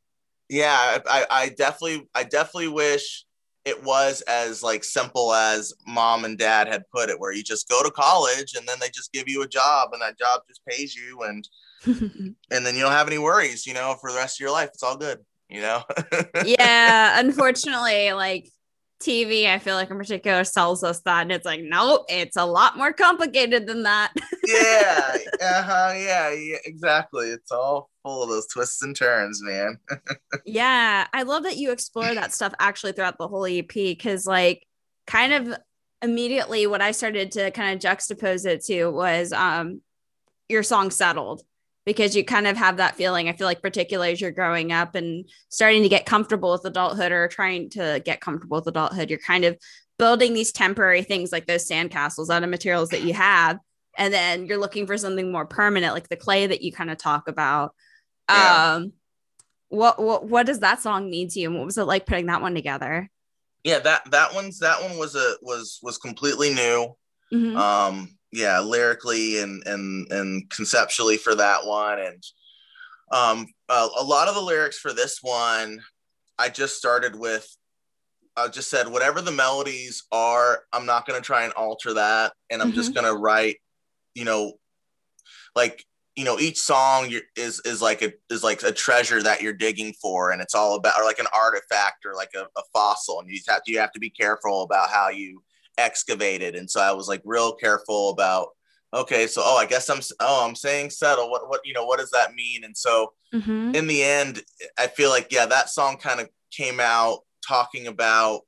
Yeah, 0.49 0.99
I, 1.05 1.26
I 1.30 1.49
definitely, 1.49 2.08
I 2.16 2.24
definitely 2.24 2.70
wish 2.70 3.26
it 3.66 3.84
was 3.84 4.22
as 4.22 4.64
like 4.64 4.86
simple 4.86 5.34
as 5.34 5.74
mom 5.86 6.24
and 6.24 6.38
dad 6.38 6.70
had 6.70 6.84
put 6.93 7.10
it, 7.10 7.20
where 7.20 7.34
you 7.34 7.43
just 7.43 7.68
go 7.68 7.84
to 7.84 7.91
college 7.91 8.55
and 8.55 8.66
then 8.66 8.78
they 8.80 8.88
just 8.88 9.12
give 9.12 9.28
you 9.28 9.41
a 9.41 9.47
job 9.47 9.89
and 9.91 10.01
that 10.01 10.18
job 10.18 10.43
just 10.47 10.66
pays 10.66 10.95
you 10.95 11.24
and 11.24 11.47
and 11.86 12.36
then 12.50 12.76
you 12.76 12.82
don't 12.82 12.92
have 12.92 13.08
any 13.08 13.18
worries, 13.18 13.66
you 13.66 13.74
know, 13.74 13.96
for 14.00 14.12
the 14.12 14.18
rest 14.18 14.38
of 14.38 14.40
your 14.42 14.52
life. 14.52 14.70
It's 14.74 14.84
all 14.84 14.98
good, 14.98 15.20
you 15.50 15.62
know? 15.62 15.84
yeah. 16.46 17.20
Unfortunately, 17.20 18.14
like 18.14 18.50
TV, 19.02 19.48
I 19.48 19.60
feel 19.60 19.76
like 19.76 19.92
in 19.92 19.98
particular 19.98 20.44
sells 20.44 20.84
us 20.84 21.02
that. 21.02 21.22
And 21.22 21.32
it's 21.32 21.46
like, 21.46 21.62
nope, 21.62 22.06
it's 22.10 22.36
a 22.36 22.46
lot 22.46 22.78
more 22.78 22.94
complicated 22.94 23.68
than 23.68 23.84
that. 23.84 24.14
yeah. 24.46 25.18
Uh-huh. 25.42 25.94
Yeah. 25.96 26.32
Yeah. 26.32 26.58
Exactly. 26.66 27.28
It's 27.28 27.52
all 27.52 27.90
full 28.04 28.24
of 28.24 28.30
those 28.30 28.48
twists 28.48 28.82
and 28.82 28.96
turns, 28.96 29.42
man. 29.44 29.78
yeah. 30.46 31.08
I 31.14 31.24
love 31.24 31.44
that 31.44 31.58
you 31.58 31.72
explore 31.72 32.14
that 32.14 32.34
stuff 32.34 32.54
actually 32.60 32.94
throughout 32.94 33.18
the 33.18 33.28
whole 33.28 33.46
EP 33.46 33.68
because, 33.68 34.26
like, 34.26 34.66
kind 35.06 35.34
of 35.34 35.58
immediately 36.02 36.68
what 36.68 36.82
I 36.82 36.92
started 36.92 37.32
to 37.34 37.52
kind 37.52 37.74
of 37.74 37.92
juxtapose 37.92 38.46
it 38.46 38.64
to 38.66 38.90
was 38.90 39.34
um 39.34 39.82
your 40.48 40.64
song 40.64 40.92
settled 40.92 41.42
because 41.88 42.18
you 42.18 42.26
kind 42.26 42.48
of 42.48 42.58
have 42.58 42.78
that 42.78 42.98
feeling. 42.98 43.30
I 43.30 43.32
feel 43.32 43.48
like, 43.48 43.62
particularly 43.62 44.12
as 44.12 44.20
you're 44.20 44.30
growing 44.30 44.74
up 44.74 44.94
and 44.94 45.24
starting 45.48 45.84
to 45.84 45.90
get 45.90 46.06
comfortable 46.06 46.52
with 46.52 46.66
adulthood 46.66 47.14
or 47.14 47.30
trying 47.30 47.70
to 47.72 48.02
get 48.04 48.20
comfortable 48.20 48.58
with 48.58 48.68
adulthood, 48.68 49.10
you're 49.10 49.20
kind 49.20 49.46
of 49.46 49.58
building 49.98 50.34
these 50.34 50.52
temporary 50.52 51.02
things 51.02 51.32
like 51.32 51.48
those 51.48 51.66
sandcastles 51.66 52.30
out 52.30 52.44
of 52.44 52.50
materials 52.50 52.90
that 52.90 53.04
you 53.04 53.14
have. 53.14 53.58
And 53.98 54.14
then 54.14 54.48
you're 54.48 54.58
looking 54.58 54.86
for 54.86 54.98
something 54.98 55.32
more 55.32 55.46
permanent, 55.46 55.94
like 55.94 56.10
the 56.10 56.18
clay 56.18 56.46
that 56.48 56.62
you 56.62 56.74
kind 56.74 56.92
of 56.92 56.98
talk 56.98 57.30
about. 57.30 57.74
Yeah. 58.30 58.74
Um, 58.74 58.92
what, 59.70 59.98
what 59.98 60.26
what 60.26 60.46
does 60.46 60.60
that 60.60 60.82
song 60.82 61.10
mean 61.10 61.30
to 61.30 61.40
you? 61.40 61.48
And 61.48 61.58
what 61.58 61.66
was 61.66 61.78
it 61.78 61.84
like 61.84 62.06
putting 62.06 62.26
that 62.26 62.42
one 62.42 62.54
together? 62.54 63.10
Yeah, 63.64 63.80
that 63.80 64.12
that 64.12 64.36
one's 64.36 64.60
that 64.60 64.82
one 64.82 64.98
was 64.98 65.16
a 65.16 65.36
was 65.42 65.80
was 65.82 65.98
completely 65.98 66.54
new. 66.54 66.98
Mm-hmm. 67.34 67.56
Um, 67.56 68.16
yeah 68.32 68.60
lyrically 68.60 69.40
and 69.40 69.64
and 69.66 70.12
and 70.12 70.50
conceptually 70.50 71.18
for 71.18 71.36
that 71.36 71.66
one. 71.66 72.00
And 72.00 72.24
um 73.12 73.48
uh, 73.70 73.90
a 73.98 74.04
lot 74.04 74.28
of 74.28 74.36
the 74.36 74.42
lyrics 74.42 74.78
for 74.78 74.94
this 74.94 75.20
one 75.22 75.82
i 76.38 76.50
just 76.50 76.76
started 76.76 77.16
with 77.16 77.48
i 78.36 78.48
just 78.50 78.70
said 78.70 78.88
whatever 78.88 79.22
the 79.22 79.32
melodies 79.32 80.04
are 80.12 80.64
i'm 80.74 80.86
not 80.86 81.08
going 81.08 81.20
to 81.20 81.26
try 81.26 81.44
and 81.44 81.54
alter 81.54 81.94
that. 81.94 82.34
And 82.50 82.62
i'm 82.62 82.70
mm-hmm. 82.70 82.76
just 82.76 82.94
going 82.94 83.06
to 83.06 83.14
write 83.14 83.58
you 84.14 84.26
know 84.26 84.54
like 85.56 85.86
you 86.18 86.24
know 86.24 86.40
each 86.40 86.60
song 86.60 87.14
is 87.36 87.62
is 87.64 87.82
like 87.82 88.02
a 88.02 88.12
is 88.30 88.44
like 88.44 88.64
a 88.64 88.72
treasure 88.72 89.22
that 89.22 89.42
you're 89.42 89.54
digging 89.54 89.94
for. 90.02 90.32
And 90.32 90.42
it's 90.42 90.56
all 90.56 90.76
about 90.76 91.00
or 91.00 91.06
like 91.06 91.20
an 91.20 91.28
artifact 91.34 92.06
or 92.06 92.16
like 92.16 92.32
a, 92.36 92.42
a 92.58 92.64
fossil. 92.74 93.20
And 93.20 93.30
you 93.30 93.40
have 93.48 93.64
to 93.64 93.72
you 93.72 93.80
have 93.80 93.92
to 93.92 94.00
be 94.00 94.10
careful 94.10 94.64
about 94.64 94.90
how 94.90 95.10
you 95.10 95.44
excavated. 95.78 96.56
And 96.56 96.70
so 96.70 96.82
I 96.82 96.92
was 96.92 97.08
like 97.08 97.22
real 97.26 97.54
careful 97.54 98.10
about, 98.10 98.50
okay, 98.94 99.28
so, 99.28 99.42
oh, 99.44 99.58
I 99.58 99.66
guess 99.66 99.90
I'm, 99.90 100.00
oh, 100.20 100.46
I'm 100.48 100.56
saying 100.56 100.90
settle. 100.92 101.30
What, 101.30 101.50
what, 101.50 101.62
you 101.66 101.74
know, 101.74 101.86
what 101.86 102.00
does 102.00 102.12
that 102.12 102.34
mean? 102.34 102.64
And 102.64 102.76
so 102.76 103.14
mm-hmm. 103.34 103.76
in 103.76 103.88
the 103.88 104.04
end, 104.04 104.42
I 104.78 104.88
feel 104.88 105.10
like, 105.10 105.28
yeah, 105.32 105.46
that 105.46 105.70
song 105.70 105.98
kind 105.98 106.20
of 106.20 106.30
came 106.52 106.80
out 106.80 107.20
talking 107.46 107.88
about 107.88 108.42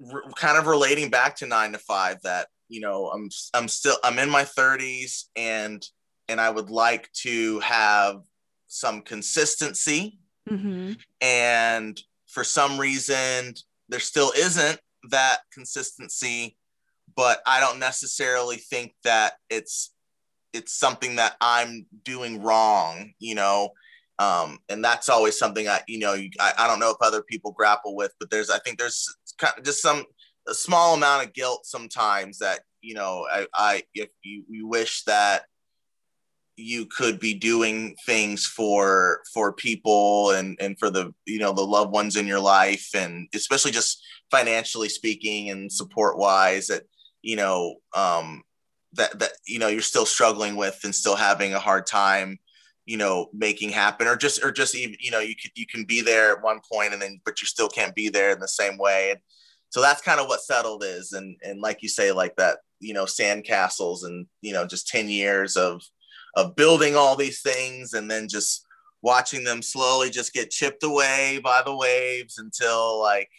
re- 0.00 0.22
kind 0.36 0.58
of 0.58 0.66
relating 0.66 1.10
back 1.10 1.36
to 1.36 1.46
nine 1.46 1.72
to 1.72 1.78
five 1.78 2.20
that, 2.22 2.48
you 2.68 2.80
know, 2.80 3.06
I'm, 3.08 3.28
I'm 3.54 3.68
still, 3.68 3.96
I'm 4.02 4.18
in 4.18 4.28
my 4.28 4.42
30s 4.42 5.24
and, 5.36 5.86
and 6.28 6.40
I 6.40 6.50
would 6.50 6.70
like 6.70 7.10
to 7.22 7.60
have 7.60 8.22
some 8.66 9.02
consistency. 9.02 10.18
Mm-hmm. 10.50 10.94
And 11.20 12.00
for 12.26 12.42
some 12.44 12.78
reason, 12.78 13.54
there 13.88 14.00
still 14.00 14.32
isn't 14.36 14.80
that 15.10 15.38
consistency, 15.52 16.56
but 17.14 17.40
I 17.46 17.60
don't 17.60 17.78
necessarily 17.78 18.56
think 18.56 18.94
that 19.04 19.34
it's 19.50 19.92
it's 20.52 20.72
something 20.72 21.16
that 21.16 21.36
I'm 21.40 21.86
doing 22.04 22.42
wrong, 22.42 23.12
you 23.18 23.34
know. 23.34 23.70
Um, 24.18 24.58
and 24.70 24.82
that's 24.82 25.10
always 25.10 25.38
something 25.38 25.68
I, 25.68 25.82
you 25.86 25.98
know, 25.98 26.14
I, 26.40 26.52
I 26.56 26.66
don't 26.66 26.80
know 26.80 26.90
if 26.90 26.96
other 27.02 27.22
people 27.22 27.52
grapple 27.52 27.94
with, 27.94 28.14
but 28.18 28.30
there's, 28.30 28.48
I 28.48 28.58
think 28.60 28.78
there's 28.78 29.14
kind 29.36 29.52
of 29.58 29.64
just 29.64 29.82
some 29.82 30.06
a 30.48 30.54
small 30.54 30.94
amount 30.94 31.26
of 31.26 31.34
guilt 31.34 31.66
sometimes 31.66 32.38
that, 32.38 32.60
you 32.80 32.94
know, 32.94 33.26
I, 33.30 33.46
I 33.52 33.82
if 33.94 34.08
you, 34.22 34.44
you 34.48 34.66
wish 34.66 35.04
that 35.04 35.42
you 36.56 36.86
could 36.86 37.20
be 37.20 37.34
doing 37.34 37.94
things 38.06 38.46
for 38.46 39.20
for 39.32 39.52
people 39.52 40.30
and 40.30 40.56
and 40.58 40.78
for 40.78 40.88
the 40.88 41.12
you 41.26 41.38
know 41.38 41.52
the 41.52 41.60
loved 41.60 41.92
ones 41.92 42.16
in 42.16 42.26
your 42.26 42.40
life 42.40 42.88
and 42.94 43.28
especially 43.34 43.70
just 43.70 44.02
financially 44.30 44.88
speaking 44.88 45.50
and 45.50 45.70
support 45.70 46.18
wise 46.18 46.66
that 46.66 46.82
you 47.22 47.36
know 47.36 47.76
um 47.94 48.42
that 48.94 49.18
that 49.18 49.32
you 49.46 49.58
know 49.58 49.68
you're 49.68 49.82
still 49.82 50.06
struggling 50.06 50.56
with 50.56 50.80
and 50.84 50.94
still 50.94 51.16
having 51.16 51.54
a 51.54 51.60
hard 51.60 51.86
time 51.86 52.38
you 52.86 52.96
know 52.96 53.28
making 53.34 53.70
happen 53.70 54.06
or 54.06 54.16
just 54.16 54.42
or 54.44 54.52
just 54.52 54.74
even 54.74 54.96
you 55.00 55.10
know 55.10 55.18
you 55.18 55.34
can 55.34 55.50
you 55.56 55.66
can 55.66 55.84
be 55.84 56.00
there 56.00 56.32
at 56.32 56.42
one 56.42 56.60
point 56.72 56.92
and 56.92 57.02
then 57.02 57.20
but 57.24 57.42
you 57.42 57.46
still 57.46 57.68
can't 57.68 57.94
be 57.94 58.08
there 58.08 58.30
in 58.30 58.40
the 58.40 58.48
same 58.48 58.78
way. 58.78 59.10
And 59.10 59.20
so 59.68 59.82
that's 59.82 60.00
kind 60.00 60.20
of 60.20 60.28
what 60.28 60.40
settled 60.40 60.84
is. 60.84 61.12
And 61.12 61.36
and 61.42 61.60
like 61.60 61.82
you 61.82 61.88
say 61.88 62.12
like 62.12 62.36
that 62.36 62.58
you 62.78 62.94
know 62.94 63.04
sand 63.04 63.44
castles 63.44 64.04
and 64.04 64.26
you 64.40 64.52
know 64.52 64.66
just 64.66 64.88
10 64.88 65.08
years 65.08 65.56
of 65.56 65.82
of 66.36 66.54
building 66.54 66.94
all 66.94 67.16
these 67.16 67.40
things 67.42 67.92
and 67.92 68.10
then 68.10 68.28
just 68.28 68.64
watching 69.02 69.44
them 69.44 69.62
slowly 69.62 70.10
just 70.10 70.32
get 70.32 70.50
chipped 70.50 70.82
away 70.82 71.40
by 71.42 71.62
the 71.64 71.74
waves 71.74 72.38
until 72.38 73.00
like 73.00 73.30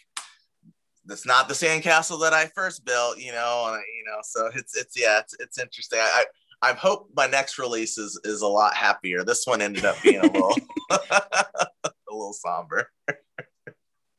that's 1.08 1.26
not 1.26 1.48
the 1.48 1.54
sandcastle 1.54 2.20
that 2.20 2.34
I 2.34 2.46
first 2.46 2.84
built, 2.84 3.18
you 3.18 3.32
know, 3.32 3.64
and 3.72 3.82
you 3.96 4.04
know, 4.04 4.18
so 4.22 4.50
it's 4.54 4.76
it's 4.76 4.98
yeah, 4.98 5.18
it's 5.18 5.34
it's 5.40 5.58
interesting. 5.58 5.98
I 5.98 6.24
I, 6.62 6.70
I 6.70 6.72
hope 6.74 7.10
my 7.16 7.26
next 7.26 7.58
release 7.58 7.98
is 7.98 8.20
is 8.24 8.42
a 8.42 8.46
lot 8.46 8.74
happier. 8.74 9.24
This 9.24 9.46
one 9.46 9.62
ended 9.62 9.84
up 9.84 9.96
being 10.02 10.20
a 10.20 10.26
little 10.26 10.54
a 10.90 11.70
little 12.10 12.34
somber. 12.34 12.90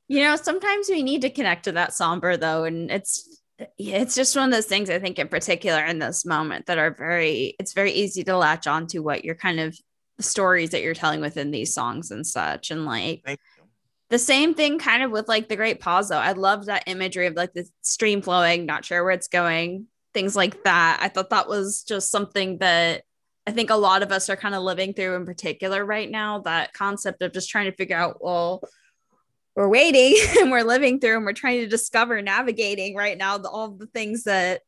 you 0.07 0.23
know, 0.23 0.35
sometimes 0.35 0.89
we 0.89 1.03
need 1.03 1.21
to 1.21 1.29
connect 1.29 1.65
to 1.65 1.71
that 1.73 1.93
somber 1.93 2.35
though, 2.35 2.63
and 2.63 2.89
it's 2.89 3.39
it's 3.77 4.15
just 4.15 4.35
one 4.35 4.45
of 4.49 4.53
those 4.53 4.65
things 4.65 4.89
I 4.89 4.99
think 4.99 5.19
in 5.19 5.27
particular 5.27 5.83
in 5.83 5.99
this 5.99 6.25
moment 6.25 6.65
that 6.65 6.77
are 6.77 6.91
very 6.91 7.55
it's 7.59 7.73
very 7.73 7.91
easy 7.91 8.23
to 8.23 8.37
latch 8.37 8.67
on 8.67 8.87
to 8.87 8.99
what 8.99 9.23
you're 9.23 9.35
kind 9.35 9.59
of 9.59 9.77
stories 10.19 10.71
that 10.71 10.81
you're 10.81 10.93
telling 10.93 11.21
within 11.21 11.51
these 11.51 11.73
songs 11.73 12.11
and 12.11 12.25
such 12.25 12.71
and 12.71 12.85
like 12.85 13.39
the 14.09 14.19
same 14.19 14.53
thing 14.53 14.79
kind 14.79 15.03
of 15.03 15.11
with 15.11 15.27
like 15.27 15.49
the 15.49 15.55
great 15.55 15.79
pause 15.79 16.09
though. 16.09 16.17
I 16.17 16.31
love 16.31 16.65
that 16.65 16.83
imagery 16.87 17.27
of 17.27 17.35
like 17.35 17.53
the 17.53 17.67
stream 17.81 18.21
flowing 18.21 18.65
not 18.65 18.85
sure 18.85 19.03
where 19.03 19.13
it's 19.13 19.27
going 19.27 19.87
things 20.13 20.35
like 20.35 20.63
that. 20.63 20.99
I 21.01 21.07
thought 21.07 21.29
that 21.29 21.47
was 21.47 21.83
just 21.83 22.11
something 22.11 22.57
that 22.59 23.03
i 23.47 23.51
think 23.51 23.69
a 23.69 23.75
lot 23.75 24.03
of 24.03 24.11
us 24.11 24.29
are 24.29 24.35
kind 24.35 24.53
of 24.53 24.61
living 24.61 24.93
through 24.93 25.15
in 25.15 25.25
particular 25.25 25.83
right 25.85 26.11
now 26.11 26.39
that 26.39 26.73
concept 26.73 27.21
of 27.21 27.33
just 27.33 27.49
trying 27.49 27.65
to 27.65 27.75
figure 27.75 27.97
out 27.97 28.23
well 28.23 28.61
we're 29.55 29.67
waiting 29.67 30.15
and 30.39 30.51
we're 30.51 30.63
living 30.63 30.99
through 30.99 31.17
and 31.17 31.25
we're 31.25 31.33
trying 31.33 31.61
to 31.61 31.67
discover 31.67 32.21
navigating 32.21 32.95
right 32.95 33.17
now 33.17 33.37
the, 33.37 33.49
all 33.49 33.69
the 33.69 33.87
things 33.87 34.23
that 34.23 34.61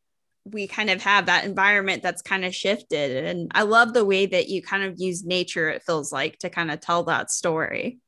we 0.46 0.68
kind 0.68 0.90
of 0.90 1.02
have 1.04 1.28
that 1.28 1.46
environment 1.46 2.02
that's 2.02 2.24
kind 2.24 2.44
of 2.44 2.56
shifted. 2.56 3.24
And 3.26 3.52
i 3.54 3.62
love 3.62 3.94
the 3.94 4.06
way 4.06 4.26
that 4.26 4.50
you 4.50 4.64
kind 4.64 4.84
of 4.84 5.00
use 5.00 5.24
nature 5.24 5.70
it 5.70 5.84
feels 5.84 6.12
like 6.12 6.40
to 6.40 6.50
kind 6.50 6.72
of 6.72 6.80
tell 6.80 7.04
that 7.04 7.30
story 7.30 8.00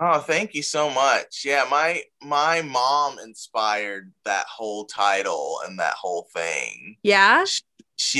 oh 0.00 0.20
thank 0.20 0.54
you 0.54 0.62
so 0.62 0.90
much 0.90 1.42
yeah 1.44 1.66
my 1.70 2.02
my 2.22 2.62
mom 2.62 3.18
inspired 3.18 4.12
that 4.24 4.46
whole 4.46 4.84
title 4.84 5.58
and 5.66 5.78
that 5.78 5.94
whole 5.94 6.28
thing 6.34 6.96
yeah 7.02 7.44
she, 7.44 7.62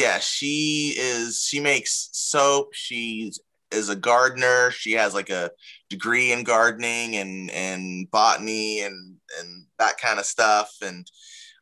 yeah 0.00 0.18
she 0.18 0.94
is 0.98 1.42
she 1.42 1.60
makes 1.60 2.10
soap 2.12 2.70
She 2.72 3.32
is 3.70 3.88
a 3.88 3.96
gardener. 3.96 4.70
She 4.70 4.92
has 4.92 5.14
like 5.14 5.30
a 5.30 5.50
degree 5.90 6.32
in 6.32 6.44
gardening 6.44 7.16
and 7.16 7.50
and 7.50 8.10
botany 8.10 8.80
and 8.80 9.16
and 9.38 9.66
that 9.78 9.98
kind 9.98 10.18
of 10.18 10.26
stuff, 10.26 10.74
and 10.82 11.06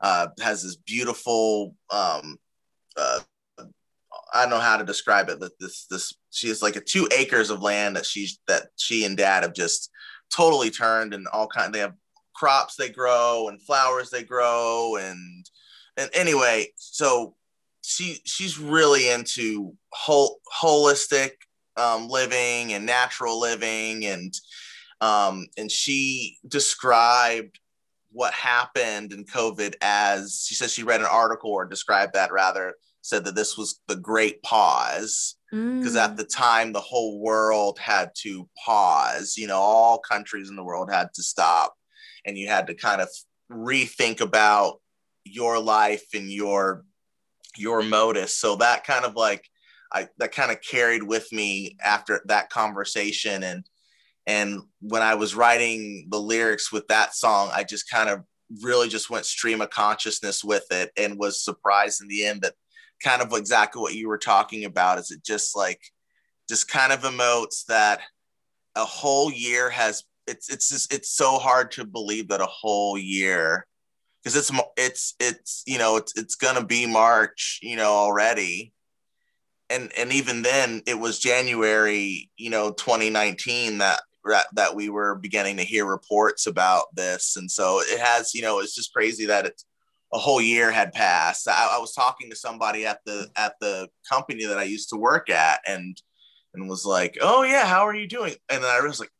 uh, 0.00 0.28
has 0.40 0.62
this 0.62 0.76
beautiful. 0.76 1.74
Um, 1.90 2.38
uh, 2.96 3.20
I 4.34 4.42
don't 4.42 4.50
know 4.50 4.60
how 4.60 4.76
to 4.76 4.84
describe 4.84 5.28
it. 5.28 5.40
but 5.40 5.52
this 5.60 5.86
this 5.86 6.14
she 6.30 6.48
has 6.48 6.62
like 6.62 6.76
a 6.76 6.80
two 6.80 7.08
acres 7.16 7.50
of 7.50 7.62
land 7.62 7.96
that 7.96 8.06
she's 8.06 8.38
that 8.48 8.68
she 8.76 9.04
and 9.04 9.16
dad 9.16 9.42
have 9.42 9.54
just 9.54 9.90
totally 10.30 10.70
turned 10.70 11.14
and 11.14 11.26
all 11.28 11.46
kind. 11.46 11.74
They 11.74 11.80
have 11.80 11.94
crops 12.34 12.76
they 12.76 12.88
grow 12.88 13.48
and 13.48 13.62
flowers 13.62 14.10
they 14.10 14.22
grow 14.22 14.96
and 14.96 15.46
and 15.96 16.10
anyway, 16.12 16.68
so 16.76 17.34
she 17.82 18.18
she's 18.24 18.58
really 18.58 19.08
into 19.08 19.74
whole 19.92 20.40
holistic 20.60 21.30
um, 21.76 22.08
living 22.08 22.72
and 22.72 22.84
natural 22.84 23.40
living 23.40 24.04
and 24.06 24.34
um, 25.00 25.46
and 25.56 25.70
she 25.70 26.38
described 26.48 27.58
what 28.12 28.32
happened 28.32 29.12
in 29.12 29.24
COVID 29.24 29.74
as 29.82 30.44
she 30.46 30.54
said 30.54 30.70
she 30.70 30.82
read 30.82 31.00
an 31.00 31.06
article 31.06 31.50
or 31.50 31.66
described 31.66 32.14
that 32.14 32.32
rather 32.32 32.74
said 33.02 33.24
that 33.24 33.34
this 33.34 33.56
was 33.56 33.80
the 33.88 33.96
great 33.96 34.42
pause 34.42 35.36
because 35.50 35.94
mm. 35.94 36.02
at 36.02 36.16
the 36.16 36.24
time 36.24 36.72
the 36.72 36.80
whole 36.80 37.20
world 37.20 37.78
had 37.78 38.10
to 38.14 38.48
pause 38.64 39.36
you 39.36 39.46
know 39.46 39.58
all 39.58 39.98
countries 39.98 40.50
in 40.50 40.56
the 40.56 40.64
world 40.64 40.90
had 40.90 41.08
to 41.14 41.22
stop 41.22 41.74
and 42.24 42.36
you 42.36 42.48
had 42.48 42.66
to 42.66 42.74
kind 42.74 43.00
of 43.00 43.08
rethink 43.50 44.20
about 44.20 44.80
your 45.24 45.58
life 45.58 46.04
and 46.14 46.30
your 46.30 46.84
your 47.56 47.82
modus 47.82 48.36
so 48.36 48.56
that 48.56 48.84
kind 48.84 49.04
of 49.04 49.14
like 49.14 49.44
I 49.92 50.08
that 50.18 50.32
kind 50.32 50.50
of 50.50 50.60
carried 50.60 51.02
with 51.02 51.32
me 51.32 51.76
after 51.82 52.20
that 52.26 52.50
conversation 52.50 53.42
and 53.42 53.64
and 54.26 54.62
when 54.80 55.02
I 55.02 55.14
was 55.14 55.34
writing 55.34 56.08
the 56.10 56.18
lyrics 56.18 56.72
with 56.72 56.88
that 56.88 57.14
song, 57.14 57.50
I 57.54 57.62
just 57.62 57.88
kind 57.88 58.10
of 58.10 58.24
really 58.62 58.88
just 58.88 59.08
went 59.08 59.24
stream 59.24 59.60
of 59.60 59.70
consciousness 59.70 60.42
with 60.42 60.64
it 60.70 60.90
and 60.96 61.18
was 61.18 61.44
surprised 61.44 62.02
in 62.02 62.08
the 62.08 62.26
end 62.26 62.42
that 62.42 62.54
kind 63.02 63.22
of 63.22 63.32
exactly 63.32 63.80
what 63.80 63.94
you 63.94 64.08
were 64.08 64.18
talking 64.18 64.64
about? 64.64 64.98
Is 64.98 65.10
it 65.10 65.24
just 65.24 65.56
like 65.56 65.80
just 66.48 66.68
kind 66.68 66.92
of 66.92 67.00
emotes 67.00 67.64
that 67.66 68.00
a 68.74 68.84
whole 68.84 69.30
year 69.30 69.70
has 69.70 70.04
it's 70.26 70.50
it's 70.50 70.68
just 70.68 70.92
it's 70.92 71.10
so 71.10 71.38
hard 71.38 71.70
to 71.72 71.84
believe 71.84 72.28
that 72.28 72.40
a 72.40 72.46
whole 72.46 72.98
year 72.98 73.66
because 74.22 74.36
it's 74.36 74.50
it's 74.76 75.14
it's 75.20 75.62
you 75.66 75.78
know 75.78 75.96
it's 75.96 76.16
it's 76.16 76.34
gonna 76.34 76.64
be 76.64 76.86
March 76.86 77.60
you 77.62 77.76
know 77.76 77.90
already. 77.90 78.72
And 79.68 79.90
and 79.98 80.12
even 80.12 80.42
then 80.42 80.82
it 80.86 80.98
was 80.98 81.18
January, 81.18 82.30
you 82.36 82.50
know, 82.50 82.70
2019 82.70 83.78
that 83.78 84.00
that 84.54 84.74
we 84.74 84.88
were 84.88 85.16
beginning 85.16 85.56
to 85.56 85.64
hear 85.64 85.84
reports 85.86 86.46
about 86.46 86.94
this, 86.94 87.36
and 87.36 87.50
so 87.50 87.80
it 87.80 87.98
has, 87.98 88.32
you 88.32 88.42
know, 88.42 88.60
it's 88.60 88.76
just 88.76 88.92
crazy 88.92 89.26
that 89.26 89.44
it's 89.44 89.64
a 90.12 90.18
whole 90.18 90.40
year 90.40 90.70
had 90.70 90.92
passed. 90.92 91.48
I, 91.48 91.76
I 91.76 91.78
was 91.78 91.92
talking 91.92 92.30
to 92.30 92.36
somebody 92.36 92.86
at 92.86 93.00
the 93.04 93.28
at 93.36 93.54
the 93.60 93.88
company 94.10 94.46
that 94.46 94.58
I 94.58 94.64
used 94.64 94.90
to 94.90 94.96
work 94.96 95.30
at, 95.30 95.60
and 95.66 96.00
and 96.54 96.68
was 96.68 96.84
like, 96.84 97.18
"Oh 97.20 97.42
yeah, 97.42 97.66
how 97.66 97.86
are 97.86 97.94
you 97.94 98.08
doing?" 98.08 98.34
And 98.48 98.62
then 98.62 98.70
I 98.70 98.80
was 98.86 99.00
like, 99.00 99.10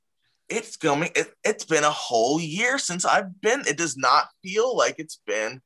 "It's 0.49 0.77
going. 0.77 1.11
It, 1.15 1.33
it's 1.45 1.65
been 1.65 1.85
a 1.85 1.91
whole 1.91 2.41
year 2.41 2.79
since 2.79 3.05
I've 3.05 3.41
been. 3.41 3.63
It 3.67 3.77
does 3.77 3.97
not 3.97 4.27
feel 4.43 4.77
like 4.77 4.97
it's 4.99 5.21
been." 5.27 5.61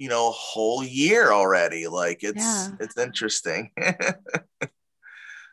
you 0.00 0.08
know 0.08 0.28
a 0.28 0.32
whole 0.32 0.82
year 0.82 1.30
already 1.30 1.86
like 1.86 2.20
it's 2.22 2.38
yeah. 2.38 2.68
it's 2.80 2.96
interesting 2.96 3.70
it 3.76 4.70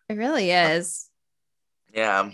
really 0.07 0.53
uh, 0.53 0.69
is 0.69 1.09
yeah 1.93 2.31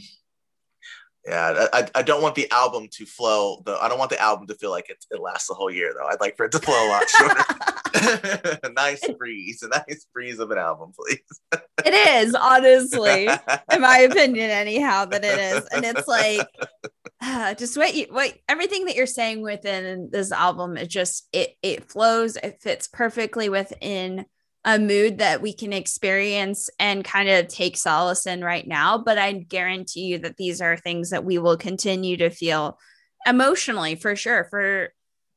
yeah 1.26 1.68
I, 1.74 1.88
I 1.96 2.02
don't 2.02 2.22
want 2.22 2.36
the 2.36 2.50
album 2.52 2.88
to 2.92 3.06
flow 3.06 3.62
though. 3.66 3.78
I 3.78 3.88
don't 3.88 4.00
want 4.00 4.12
the 4.12 4.22
album 4.22 4.48
to 4.48 4.56
feel 4.56 4.72
like 4.72 4.90
it, 4.90 5.06
it 5.12 5.20
lasts 5.20 5.48
the 5.48 5.54
whole 5.54 5.72
year 5.72 5.94
though. 5.98 6.08
I'd 6.08 6.20
like 6.20 6.38
for 6.38 6.46
it 6.46 6.52
to 6.54 6.60
flow 6.60 6.88
a 6.88 6.90
lot 6.90 7.10
shorter. 7.10 8.60
A 8.64 8.70
nice 8.70 9.08
breeze 9.18 9.62
a 9.62 9.68
nice 9.68 10.08
breeze 10.14 10.40
of 10.40 10.52
an 10.52 10.58
album 10.58 10.92
please. 10.98 11.62
It 11.86 11.94
is 11.94 12.34
honestly 12.36 13.30
in 13.72 13.82
my 13.82 13.98
opinion 14.12 14.50
anyhow 14.50 15.06
that 15.06 15.24
it 15.24 15.38
is. 15.38 15.66
And 15.72 15.86
it's 15.86 16.08
like 16.08 16.48
uh, 17.22 17.54
just 17.54 17.78
what 17.78 17.94
you 17.94 18.08
what 18.10 18.34
everything 18.50 18.86
that 18.86 18.96
you're 18.96 19.06
saying 19.06 19.42
within 19.42 20.10
this 20.12 20.32
album 20.32 20.76
it 20.76 20.90
just 20.90 21.28
it 21.32 21.56
it 21.62 21.90
flows 21.90 22.36
it 22.36 22.62
fits 22.62 22.88
perfectly 22.88 23.48
within 23.48 24.26
a 24.66 24.80
mood 24.80 25.18
that 25.18 25.42
we 25.42 25.54
can 25.54 25.74
experience 25.74 26.70
and 26.80 27.04
kind 27.04 27.28
of 27.28 27.48
take 27.48 27.76
solace 27.76 28.26
in 28.26 28.44
right 28.44 28.66
now. 28.68 28.98
But 28.98 29.18
I 29.18 29.34
guarantee 29.34 30.06
you 30.06 30.20
that 30.20 30.38
these 30.38 30.62
are 30.62 30.78
things 30.78 31.10
that 31.10 31.26
we 31.26 31.38
will 31.38 31.58
continue 31.58 32.18
to 32.18 32.30
feel 32.30 32.78
emotionally 33.26 33.96
for 33.96 34.16
sure 34.16 34.46
for 34.50 34.94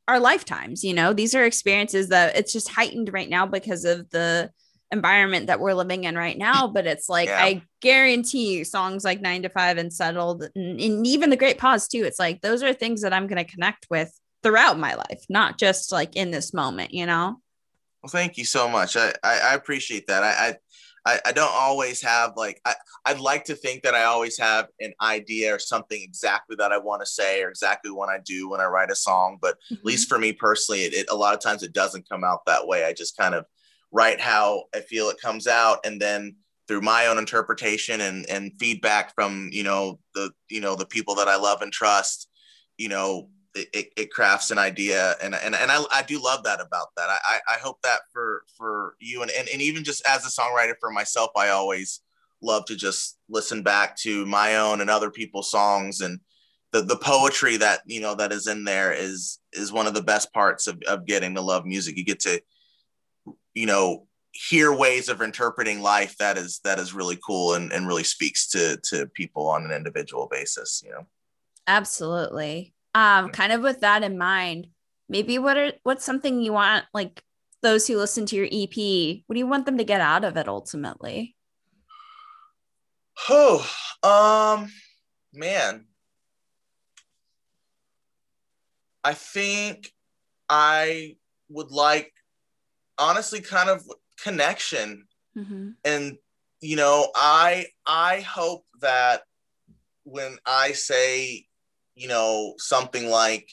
our 0.08 0.20
lifetimes. 0.20 0.84
You 0.84 0.94
know, 0.94 1.12
these 1.12 1.34
are 1.34 1.44
experiences 1.44 2.08
that 2.10 2.36
it's 2.36 2.52
just 2.52 2.68
heightened 2.68 3.12
right 3.12 3.28
now 3.28 3.46
because 3.46 3.84
of 3.84 4.08
the 4.10 4.50
environment 4.92 5.48
that 5.48 5.58
we're 5.58 5.74
living 5.74 6.04
in 6.04 6.16
right 6.16 6.38
now. 6.38 6.68
But 6.68 6.86
it's 6.86 7.08
like, 7.08 7.28
yeah. 7.28 7.42
I 7.42 7.62
guarantee 7.80 8.56
you, 8.56 8.64
songs 8.64 9.04
like 9.04 9.20
Nine 9.20 9.42
to 9.42 9.48
Five 9.48 9.78
and 9.78 9.92
Settled, 9.92 10.48
and, 10.54 10.80
and 10.80 11.06
even 11.06 11.30
The 11.30 11.36
Great 11.36 11.58
Pause, 11.58 11.88
too. 11.88 12.04
It's 12.04 12.20
like, 12.20 12.42
those 12.42 12.62
are 12.62 12.72
things 12.72 13.02
that 13.02 13.12
I'm 13.12 13.26
going 13.26 13.44
to 13.44 13.50
connect 13.50 13.88
with 13.90 14.12
throughout 14.44 14.78
my 14.78 14.94
life, 14.94 15.24
not 15.28 15.58
just 15.58 15.90
like 15.90 16.14
in 16.14 16.30
this 16.30 16.54
moment, 16.54 16.94
you 16.94 17.06
know? 17.06 17.40
Well, 18.06 18.22
thank 18.22 18.38
you 18.38 18.44
so 18.44 18.68
much. 18.68 18.96
I, 18.96 19.12
I, 19.24 19.40
I 19.40 19.54
appreciate 19.54 20.06
that. 20.06 20.22
I, 20.22 20.54
I, 21.04 21.20
I 21.26 21.32
don't 21.32 21.52
always 21.52 22.00
have 22.02 22.34
like 22.36 22.60
I, 22.64 22.74
I'd 23.04 23.18
like 23.18 23.42
to 23.46 23.56
think 23.56 23.82
that 23.82 23.96
I 23.96 24.04
always 24.04 24.38
have 24.38 24.68
an 24.78 24.94
idea 25.02 25.52
or 25.52 25.58
something 25.58 26.00
exactly 26.00 26.54
that 26.60 26.70
I 26.70 26.78
want 26.78 27.02
to 27.02 27.06
say 27.06 27.42
or 27.42 27.48
exactly 27.48 27.90
what 27.90 28.08
I 28.08 28.18
do 28.24 28.48
when 28.48 28.60
I 28.60 28.66
write 28.66 28.92
a 28.92 28.94
song. 28.94 29.38
But 29.42 29.56
mm-hmm. 29.56 29.74
at 29.74 29.84
least 29.84 30.08
for 30.08 30.20
me 30.20 30.32
personally, 30.32 30.82
it, 30.82 30.94
it 30.94 31.06
a 31.10 31.16
lot 31.16 31.34
of 31.34 31.40
times 31.40 31.64
it 31.64 31.72
doesn't 31.72 32.08
come 32.08 32.22
out 32.22 32.46
that 32.46 32.68
way. 32.68 32.84
I 32.84 32.92
just 32.92 33.16
kind 33.16 33.34
of 33.34 33.44
write 33.90 34.20
how 34.20 34.66
I 34.72 34.82
feel 34.82 35.08
it 35.08 35.20
comes 35.20 35.48
out, 35.48 35.84
and 35.84 36.00
then 36.00 36.36
through 36.68 36.82
my 36.82 37.08
own 37.08 37.18
interpretation 37.18 38.02
and 38.02 38.24
and 38.30 38.52
feedback 38.60 39.16
from 39.16 39.50
you 39.50 39.64
know 39.64 39.98
the 40.14 40.30
you 40.48 40.60
know 40.60 40.76
the 40.76 40.86
people 40.86 41.16
that 41.16 41.26
I 41.26 41.38
love 41.38 41.60
and 41.60 41.72
trust, 41.72 42.28
you 42.78 42.88
know 42.88 43.30
it, 43.72 43.92
it 43.96 44.10
crafts 44.10 44.50
an 44.50 44.58
idea 44.58 45.16
and 45.22 45.34
and, 45.34 45.54
and 45.54 45.70
I, 45.70 45.84
I 45.92 46.02
do 46.02 46.22
love 46.22 46.44
that 46.44 46.60
about 46.60 46.88
that. 46.96 47.08
I, 47.08 47.38
I 47.48 47.56
hope 47.58 47.80
that 47.82 48.00
for 48.12 48.44
for 48.56 48.96
you 49.00 49.22
and, 49.22 49.30
and 49.30 49.48
and 49.48 49.62
even 49.62 49.84
just 49.84 50.06
as 50.06 50.24
a 50.24 50.40
songwriter 50.40 50.74
for 50.78 50.90
myself 50.90 51.30
I 51.36 51.48
always 51.48 52.00
love 52.42 52.64
to 52.66 52.76
just 52.76 53.18
listen 53.28 53.62
back 53.62 53.96
to 53.96 54.26
my 54.26 54.56
own 54.56 54.80
and 54.80 54.90
other 54.90 55.10
people's 55.10 55.50
songs 55.50 56.00
and 56.00 56.20
the 56.72 56.82
the 56.82 56.96
poetry 56.96 57.56
that 57.56 57.80
you 57.86 58.00
know 58.00 58.14
that 58.14 58.32
is 58.32 58.46
in 58.46 58.64
there 58.64 58.92
is 58.92 59.38
is 59.52 59.72
one 59.72 59.86
of 59.86 59.94
the 59.94 60.02
best 60.02 60.32
parts 60.32 60.66
of, 60.66 60.82
of 60.86 61.06
getting 61.06 61.34
to 61.34 61.40
love 61.40 61.64
music. 61.64 61.96
You 61.96 62.04
get 62.04 62.20
to 62.20 62.40
you 63.54 63.66
know 63.66 64.06
hear 64.32 64.72
ways 64.72 65.08
of 65.08 65.22
interpreting 65.22 65.80
life 65.80 66.16
that 66.18 66.36
is 66.36 66.60
that 66.62 66.78
is 66.78 66.92
really 66.92 67.18
cool 67.26 67.54
and, 67.54 67.72
and 67.72 67.86
really 67.86 68.04
speaks 68.04 68.46
to 68.48 68.78
to 68.84 69.06
people 69.14 69.48
on 69.48 69.64
an 69.64 69.70
individual 69.70 70.28
basis 70.30 70.82
you 70.84 70.90
know? 70.90 71.06
Absolutely 71.66 72.74
um 72.96 73.28
kind 73.28 73.52
of 73.52 73.60
with 73.60 73.80
that 73.80 74.02
in 74.02 74.16
mind 74.18 74.66
maybe 75.08 75.38
what 75.38 75.56
are 75.56 75.72
what's 75.84 76.04
something 76.04 76.40
you 76.40 76.52
want 76.52 76.84
like 76.94 77.22
those 77.62 77.86
who 77.86 77.96
listen 77.96 78.26
to 78.26 78.36
your 78.36 78.46
ep 78.46 79.22
what 79.26 79.34
do 79.34 79.38
you 79.38 79.46
want 79.46 79.66
them 79.66 79.78
to 79.78 79.84
get 79.84 80.00
out 80.00 80.24
of 80.24 80.36
it 80.36 80.48
ultimately? 80.48 81.36
Oh 83.28 83.68
um 84.02 84.70
man. 85.32 85.86
I 89.04 89.14
think 89.14 89.92
i 90.48 91.16
would 91.48 91.70
like 91.70 92.12
honestly 92.98 93.40
kind 93.40 93.68
of 93.68 93.82
connection 94.22 95.06
mm-hmm. 95.36 95.70
and 95.84 96.16
you 96.60 96.76
know 96.76 97.08
i 97.14 97.66
i 97.86 98.20
hope 98.20 98.64
that 98.80 99.22
when 100.04 100.36
i 100.46 100.72
say 100.72 101.45
you 101.96 102.08
know, 102.08 102.54
something 102.58 103.08
like 103.08 103.50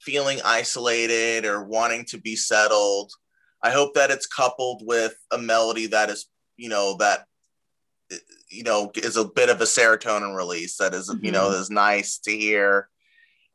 feeling 0.00 0.38
isolated 0.44 1.44
or 1.44 1.64
wanting 1.64 2.04
to 2.04 2.18
be 2.18 2.36
settled. 2.36 3.10
I 3.62 3.70
hope 3.70 3.94
that 3.94 4.10
it's 4.10 4.26
coupled 4.26 4.82
with 4.84 5.16
a 5.32 5.38
melody 5.38 5.86
that 5.88 6.10
is, 6.10 6.26
you 6.56 6.68
know, 6.68 6.96
that 6.98 7.24
you 8.48 8.62
know 8.62 8.92
is 8.94 9.16
a 9.16 9.24
bit 9.24 9.48
of 9.48 9.60
a 9.60 9.64
serotonin 9.64 10.36
release 10.36 10.76
that 10.76 10.94
is, 10.94 11.10
mm-hmm. 11.10 11.24
you 11.24 11.32
know, 11.32 11.48
mm-hmm. 11.48 11.60
is 11.60 11.70
nice 11.70 12.18
to 12.18 12.36
hear, 12.36 12.88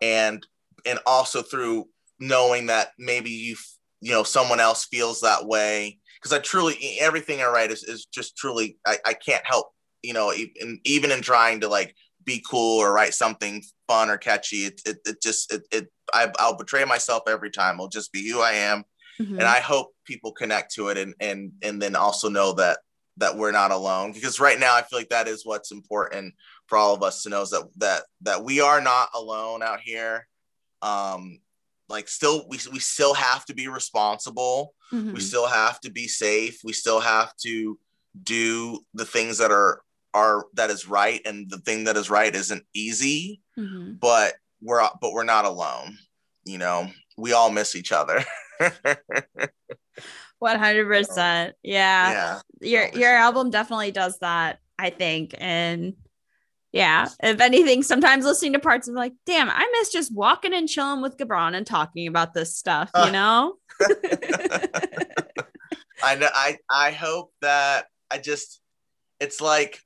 and 0.02 0.46
and 0.86 1.00
also 1.06 1.42
through 1.42 1.88
knowing 2.20 2.66
that 2.66 2.90
maybe 2.98 3.30
you 3.30 3.56
you 4.02 4.12
know 4.12 4.24
someone 4.24 4.60
else 4.60 4.86
feels 4.86 5.22
that 5.22 5.46
way 5.46 6.00
because 6.16 6.34
I 6.34 6.40
truly 6.40 6.98
everything 7.00 7.42
I 7.42 7.48
write 7.48 7.72
is, 7.72 7.84
is 7.84 8.06
just 8.06 8.36
truly 8.36 8.78
I, 8.86 8.98
I 9.06 9.14
can't 9.14 9.46
help 9.46 9.68
you 10.04 10.14
know 10.14 10.34
even 10.34 10.80
even 10.84 11.12
in 11.12 11.22
trying 11.22 11.62
to 11.62 11.68
like 11.68 11.96
be 12.24 12.44
cool 12.48 12.80
or 12.80 12.94
write 12.94 13.14
something 13.14 13.64
fun 13.88 14.10
or 14.10 14.18
catchy. 14.18 14.66
It, 14.66 14.82
it, 14.86 14.98
it 15.06 15.22
just, 15.22 15.54
it, 15.54 15.64
it 15.72 15.92
I, 16.14 16.32
will 16.40 16.58
betray 16.58 16.86
myself 16.86 17.24
every 17.28 17.52
time. 17.52 17.80
I'll 17.80 17.88
just 17.88 18.12
be 18.12 18.30
who 18.30 18.42
I 18.42 18.54
am. 18.54 18.84
Mm-hmm. 19.20 19.40
And 19.40 19.44
I 19.44 19.60
hope 19.60 19.90
people 20.06 20.32
connect 20.32 20.74
to 20.76 20.90
it 20.90 20.98
and, 20.98 21.14
and, 21.20 21.52
and 21.62 21.82
then 21.82 21.96
also 21.96 22.30
know 22.30 22.54
that, 22.54 22.80
that 23.18 23.38
we're 23.38 23.52
not 23.52 23.72
alone 23.72 24.14
because 24.14 24.40
right 24.40 24.60
now 24.60 24.76
I 24.76 24.82
feel 24.82 24.98
like 24.98 25.10
that 25.10 25.28
is 25.28 25.46
what's 25.46 25.72
important 25.72 26.34
for 26.68 26.78
all 26.78 26.96
of 26.96 27.04
us 27.04 27.24
to 27.24 27.30
know 27.30 27.42
is 27.42 27.52
that, 27.52 27.68
that, 27.78 28.04
that 28.22 28.44
we 28.44 28.62
are 28.62 28.82
not 28.82 29.10
alone 29.14 29.62
out 29.62 29.82
here. 29.82 30.28
Um, 30.82 31.40
like 31.90 32.08
still, 32.08 32.46
we, 32.48 32.58
we 32.72 32.80
still 32.80 33.14
have 33.14 33.46
to 33.46 33.54
be 33.54 33.68
responsible. 33.68 34.74
Mm-hmm. 34.94 35.14
We 35.14 35.20
still 35.20 35.48
have 35.48 35.80
to 35.82 35.92
be 35.92 36.08
safe. 36.08 36.60
We 36.64 36.74
still 36.74 37.02
have 37.02 37.36
to 37.44 37.78
do 38.24 38.80
the 38.94 39.06
things 39.06 39.38
that 39.38 39.52
are 39.52 39.82
are 40.14 40.46
that 40.54 40.70
is 40.70 40.88
right 40.88 41.22
and 41.26 41.50
the 41.50 41.60
thing 41.60 41.86
that 41.86 41.98
is 41.98 42.10
right 42.10 42.36
isn't 42.36 42.64
easy 42.74 43.42
mm-hmm. 43.58 43.94
but 43.94 44.34
we're 44.62 44.82
but 45.00 45.14
we're 45.14 45.24
not 45.24 45.46
alone 45.46 45.98
you 46.46 46.58
know? 46.58 46.90
We 47.18 47.34
all 47.34 47.52
miss 47.52 47.76
each 47.76 47.92
other. 47.92 48.24
100% 50.42 51.54
yeah. 51.64 52.12
Yeah. 52.12 52.40
Your 52.62 52.88
your 53.00 53.12
album 53.12 53.50
definitely 53.52 53.92
does 53.92 54.18
that 54.20 54.60
i 54.80 54.90
think 54.90 55.36
and 55.38 55.94
yeah 56.72 57.08
if 57.22 57.40
anything 57.40 57.84
sometimes 57.84 58.26
listening 58.26 58.54
to 58.54 58.60
parts 58.60 58.88
of 58.88 58.96
like 58.96 59.14
damn 59.28 59.52
i 59.52 59.70
miss 59.74 59.92
just 59.92 60.12
walking 60.12 60.54
and 60.54 60.68
chilling 60.68 61.02
with 61.02 61.18
gabron 61.18 61.56
and 61.56 61.68
talking 61.68 62.08
about 62.08 62.34
this 62.34 62.56
stuff 62.56 62.90
you 62.96 63.02
uh, 63.02 63.12
know? 63.12 63.56
I 66.04 66.16
know 66.16 66.30
i 66.34 66.58
i 66.72 66.90
hope 66.92 67.32
that 67.42 67.86
i 68.10 68.18
just 68.18 68.62
it's 69.20 69.42
like 69.42 69.80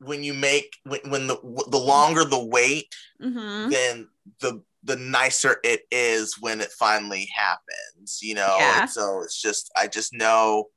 when 0.00 0.24
you 0.24 0.34
make 0.34 0.76
when, 0.84 1.00
when 1.08 1.26
the 1.26 1.36
the 1.70 1.78
longer 1.78 2.24
the 2.24 2.42
wait, 2.42 2.94
mm-hmm. 3.22 3.70
then 3.70 4.08
the 4.40 4.62
the 4.82 4.96
nicer 4.96 5.56
it 5.62 5.82
is 5.90 6.36
when 6.40 6.60
it 6.60 6.70
finally 6.78 7.28
happens. 7.34 8.18
You 8.22 8.34
know, 8.34 8.56
yeah. 8.58 8.86
so 8.86 9.22
it's 9.22 9.40
just 9.40 9.70
I 9.76 9.86
just 9.86 10.12
know 10.12 10.68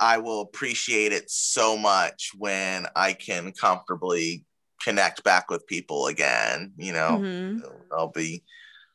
I 0.00 0.18
will 0.18 0.40
appreciate 0.40 1.12
it 1.12 1.30
so 1.30 1.76
much 1.76 2.30
when 2.36 2.86
I 2.96 3.12
can 3.12 3.52
comfortably 3.52 4.44
connect 4.82 5.22
back 5.24 5.50
with 5.50 5.66
people 5.66 6.06
again. 6.06 6.72
You 6.76 6.92
know, 6.92 7.18
mm-hmm. 7.20 7.66
I'll 7.92 8.08
be 8.08 8.42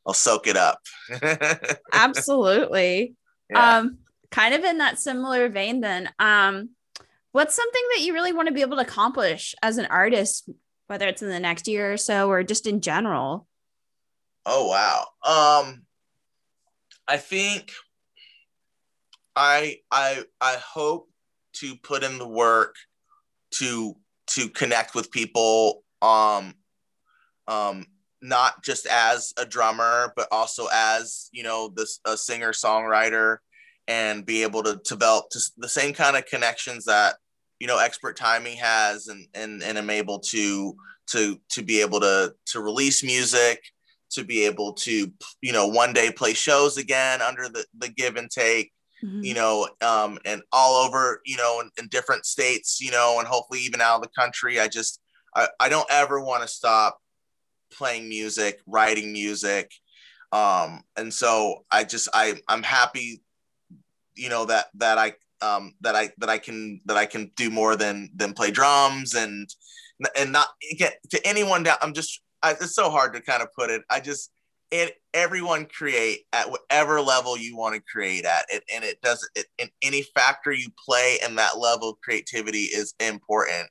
I'll 0.06 0.14
soak 0.14 0.48
it 0.48 0.58
up. 0.58 0.80
Absolutely. 1.94 3.16
Yeah. 3.50 3.78
Um, 3.78 3.98
kind 4.32 4.54
of 4.54 4.64
in 4.64 4.78
that 4.78 5.00
similar 5.00 5.50
vein, 5.50 5.82
then. 5.82 6.10
Um, 6.20 6.70
what's 7.38 7.54
something 7.54 7.84
that 7.94 8.02
you 8.02 8.16
really 8.16 8.34
want 8.34 8.48
to 8.48 8.54
be 8.54 8.62
able 8.62 8.78
to 8.78 8.82
accomplish 8.82 9.54
as 9.62 9.78
an 9.78 9.86
artist 9.92 10.50
whether 10.88 11.08
it's 11.08 11.22
in 11.22 11.30
the 11.30 11.40
next 11.40 11.68
year 11.68 11.94
or 11.94 11.98
so 11.98 12.32
or 12.32 12.42
just 12.42 12.66
in 12.66 12.82
general? 12.82 13.48
Oh 14.44 14.68
wow. 14.68 15.06
Um 15.24 15.84
i 17.08 17.18
think 17.18 17.72
i 19.36 19.78
i 19.92 20.24
i 20.42 20.56
hope 20.56 21.10
to 21.54 21.76
put 21.76 22.04
in 22.04 22.18
the 22.18 22.28
work 22.28 22.76
to 23.52 23.96
to 24.32 24.50
connect 24.50 24.96
with 24.96 25.12
people 25.12 25.84
um 26.02 26.56
um 27.48 27.86
not 28.22 28.64
just 28.64 28.88
as 28.88 29.34
a 29.38 29.46
drummer 29.46 30.12
but 30.16 30.28
also 30.32 30.68
as 30.74 31.30
you 31.32 31.44
know 31.44 31.72
this 31.76 32.00
a 32.04 32.18
singer 32.18 32.52
songwriter 32.52 33.38
and 33.88 34.26
be 34.26 34.42
able 34.44 34.64
to 34.64 34.82
develop 34.84 35.26
the 35.58 35.70
same 35.70 35.94
kind 35.94 36.18
of 36.18 36.26
connections 36.26 36.86
that 36.86 37.16
you 37.60 37.68
know 37.68 37.78
expert 37.80 38.16
timing 38.16 38.58
has 38.58 39.08
and 39.08 39.28
and 39.34 39.64
and 39.64 39.78
am 39.78 39.90
able 39.90 40.20
to 40.20 40.76
to 41.08 41.40
to 41.50 41.64
be 41.64 41.82
able 41.82 42.00
to 42.00 42.34
to 42.46 42.60
release 42.60 43.04
music 43.04 43.62
to 44.12 44.24
be 44.24 44.46
able 44.46 44.74
to 44.74 45.12
you 45.42 45.52
know 45.52 45.68
one 45.68 45.94
day 45.94 46.12
play 46.12 46.34
shows 46.34 46.78
again 46.78 47.22
under 47.22 47.50
the 47.50 47.66
the 47.78 47.90
give 47.90 48.16
and 48.16 48.30
take 48.30 48.72
mm-hmm. 49.04 49.24
you 49.24 49.34
know 49.34 49.68
um 49.82 50.18
and 50.26 50.42
all 50.52 50.86
over 50.86 51.22
you 51.26 51.38
know 51.38 51.62
in, 51.62 51.70
in, 51.80 51.88
different 51.90 52.26
states 52.26 52.80
you 52.80 52.92
know 52.92 53.18
and 53.20 53.28
hopefully 53.28 53.60
even 53.60 53.82
out 53.82 53.98
of 53.98 54.02
the 54.02 54.10
country 54.18 54.60
i 54.60 54.68
just 54.68 55.02
i, 55.36 55.48
I 55.60 55.70
don't 55.70 55.88
ever 55.90 56.22
want 56.22 56.44
to 56.44 56.48
stop 56.48 56.98
playing 57.74 58.08
music 58.08 58.60
writing 58.66 59.12
music 59.12 59.72
um 60.32 60.82
and 60.96 61.14
so 61.14 61.66
i 61.72 61.84
just 61.84 62.08
i 62.14 62.40
i'm 62.48 62.64
happy 62.64 63.22
you 64.16 64.30
know 64.30 64.46
that 64.46 64.68
that 64.76 64.98
i 64.98 65.14
um, 65.42 65.74
that 65.82 65.96
I 65.96 66.12
that 66.18 66.30
I 66.30 66.38
can 66.38 66.82
that 66.86 66.98
I 66.98 67.06
can 67.06 67.32
do 67.36 67.50
more 67.50 67.76
than 67.76 68.10
than 68.16 68.34
play 68.34 68.52
drums 68.52 69.14
and 69.14 69.48
and 70.16 70.32
not 70.32 70.50
get 70.78 70.98
to 71.12 71.28
anyone 71.28 71.64
down. 71.64 71.78
I'm 71.82 71.94
just 71.94 72.22
I, 72.44 72.52
it's 72.52 72.76
so 72.76 72.90
hard 72.90 73.14
to 73.14 73.22
kind 73.22 73.42
of 73.42 73.50
put 73.54 73.70
it. 73.70 73.82
I 73.90 74.00
just 74.00 74.32
it 74.72 74.96
everyone 75.14 75.66
create 75.66 76.26
at 76.34 76.50
whatever 76.50 77.02
level 77.02 77.38
you 77.38 77.56
want 77.56 77.76
to 77.76 77.82
create 77.82 78.26
at 78.26 78.46
it 78.50 78.64
and 78.74 78.84
it 78.84 79.02
does 79.02 79.28
it 79.36 79.46
in 79.58 79.70
any 79.82 80.04
factor 80.14 80.52
you 80.52 80.68
play 80.86 81.18
and 81.24 81.38
that 81.38 81.58
level 81.58 81.92
of 81.92 82.02
creativity 82.02 82.64
is 82.64 82.94
important 83.00 83.70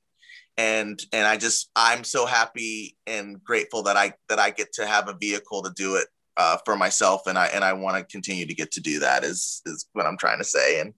and 0.56 1.00
and 1.12 1.26
i 1.26 1.36
just 1.36 1.70
i'm 1.76 2.02
so 2.02 2.24
happy 2.24 2.96
and 3.06 3.42
grateful 3.44 3.82
that 3.82 3.96
i 3.96 4.12
that 4.28 4.38
i 4.38 4.50
get 4.50 4.72
to 4.72 4.86
have 4.86 5.08
a 5.08 5.16
vehicle 5.20 5.62
to 5.62 5.70
do 5.76 5.96
it 5.96 6.06
uh, 6.37 6.59
for 6.64 6.76
myself, 6.76 7.22
and 7.26 7.39
I 7.39 7.47
and 7.47 7.64
I 7.64 7.72
want 7.72 7.97
to 7.97 8.05
continue 8.05 8.47
to 8.47 8.55
get 8.55 8.70
to 8.72 8.80
do 8.80 8.99
that. 9.01 9.24
Is 9.24 9.62
is 9.66 9.87
what 9.93 10.07
I'm 10.07 10.18
trying 10.18 10.39
to 10.39 10.45
say. 10.45 10.80
And 10.80 10.95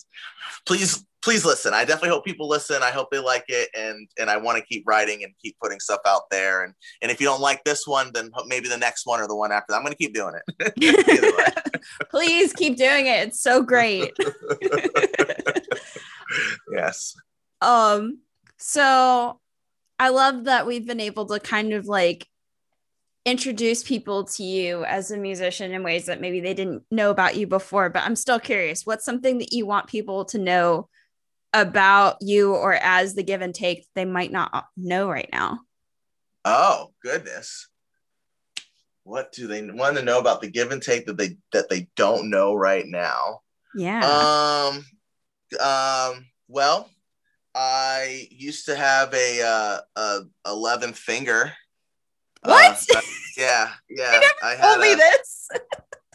please, 0.66 1.04
please 1.22 1.44
listen. 1.44 1.74
I 1.74 1.84
definitely 1.84 2.10
hope 2.10 2.24
people 2.24 2.48
listen. 2.48 2.82
I 2.82 2.90
hope 2.90 3.10
they 3.10 3.18
like 3.18 3.44
it, 3.48 3.68
and 3.76 4.08
and 4.18 4.30
I 4.30 4.36
want 4.36 4.58
to 4.58 4.64
keep 4.64 4.84
writing 4.86 5.24
and 5.24 5.32
keep 5.42 5.56
putting 5.62 5.80
stuff 5.80 6.00
out 6.06 6.30
there. 6.30 6.64
And 6.64 6.74
and 7.02 7.10
if 7.10 7.20
you 7.20 7.26
don't 7.26 7.40
like 7.40 7.64
this 7.64 7.86
one, 7.86 8.10
then 8.14 8.30
maybe 8.46 8.68
the 8.68 8.76
next 8.76 9.06
one 9.06 9.20
or 9.20 9.28
the 9.28 9.36
one 9.36 9.52
after. 9.52 9.72
That. 9.72 9.76
I'm 9.76 9.82
going 9.82 9.94
to 9.94 9.98
keep 9.98 10.14
doing 10.14 10.34
it. 10.58 11.82
please 12.10 12.52
keep 12.52 12.76
doing 12.76 13.06
it. 13.06 13.28
It's 13.28 13.40
so 13.40 13.62
great. 13.62 14.16
Yes. 16.70 17.16
Um, 17.60 18.20
so 18.56 19.40
I 19.98 20.10
love 20.10 20.44
that 20.44 20.66
we've 20.66 20.86
been 20.86 21.00
able 21.00 21.26
to 21.26 21.40
kind 21.40 21.72
of 21.72 21.86
like 21.86 22.26
introduce 23.28 23.82
people 23.82 24.24
to 24.24 24.42
you 24.42 24.84
as 24.84 25.10
a 25.10 25.16
musician 25.18 25.72
in 25.72 25.82
ways 25.82 26.06
that 26.06 26.20
maybe 26.20 26.40
they 26.40 26.54
didn't 26.54 26.82
know 26.90 27.10
about 27.10 27.36
you 27.36 27.46
before. 27.46 27.90
But 27.90 28.04
I'm 28.04 28.16
still 28.16 28.40
curious 28.40 28.86
what's 28.86 29.04
something 29.04 29.38
that 29.38 29.52
you 29.52 29.66
want 29.66 29.86
people 29.86 30.24
to 30.26 30.38
know 30.38 30.88
about 31.52 32.18
you 32.20 32.54
or 32.54 32.74
as 32.74 33.14
the 33.14 33.22
give 33.22 33.40
and 33.40 33.54
take 33.54 33.86
they 33.94 34.04
might 34.04 34.32
not 34.32 34.66
know 34.76 35.08
right 35.08 35.28
now? 35.32 35.60
Oh, 36.44 36.92
goodness. 37.02 37.68
What 39.04 39.32
do 39.32 39.46
they 39.46 39.62
want 39.62 39.96
to 39.96 40.02
know 40.02 40.18
about 40.18 40.40
the 40.40 40.50
give 40.50 40.70
and 40.70 40.82
take 40.82 41.06
that 41.06 41.16
they 41.16 41.36
that 41.52 41.68
they 41.68 41.88
don't 41.96 42.30
know 42.30 42.54
right 42.54 42.86
now? 42.86 43.40
Yeah. 43.74 44.72
Um 44.72 44.84
um 45.60 46.26
well, 46.48 46.90
I 47.54 48.28
used 48.30 48.66
to 48.66 48.76
have 48.76 49.12
a 49.14 49.42
uh 49.42 49.80
a 49.96 50.20
11th 50.46 50.96
finger. 50.96 51.52
What? 52.42 52.84
Uh, 52.94 53.00
yeah, 53.36 53.70
yeah. 53.90 54.12
you 54.14 54.20
never 54.20 54.34
I 54.42 54.56
told 54.60 54.80
me 54.80 54.92
a- 54.92 54.96
this. 54.96 55.48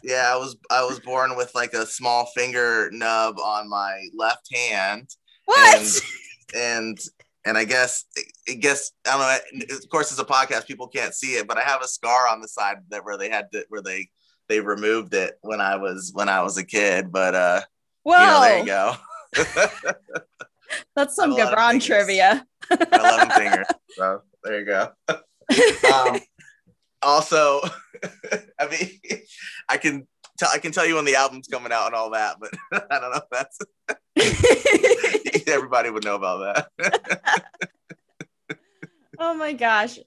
Yeah, 0.06 0.30
I 0.34 0.36
was 0.36 0.54
I 0.70 0.84
was 0.84 1.00
born 1.00 1.34
with 1.34 1.54
like 1.54 1.72
a 1.72 1.86
small 1.86 2.26
finger 2.26 2.90
nub 2.92 3.38
on 3.38 3.70
my 3.70 4.02
left 4.14 4.54
hand, 4.54 5.08
What? 5.46 5.78
and 5.78 5.88
and 6.54 6.98
and 7.46 7.56
I 7.56 7.64
guess 7.64 8.04
I 8.46 8.52
guess 8.52 8.92
I 9.10 9.40
don't 9.50 9.60
know. 9.70 9.74
Of 9.74 9.88
course, 9.88 10.10
it's 10.10 10.20
a 10.20 10.24
podcast; 10.26 10.66
people 10.66 10.88
can't 10.88 11.14
see 11.14 11.36
it, 11.36 11.48
but 11.48 11.56
I 11.56 11.62
have 11.62 11.80
a 11.82 11.88
scar 11.88 12.28
on 12.28 12.42
the 12.42 12.48
side 12.48 12.76
that 12.90 13.02
where 13.06 13.16
they 13.16 13.30
had 13.30 13.50
to 13.52 13.64
where 13.70 13.80
they 13.80 14.10
they 14.50 14.60
removed 14.60 15.14
it 15.14 15.38
when 15.40 15.62
I 15.62 15.76
was 15.76 16.10
when 16.12 16.28
I 16.28 16.42
was 16.42 16.58
a 16.58 16.66
kid. 16.66 17.10
But 17.10 17.34
uh, 17.34 17.60
Whoa. 18.02 18.18
you 18.18 18.26
know, 18.26 18.40
there 18.42 18.58
you 18.58 18.66
go. 18.66 19.92
That's 20.96 21.16
some 21.16 21.32
I 21.32 21.36
love 21.44 21.54
Gabron 21.54 21.82
trivia. 21.82 22.46
Eleven 22.70 23.30
fingers. 23.30 23.66
So 23.96 24.20
there 24.42 24.60
you 24.60 24.66
go. 24.66 24.92
Um, 25.92 26.20
also, 27.04 27.60
I 28.58 28.68
mean, 28.68 29.20
I 29.68 29.76
can 29.76 30.06
tell 30.38 30.48
I 30.52 30.58
can 30.58 30.72
tell 30.72 30.86
you 30.86 30.96
when 30.96 31.04
the 31.04 31.16
album's 31.16 31.48
coming 31.48 31.72
out 31.72 31.86
and 31.86 31.94
all 31.94 32.10
that, 32.10 32.36
but 32.40 32.50
I 32.90 32.98
don't 32.98 33.12
know 33.12 33.20
if 33.22 33.46
that's 34.16 35.46
everybody 35.48 35.90
would 35.90 36.04
know 36.04 36.16
about 36.16 36.68
that. 36.78 37.44
oh 39.18 39.34
my 39.34 39.52
gosh. 39.52 39.98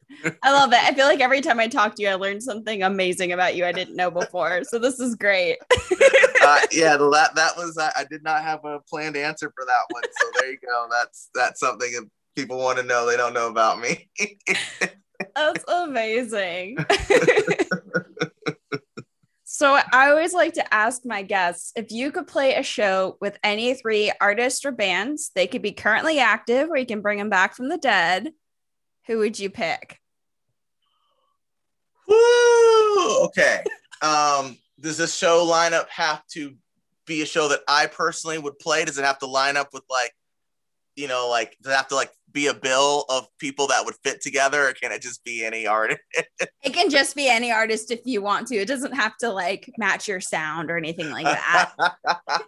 I 0.44 0.52
love 0.52 0.74
it. 0.74 0.80
I 0.80 0.94
feel 0.94 1.06
like 1.06 1.22
every 1.22 1.42
time 1.42 1.60
I 1.60 1.68
talk 1.68 1.96
to 1.96 2.02
you, 2.02 2.10
I 2.10 2.16
learn 2.16 2.42
something 2.42 2.84
amazing 2.84 3.32
about 3.32 3.56
you 3.56 3.66
I 3.66 3.72
didn't 3.72 3.96
know 3.96 4.12
before. 4.12 4.64
So 4.64 4.80
this 4.80 5.00
is 5.00 5.16
great. 5.16 5.58
uh, 5.72 6.60
yeah, 6.72 6.98
that 6.98 7.32
that 7.36 7.54
was 7.56 7.78
I, 7.78 7.92
I 7.96 8.06
did 8.10 8.24
not 8.24 8.44
have 8.44 8.66
a 8.66 8.80
planned 8.90 9.18
answer 9.18 9.52
for 9.56 9.66
that 9.66 9.86
one. 9.90 10.04
So 10.20 10.28
there 10.40 10.52
you 10.52 10.58
go. 10.66 10.88
That's 10.92 11.30
that's 11.34 11.60
something 11.60 11.92
that 11.92 12.10
people 12.36 12.58
want 12.58 12.78
to 12.78 12.84
know 12.84 13.06
they 13.06 13.18
don't 13.18 13.34
know 13.34 13.50
about 13.50 13.80
me. 13.80 14.10
That's 15.36 15.64
amazing. 15.68 16.78
so 19.44 19.80
I 19.92 20.10
always 20.10 20.34
like 20.34 20.54
to 20.54 20.74
ask 20.74 21.06
my 21.06 21.24
guests 21.24 21.72
if 21.76 21.92
you 21.92 22.12
could 22.12 22.28
play 22.28 22.56
a 22.56 22.64
show 22.64 23.18
with 23.22 23.38
any 23.44 23.74
three 23.74 24.12
artists 24.22 24.66
or 24.66 24.72
bands, 24.72 25.32
they 25.36 25.48
could 25.48 25.62
be 25.62 25.72
currently 25.72 26.20
active 26.20 26.70
or 26.70 26.78
you 26.78 26.86
can 26.86 27.02
bring 27.02 27.18
them 27.18 27.30
back 27.30 27.56
from 27.56 27.70
the 27.70 27.78
dead. 27.78 28.32
Who 29.08 29.20
would 29.20 29.40
you 29.40 29.50
pick? 29.50 30.00
Woo! 32.08 33.26
Okay. 33.26 33.64
Um, 34.02 34.58
does 34.80 34.98
this 34.98 35.16
show 35.16 35.46
lineup 35.46 35.88
have 35.90 36.26
to 36.28 36.56
be 37.06 37.22
a 37.22 37.26
show 37.26 37.48
that 37.48 37.62
I 37.68 37.88
personally 37.88 38.38
would 38.38 38.60
play? 38.60 38.86
Does 38.86 38.98
it 38.98 39.06
have 39.06 39.20
to 39.20 39.28
line 39.28 39.58
up 39.58 39.74
with 39.74 39.84
like, 39.90 40.14
you 40.98 41.08
know, 41.08 41.30
like 41.30 41.56
does 41.62 41.72
it 41.72 41.78
have 41.78 41.88
to 41.88 41.96
like 41.96 42.12
be 42.34 42.48
a 42.48 42.54
bill 42.54 43.06
of 43.08 43.26
people 43.40 43.68
that 43.68 43.86
would 43.86 43.96
fit 44.04 44.22
together, 44.22 44.68
or 44.68 44.74
can 44.74 44.92
it 44.92 45.02
just 45.02 45.24
be 45.24 45.46
any 45.46 45.66
artist? 45.66 46.02
It 46.64 46.74
can 46.74 46.90
just 46.90 47.16
be 47.16 47.30
any 47.30 47.50
artist 47.50 47.92
if 47.92 48.02
you 48.04 48.22
want 48.22 48.48
to. 48.48 48.56
It 48.58 48.68
doesn't 48.68 48.94
have 48.94 49.16
to 49.20 49.30
like 49.30 49.72
match 49.78 50.10
your 50.10 50.20
sound 50.20 50.70
or 50.70 50.76
anything 50.76 51.10
like 51.12 51.24
that. 51.24 51.72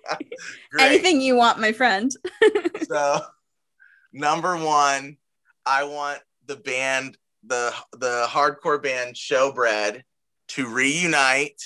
Anything 0.80 1.22
you 1.22 1.38
want, 1.38 1.58
my 1.58 1.72
friend. 1.72 2.12
so 2.90 3.22
number 4.14 4.58
one 4.58 5.18
i 5.66 5.84
want 5.84 6.20
the 6.48 6.56
band 6.56 7.18
the 7.44 7.74
the 7.94 8.26
hardcore 8.28 8.82
band 8.82 9.16
showbread 9.16 10.02
to 10.48 10.68
reunite 10.68 11.62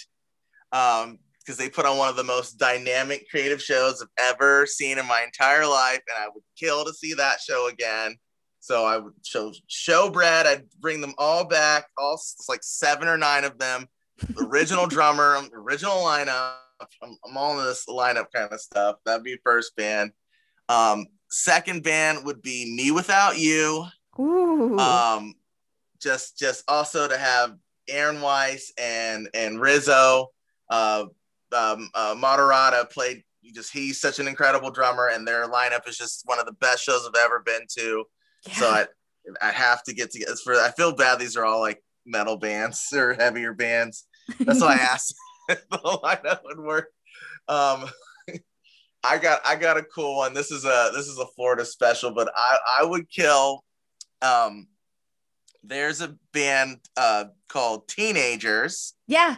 um 0.72 1.18
because 1.44 1.58
they 1.58 1.70
put 1.70 1.86
on 1.86 1.98
one 1.98 2.10
of 2.10 2.16
the 2.16 2.24
most 2.24 2.54
dynamic 2.54 3.30
creative 3.30 3.62
shows 3.62 4.02
i've 4.02 4.34
ever 4.34 4.66
seen 4.66 4.98
in 4.98 5.08
my 5.08 5.22
entire 5.24 5.66
life 5.66 6.02
and 6.08 6.24
i 6.24 6.28
would 6.34 6.44
kill 6.58 6.86
to 6.86 6.94
see 6.94 7.14
that 7.14 7.40
show 7.40 7.68
again 7.70 8.16
so 8.60 8.86
i 8.86 8.98
would 8.98 9.14
show 9.24 9.52
show 9.68 10.10
showbread 10.10 10.46
i'd 10.46 10.70
bring 10.80 11.02
them 11.02 11.14
all 11.18 11.46
back 11.46 11.86
all 11.98 12.16
it's 12.16 12.46
like 12.50 12.64
seven 12.64 13.08
or 13.08 13.18
nine 13.18 13.44
of 13.44 13.58
them 13.58 13.88
the 14.36 14.46
original 14.46 14.88
drummer 14.88 15.40
original 15.54 15.98
lineup 15.98 16.56
I'm, 17.02 17.16
I'm 17.26 17.38
all 17.38 17.60
in 17.60 17.66
this 17.66 17.86
lineup 17.88 18.28
kind 18.34 18.52
of 18.52 18.60
stuff 18.60 18.98
that'd 19.06 19.24
be 19.24 19.38
first 19.44 19.76
band 19.76 20.12
um, 20.70 21.08
second 21.30 21.84
band 21.84 22.26
would 22.26 22.42
be 22.42 22.76
Me 22.76 22.92
Without 22.92 23.38
You. 23.38 23.86
Ooh. 24.20 24.78
Um, 24.78 25.34
just 26.00 26.38
just 26.38 26.64
also 26.68 27.08
to 27.08 27.18
have 27.18 27.56
Aaron 27.88 28.22
Weiss 28.22 28.72
and 28.78 29.30
and 29.34 29.60
Rizzo. 29.60 30.32
Uh, 30.70 31.06
um, 31.54 31.90
uh, 31.94 32.16
Moderata 32.16 32.90
played. 32.90 33.24
Just 33.54 33.74
he's 33.74 34.00
such 34.00 34.20
an 34.20 34.28
incredible 34.28 34.72
drummer, 34.72 35.10
and 35.10 35.28
their 35.28 35.48
lineup 35.50 35.88
is 35.88 35.98
just 35.98 36.22
one 36.26 36.40
of 36.40 36.46
the 36.46 36.54
best 36.54 36.84
shows 36.84 37.06
I've 37.06 37.26
ever 37.26 37.42
been 37.42 37.62
to. 37.78 38.06
So 38.54 38.68
I 38.68 38.86
I 39.42 39.52
have 39.52 39.84
to 39.84 39.94
get 39.94 40.12
to 40.12 40.20
it's 40.20 40.42
for. 40.42 40.54
I 40.54 40.72
feel 40.72 40.96
bad. 40.96 41.20
These 41.20 41.36
are 41.36 41.46
all 41.46 41.60
like 41.60 41.84
metal 42.06 42.38
bands 42.38 42.88
or 42.96 43.14
heavier 43.14 43.54
bands. 43.54 44.08
That's 44.40 44.62
why 44.62 44.76
I 44.76 44.78
asked 44.82 45.14
if 45.50 45.68
the 45.70 45.78
lineup 45.78 46.42
would 46.46 46.60
work. 46.60 46.88
Um, 47.48 47.90
I 49.04 49.18
got 49.18 49.42
I 49.46 49.56
got 49.56 49.78
a 49.78 49.84
cool 49.84 50.18
one. 50.18 50.34
This 50.34 50.52
is 50.52 50.64
a 50.64 50.92
this 50.94 51.08
is 51.08 51.20
a 51.20 51.28
Florida 51.36 51.66
special, 51.66 52.14
but 52.14 52.32
I 52.36 52.58
I 52.80 52.86
would 52.86 53.10
kill. 53.10 53.64
Um, 54.22 54.68
there's 55.64 56.02
a 56.02 56.16
band 56.34 56.78
uh, 56.98 57.26
called 57.50 57.88
Teenagers, 57.88 58.94
yeah. 59.08 59.36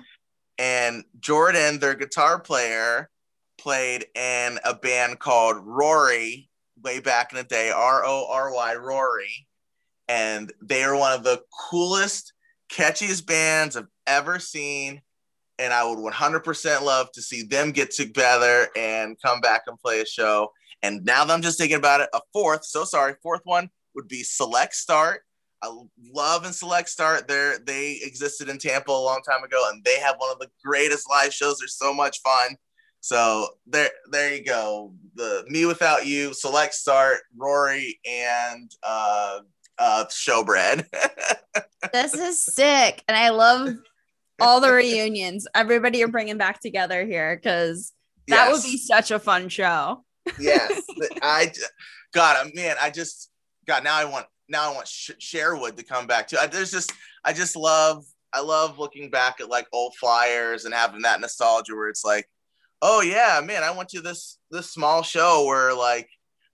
And 0.57 1.03
Jordan, 1.19 1.79
their 1.79 1.95
guitar 1.95 2.39
player, 2.39 3.09
played 3.57 4.05
in 4.15 4.59
a 4.63 4.73
band 4.73 5.19
called 5.19 5.57
Rory 5.59 6.49
way 6.83 6.99
back 6.99 7.31
in 7.31 7.37
the 7.37 7.43
day. 7.43 7.71
R 7.71 8.03
O 8.05 8.27
R 8.29 8.53
Y 8.53 8.75
Rory, 8.75 9.47
and 10.07 10.51
they 10.61 10.83
are 10.83 10.95
one 10.95 11.13
of 11.13 11.23
the 11.23 11.41
coolest, 11.69 12.33
catchiest 12.71 13.25
bands 13.25 13.75
I've 13.75 13.87
ever 14.07 14.39
seen 14.39 15.01
and 15.59 15.73
I 15.73 15.83
would 15.85 15.99
100% 15.99 16.81
love 16.81 17.11
to 17.13 17.21
see 17.21 17.43
them 17.43 17.71
get 17.71 17.91
together 17.91 18.67
and 18.75 19.17
come 19.21 19.41
back 19.41 19.63
and 19.67 19.79
play 19.79 20.01
a 20.01 20.05
show. 20.05 20.51
And 20.83 21.05
now 21.05 21.25
that 21.25 21.33
I'm 21.33 21.41
just 21.41 21.57
thinking 21.57 21.77
about 21.77 22.01
it, 22.01 22.09
a 22.13 22.19
fourth, 22.33 22.65
so 22.65 22.83
sorry, 22.83 23.15
fourth 23.23 23.41
one 23.43 23.69
would 23.95 24.07
be 24.07 24.23
Select 24.23 24.75
Start. 24.75 25.21
Love 26.13 26.45
and 26.45 26.53
Select 26.53 26.89
Start. 26.89 27.27
There, 27.27 27.59
they 27.59 27.99
existed 28.03 28.49
in 28.49 28.57
Tampa 28.57 28.91
a 28.91 28.93
long 28.93 29.21
time 29.21 29.43
ago, 29.43 29.69
and 29.71 29.83
they 29.83 29.99
have 29.99 30.15
one 30.17 30.31
of 30.31 30.39
the 30.39 30.49
greatest 30.63 31.09
live 31.09 31.33
shows. 31.33 31.59
They're 31.59 31.67
so 31.67 31.93
much 31.93 32.21
fun. 32.21 32.55
So 33.01 33.49
there, 33.67 33.89
there 34.11 34.33
you 34.33 34.43
go. 34.43 34.93
The 35.15 35.45
Me 35.47 35.65
Without 35.65 36.05
You, 36.07 36.33
Select 36.33 36.73
Start, 36.73 37.19
Rory, 37.37 37.99
and 38.09 38.71
uh, 38.83 39.39
uh, 39.77 40.05
Showbread. 40.09 40.85
This 41.93 42.15
is 42.15 42.43
sick. 42.43 43.03
And 43.07 43.15
I 43.15 43.29
love 43.29 43.69
all 44.41 44.59
the 44.59 44.73
reunions. 44.73 45.47
Everybody 45.53 45.99
you're 45.99 46.07
bringing 46.07 46.37
back 46.37 46.59
together 46.59 47.05
here 47.05 47.35
because 47.35 47.93
that 48.27 48.51
would 48.51 48.63
be 48.63 48.77
such 48.77 49.11
a 49.11 49.19
fun 49.19 49.49
show. 49.49 50.03
yes 50.39 50.81
i 51.21 51.51
god 52.11 52.49
man 52.55 52.75
i 52.81 52.89
just 52.89 53.29
god 53.67 53.83
now 53.83 53.95
i 53.95 54.05
want 54.05 54.25
now 54.49 54.69
i 54.69 54.73
want 54.73 54.87
Sh- 54.87 55.11
sherwood 55.19 55.77
to 55.77 55.83
come 55.83 56.07
back 56.07 56.27
too 56.27 56.37
I, 56.39 56.47
there's 56.47 56.71
just 56.71 56.91
i 57.23 57.33
just 57.33 57.55
love 57.55 58.03
i 58.33 58.41
love 58.41 58.77
looking 58.79 59.09
back 59.09 59.39
at 59.41 59.49
like 59.49 59.67
old 59.73 59.95
flyers 59.99 60.65
and 60.65 60.73
having 60.73 61.01
that 61.03 61.21
nostalgia 61.21 61.75
where 61.75 61.89
it's 61.89 62.05
like 62.05 62.29
oh 62.81 63.01
yeah 63.01 63.41
man 63.43 63.63
i 63.63 63.71
went 63.71 63.89
to 63.89 64.01
this 64.01 64.37
this 64.51 64.71
small 64.71 65.01
show 65.03 65.45
where 65.45 65.73
like 65.73 66.09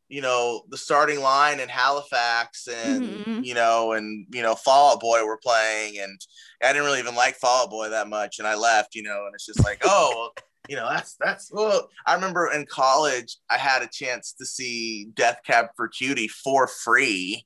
you 0.07 0.21
know 0.21 0.63
the 0.69 0.77
starting 0.77 1.21
line 1.21 1.59
in 1.59 1.69
halifax 1.69 2.67
and 2.67 3.01
Mhm. 3.03 3.45
you 3.45 3.53
know 3.53 3.93
and 3.93 4.25
you 4.31 4.41
know 4.41 4.55
fall 4.55 4.93
out 4.93 4.99
boy 4.99 5.23
were 5.25 5.39
playing 5.41 5.97
and 5.99 6.19
i 6.63 6.67
didn't 6.71 6.85
really 6.85 6.99
even 6.99 7.15
like 7.15 7.35
fall 7.35 7.63
out 7.63 7.69
boy 7.69 7.89
that 7.89 8.07
much 8.09 8.39
and 8.39 8.47
i 8.47 8.55
left 8.55 8.93
you 8.95 9.03
know 9.03 9.25
and 9.25 9.33
it's 9.33 9.45
just 9.45 9.63
like 9.63 9.81
oh 9.85 10.29
you 10.69 10.75
know 10.75 10.87
that's 10.89 11.15
that's 11.19 11.49
well 11.51 11.89
i 12.05 12.13
remember 12.13 12.51
in 12.51 12.65
college 12.65 13.37
i 13.49 13.57
had 13.57 13.81
a 13.81 13.89
chance 13.91 14.33
to 14.33 14.45
see 14.45 15.07
death 15.15 15.39
cab 15.45 15.67
for 15.75 15.87
cutie 15.87 16.27
for 16.27 16.67
free 16.67 17.45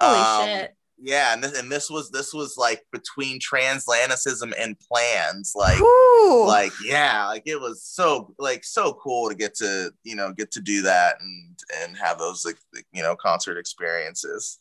Holy 0.00 0.18
Um, 0.18 0.46
shit. 0.46 0.76
Yeah, 0.98 1.34
and 1.34 1.44
this 1.44 1.58
and 1.58 1.70
this 1.70 1.90
was 1.90 2.10
this 2.10 2.32
was 2.32 2.56
like 2.56 2.82
between 2.90 3.38
transatlanticism 3.38 4.54
and 4.58 4.78
plans, 4.80 5.52
like 5.54 5.78
Ooh. 5.78 6.46
like 6.46 6.72
yeah, 6.82 7.26
like 7.26 7.42
it 7.44 7.60
was 7.60 7.82
so 7.82 8.34
like 8.38 8.64
so 8.64 8.94
cool 8.94 9.28
to 9.28 9.34
get 9.34 9.54
to 9.56 9.92
you 10.04 10.16
know 10.16 10.32
get 10.32 10.50
to 10.52 10.60
do 10.62 10.82
that 10.82 11.16
and 11.20 11.58
and 11.82 11.98
have 11.98 12.18
those 12.18 12.46
like 12.46 12.56
you 12.92 13.02
know 13.02 13.14
concert 13.14 13.58
experiences. 13.58 14.58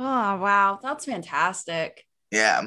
oh 0.00 0.36
wow, 0.38 0.80
that's 0.82 1.04
fantastic. 1.04 2.04
Yeah, 2.32 2.62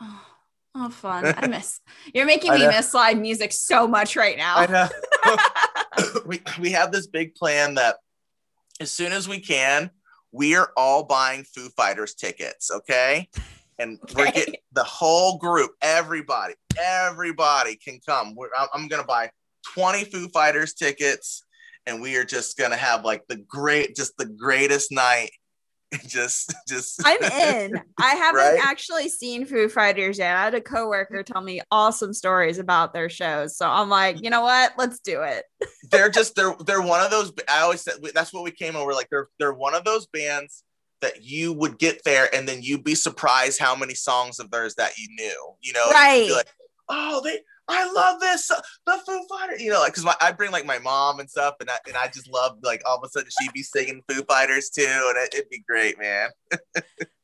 Oh, 0.00 0.26
oh, 0.74 0.88
fun. 0.88 1.32
I 1.38 1.46
miss 1.46 1.80
you're 2.12 2.26
making 2.26 2.52
me 2.52 2.66
miss 2.66 2.92
live 2.94 3.16
music 3.18 3.52
so 3.52 3.86
much 3.86 4.16
right 4.16 4.36
now. 4.36 4.56
I 4.56 4.66
know. 4.66 4.88
we 6.26 6.42
we 6.58 6.72
have 6.72 6.90
this 6.90 7.06
big 7.06 7.36
plan 7.36 7.74
that 7.74 7.98
as 8.80 8.90
soon 8.90 9.12
as 9.12 9.28
we 9.28 9.38
can, 9.38 9.90
we 10.34 10.56
are 10.56 10.72
all 10.76 11.04
buying 11.04 11.44
Foo 11.44 11.68
Fighters 11.76 12.14
tickets, 12.14 12.68
okay? 12.70 13.28
And 13.78 14.00
we're 14.16 14.24
Okay. 14.24 14.40
getting 14.40 14.54
the 14.72 14.82
whole 14.82 15.38
group, 15.38 15.70
everybody, 15.80 16.54
everybody 16.76 17.76
can 17.76 18.00
come. 18.06 18.34
We're, 18.34 18.48
I'm, 18.58 18.68
I'm 18.74 18.88
gonna 18.88 19.04
buy 19.04 19.30
20 19.74 20.04
Foo 20.06 20.28
Fighters 20.30 20.74
tickets, 20.74 21.44
and 21.86 22.02
we 22.02 22.16
are 22.16 22.24
just 22.24 22.58
gonna 22.58 22.76
have 22.76 23.04
like 23.04 23.22
the 23.28 23.36
great, 23.36 23.94
just 23.94 24.16
the 24.18 24.26
greatest 24.26 24.90
night. 24.90 25.30
Just, 26.06 26.54
just. 26.68 27.00
I'm 27.04 27.22
in. 27.22 27.80
I 27.98 28.14
haven't 28.14 28.40
Right? 28.40 28.60
actually 28.62 29.08
seen 29.08 29.44
Foo 29.46 29.68
Fighters 29.68 30.18
yet. 30.18 30.36
I 30.36 30.44
had 30.44 30.54
a 30.54 30.60
coworker 30.60 31.22
tell 31.22 31.40
me 31.40 31.60
awesome 31.70 32.12
stories 32.12 32.58
about 32.58 32.92
their 32.92 33.08
shows. 33.08 33.56
So 33.56 33.68
I'm 33.68 33.88
like, 33.88 34.22
you 34.22 34.30
know 34.30 34.42
what? 34.42 34.72
Let's 34.78 34.98
do 35.00 35.22
it. 35.22 35.44
they're 35.90 36.10
just 36.10 36.34
they're 36.36 36.54
they're 36.66 36.82
one 36.82 37.00
of 37.04 37.10
those 37.10 37.32
i 37.48 37.60
always 37.60 37.80
said 37.82 37.94
that's 38.14 38.32
what 38.32 38.42
we 38.42 38.50
came 38.50 38.74
over 38.74 38.92
like 38.92 39.08
they're 39.10 39.28
they're 39.38 39.52
one 39.52 39.74
of 39.74 39.84
those 39.84 40.06
bands 40.06 40.64
that 41.02 41.22
you 41.22 41.52
would 41.52 41.78
get 41.78 42.02
there 42.04 42.34
and 42.34 42.48
then 42.48 42.62
you'd 42.62 42.82
be 42.82 42.94
surprised 42.94 43.58
how 43.60 43.76
many 43.76 43.94
songs 43.94 44.38
of 44.40 44.50
theirs 44.50 44.74
that 44.76 44.96
you 44.98 45.06
knew 45.10 45.54
you 45.62 45.72
know 45.74 45.84
Right. 45.90 46.28
like, 46.30 46.48
oh 46.88 47.20
they 47.22 47.38
i 47.68 47.90
love 47.92 48.20
this 48.20 48.50
uh, 48.50 48.60
the 48.86 48.98
foo 49.06 49.20
fighters 49.28 49.60
you 49.62 49.70
know 49.70 49.80
like 49.80 49.94
because 49.94 50.14
i 50.20 50.30
bring 50.32 50.50
like 50.50 50.66
my 50.66 50.78
mom 50.78 51.18
and 51.20 51.30
stuff 51.30 51.54
and 51.60 51.70
I, 51.70 51.76
and 51.86 51.96
I 51.96 52.08
just 52.08 52.28
love 52.30 52.58
like 52.62 52.82
all 52.86 52.98
of 52.98 53.04
a 53.04 53.08
sudden 53.08 53.30
she'd 53.40 53.52
be 53.52 53.62
singing 53.62 54.02
foo 54.08 54.22
fighters 54.24 54.70
too 54.70 54.82
and 54.86 55.16
it, 55.18 55.34
it'd 55.34 55.48
be 55.50 55.62
great 55.68 55.98
man 55.98 56.28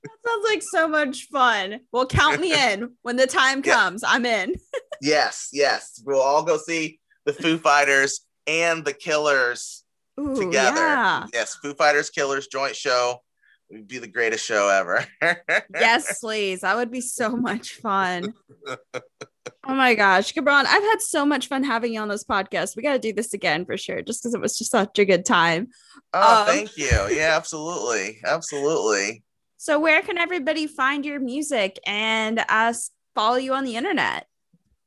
That 0.02 0.16
sounds 0.26 0.46
like 0.48 0.62
so 0.62 0.88
much 0.88 1.24
fun. 1.30 1.80
Well, 1.92 2.06
count 2.06 2.40
me 2.40 2.52
in 2.72 2.92
when 3.02 3.16
the 3.16 3.26
time 3.26 3.62
Yeah. 3.64 3.74
comes. 3.74 4.02
I'm 4.06 4.24
in. 4.24 4.54
yes 5.02 5.48
yes 5.52 6.02
we'll 6.04 6.20
all 6.22 6.42
go 6.42 6.56
see 6.56 7.00
the 7.26 7.32
foo 7.34 7.58
fighters 7.58 8.20
and 8.46 8.84
the 8.84 8.92
killers 8.94 9.84
Ooh, 10.18 10.34
together. 10.36 10.76
Yeah. 10.80 11.26
Yes, 11.32 11.54
Foo 11.56 11.72
Fighters 11.74 12.10
Killers 12.10 12.46
joint 12.48 12.76
show 12.76 13.20
would 13.70 13.88
be 13.88 13.98
the 13.98 14.06
greatest 14.08 14.44
show 14.44 14.68
ever. 14.68 15.04
Yes, 15.72 16.18
please. 16.20 16.60
That 16.60 16.76
would 16.76 16.90
be 16.90 17.00
so 17.00 17.30
much 17.36 17.74
fun. 17.74 18.34
Oh 18.94 19.74
my 19.74 19.94
gosh, 19.94 20.32
Gabron, 20.32 20.64
I've 20.66 20.82
had 20.82 21.00
so 21.00 21.24
much 21.24 21.48
fun 21.48 21.62
having 21.64 21.92
you 21.94 22.00
on 22.00 22.08
this 22.08 22.24
podcast. 22.24 22.76
We 22.76 22.82
got 22.82 22.94
to 22.94 22.98
do 22.98 23.12
this 23.12 23.34
again 23.34 23.64
for 23.64 23.76
sure, 23.76 24.02
just 24.02 24.22
because 24.22 24.34
it 24.34 24.40
was 24.40 24.56
just 24.58 24.70
such 24.70 24.98
a 24.98 25.04
good 25.04 25.24
time. 25.24 25.68
Oh, 26.12 26.40
Um, 26.40 26.46
thank 26.46 26.76
you. 26.76 26.88
Yeah, 27.10 27.34
absolutely. 27.36 28.20
Absolutely. 28.24 29.22
So, 29.58 29.78
where 29.78 30.02
can 30.02 30.18
everybody 30.18 30.66
find 30.66 31.04
your 31.04 31.20
music 31.20 31.78
and 31.86 32.42
us 32.48 32.90
follow 33.14 33.36
you 33.36 33.52
on 33.52 33.64
the 33.64 33.76
internet? 33.76 34.26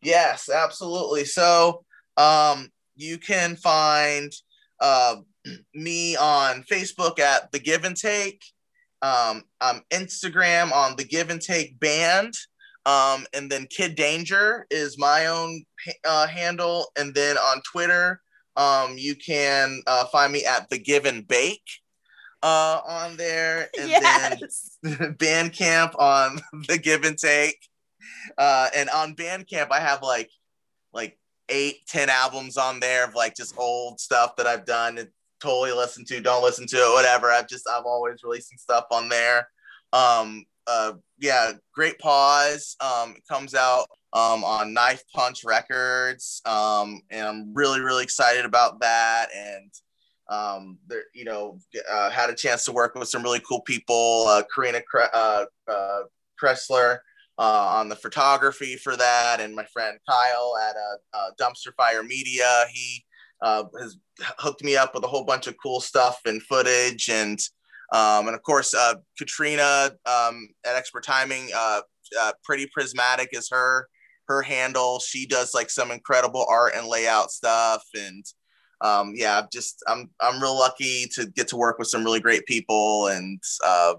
Yes, 0.02 0.50
absolutely. 0.50 1.26
So, 1.26 1.86
um, 2.18 2.70
you 2.96 3.18
can 3.20 3.56
find 3.56 4.32
uh, 4.80 5.18
me 5.74 6.16
on 6.16 6.64
Facebook 6.64 7.20
at 7.20 7.52
The 7.52 7.60
Give 7.60 7.84
and 7.86 7.96
Take, 7.96 8.44
um, 9.04 9.44
um, 9.62 9.82
Instagram 9.92 10.72
on 10.72 10.96
The 10.96 11.04
Give 11.04 11.30
and 11.30 11.42
Take 11.42 11.80
Band, 11.80 12.34
um, 12.86 13.26
and 13.34 13.52
then 13.52 13.68
Kid 13.70 13.96
Danger 13.96 14.66
is 14.72 14.98
my 14.98 15.28
own 15.28 15.64
uh, 16.06 16.26
handle, 16.28 16.88
and 16.98 17.14
then 17.14 17.38
on 17.38 17.62
Twitter, 17.72 18.22
um, 18.56 18.96
you 18.98 19.16
can 19.16 19.82
uh, 19.86 20.06
find 20.06 20.32
me 20.34 20.46
at 20.46 20.70
The 20.70 20.80
Give 20.80 21.06
and 21.06 21.28
Bake. 21.28 21.62
Uh, 22.42 22.82
on 22.86 23.16
there, 23.16 23.70
and 23.80 23.90
then. 23.90 24.38
Bandcamp 25.16 25.98
on 25.98 26.42
the 26.68 26.78
give 26.78 27.06
and 27.06 27.18
take. 27.18 27.58
Uh, 28.38 28.68
and 28.76 28.90
on 28.90 29.16
Bandcamp, 29.16 29.68
I 29.72 29.80
have 29.80 30.02
like 30.02 30.30
like 30.92 31.18
eight, 31.48 31.88
ten 31.88 32.10
albums 32.10 32.58
on 32.58 32.82
there 32.82 33.06
of 33.06 33.16
like 33.16 33.34
just 33.36 33.58
old 33.58 34.02
stuff 34.02 34.36
that 34.36 34.46
I've 34.46 34.66
done 34.66 34.98
and 34.98 35.08
totally 35.44 35.72
listen 35.72 36.06
to, 36.06 36.22
don't 36.22 36.44
listen 36.44 36.66
to 36.68 36.78
it, 36.78 36.94
whatever. 36.94 37.30
I've 37.30 37.48
just 37.48 37.68
I'm 37.70 37.86
always 37.86 38.24
releasing 38.24 38.58
stuff 38.58 38.86
on 38.92 39.10
there. 39.10 39.48
Um, 39.92 40.46
uh, 40.66 40.94
yeah, 41.20 41.52
Great 41.74 42.00
Pause. 42.00 42.76
Um, 42.80 43.12
it 43.18 43.24
comes 43.30 43.54
out 43.54 43.86
um, 44.14 44.44
on 44.44 44.74
Knife 44.74 45.04
Punch 45.14 45.44
Records. 45.44 46.42
Um, 46.46 47.02
and 47.10 47.28
I'm 47.28 47.54
really, 47.54 47.82
really 47.82 48.04
excited 48.04 48.46
about 48.46 48.80
that. 48.80 49.28
And 49.36 49.72
um, 50.30 50.78
there, 50.88 51.04
you 51.14 51.26
know, 51.26 51.60
uh, 51.92 52.10
had 52.10 52.30
a 52.30 52.36
chance 52.36 52.64
to 52.66 52.72
work 52.72 52.96
with 52.96 53.10
some 53.10 53.24
really 53.24 53.42
cool 53.48 53.62
people. 53.62 54.26
Uh, 54.28 54.44
Karina 54.54 54.82
uh, 55.14 55.46
uh, 55.70 56.00
Kressler 56.42 57.00
uh, 57.38 57.68
on 57.78 57.90
the 57.90 57.96
photography 57.96 58.78
for 58.78 58.96
that, 58.96 59.42
and 59.42 59.56
my 59.56 59.66
friend 59.66 59.98
Kyle 60.08 60.54
at 60.70 60.76
uh, 60.76 61.18
uh, 61.18 61.30
Dumpster 61.40 61.74
Fire 61.76 62.04
Media. 62.04 62.66
He 62.72 63.04
uh, 63.44 63.66
has 63.80 63.98
hooked 64.40 64.64
me 64.64 64.76
up 64.76 64.96
with 64.96 65.04
a 65.04 65.08
whole 65.08 65.26
bunch 65.26 65.48
of 65.48 65.56
cool 65.62 65.82
stuff 65.82 66.20
and 66.26 66.42
footage, 66.42 67.10
and 67.10 67.40
um, 67.92 68.28
and 68.28 68.36
of 68.36 68.42
course 68.42 68.74
uh, 68.74 68.96
Katrina 69.18 69.92
um, 70.06 70.48
at 70.66 70.76
Expert 70.76 71.04
Timing. 71.04 71.50
Uh, 71.56 71.82
uh, 72.20 72.32
Pretty 72.44 72.68
Prismatic 72.74 73.30
is 73.34 73.50
her 73.52 73.88
her 74.28 74.42
handle. 74.42 75.00
She 75.00 75.26
does 75.26 75.54
like 75.54 75.70
some 75.70 75.92
incredible 75.92 76.46
art 76.50 76.74
and 76.76 76.88
layout 76.88 77.32
stuff, 77.32 77.84
and 77.94 78.26
um, 78.82 79.14
yeah, 79.16 79.40
I'm 79.40 79.48
just 79.52 79.84
I'm 79.88 80.10
I'm 80.22 80.42
real 80.42 80.58
lucky 80.58 81.08
to 81.14 81.26
get 81.28 81.48
to 81.50 81.58
work 81.58 81.78
with 81.78 81.90
some 81.90 82.04
really 82.04 82.22
great 82.22 82.46
people, 82.46 83.08
and 83.08 83.42
uh, 83.66 83.96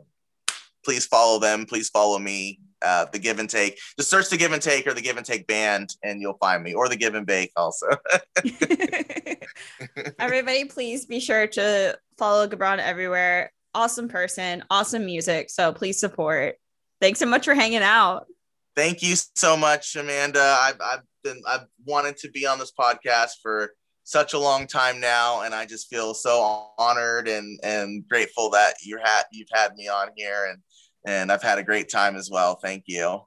please 0.84 1.06
follow 1.06 1.38
them. 1.38 1.66
Please 1.66 1.90
follow 1.90 2.18
me. 2.18 2.60
Uh, 2.82 3.06
the 3.12 3.18
Give 3.18 3.38
and 3.38 3.48
Take. 3.48 3.78
Just 3.98 4.10
search 4.10 4.28
the 4.30 4.36
Give 4.36 4.52
and 4.52 4.62
Take 4.62 4.86
or 4.86 4.94
the 4.94 5.00
Give 5.00 5.16
and 5.16 5.26
Take 5.26 5.46
band, 5.46 5.90
and 6.02 6.20
you'll 6.20 6.38
find 6.38 6.62
me, 6.62 6.74
or 6.74 6.88
the 6.88 6.96
Give 6.96 7.14
and 7.14 7.26
Bake 7.26 7.52
also. 7.56 7.86
Everybody, 10.18 10.64
please 10.66 11.06
be 11.06 11.20
sure 11.20 11.46
to 11.48 11.98
follow 12.18 12.46
Gabron 12.48 12.78
everywhere. 12.78 13.52
Awesome 13.74 14.08
person, 14.08 14.62
awesome 14.70 15.04
music. 15.04 15.50
So 15.50 15.72
please 15.72 15.98
support. 15.98 16.56
Thanks 17.00 17.18
so 17.18 17.26
much 17.26 17.44
for 17.44 17.54
hanging 17.54 17.82
out. 17.82 18.26
Thank 18.76 19.02
you 19.02 19.16
so 19.36 19.56
much, 19.56 19.94
Amanda. 19.96 20.56
I've 20.60 20.80
I've 20.80 21.02
been 21.22 21.40
I've 21.46 21.66
wanted 21.84 22.16
to 22.18 22.30
be 22.30 22.46
on 22.46 22.58
this 22.58 22.72
podcast 22.72 23.30
for 23.42 23.72
such 24.04 24.34
a 24.34 24.38
long 24.38 24.66
time 24.66 25.00
now, 25.00 25.42
and 25.42 25.54
I 25.54 25.66
just 25.66 25.88
feel 25.88 26.14
so 26.14 26.68
honored 26.78 27.28
and 27.28 27.58
and 27.62 28.06
grateful 28.08 28.50
that 28.50 28.74
you 28.82 28.98
had 29.02 29.22
you've 29.32 29.48
had 29.52 29.74
me 29.74 29.88
on 29.88 30.08
here, 30.16 30.46
and 30.50 30.58
and 31.04 31.30
I've 31.32 31.42
had 31.42 31.58
a 31.58 31.62
great 31.64 31.88
time 31.90 32.16
as 32.16 32.30
well. 32.30 32.56
Thank 32.56 32.84
you. 32.86 33.22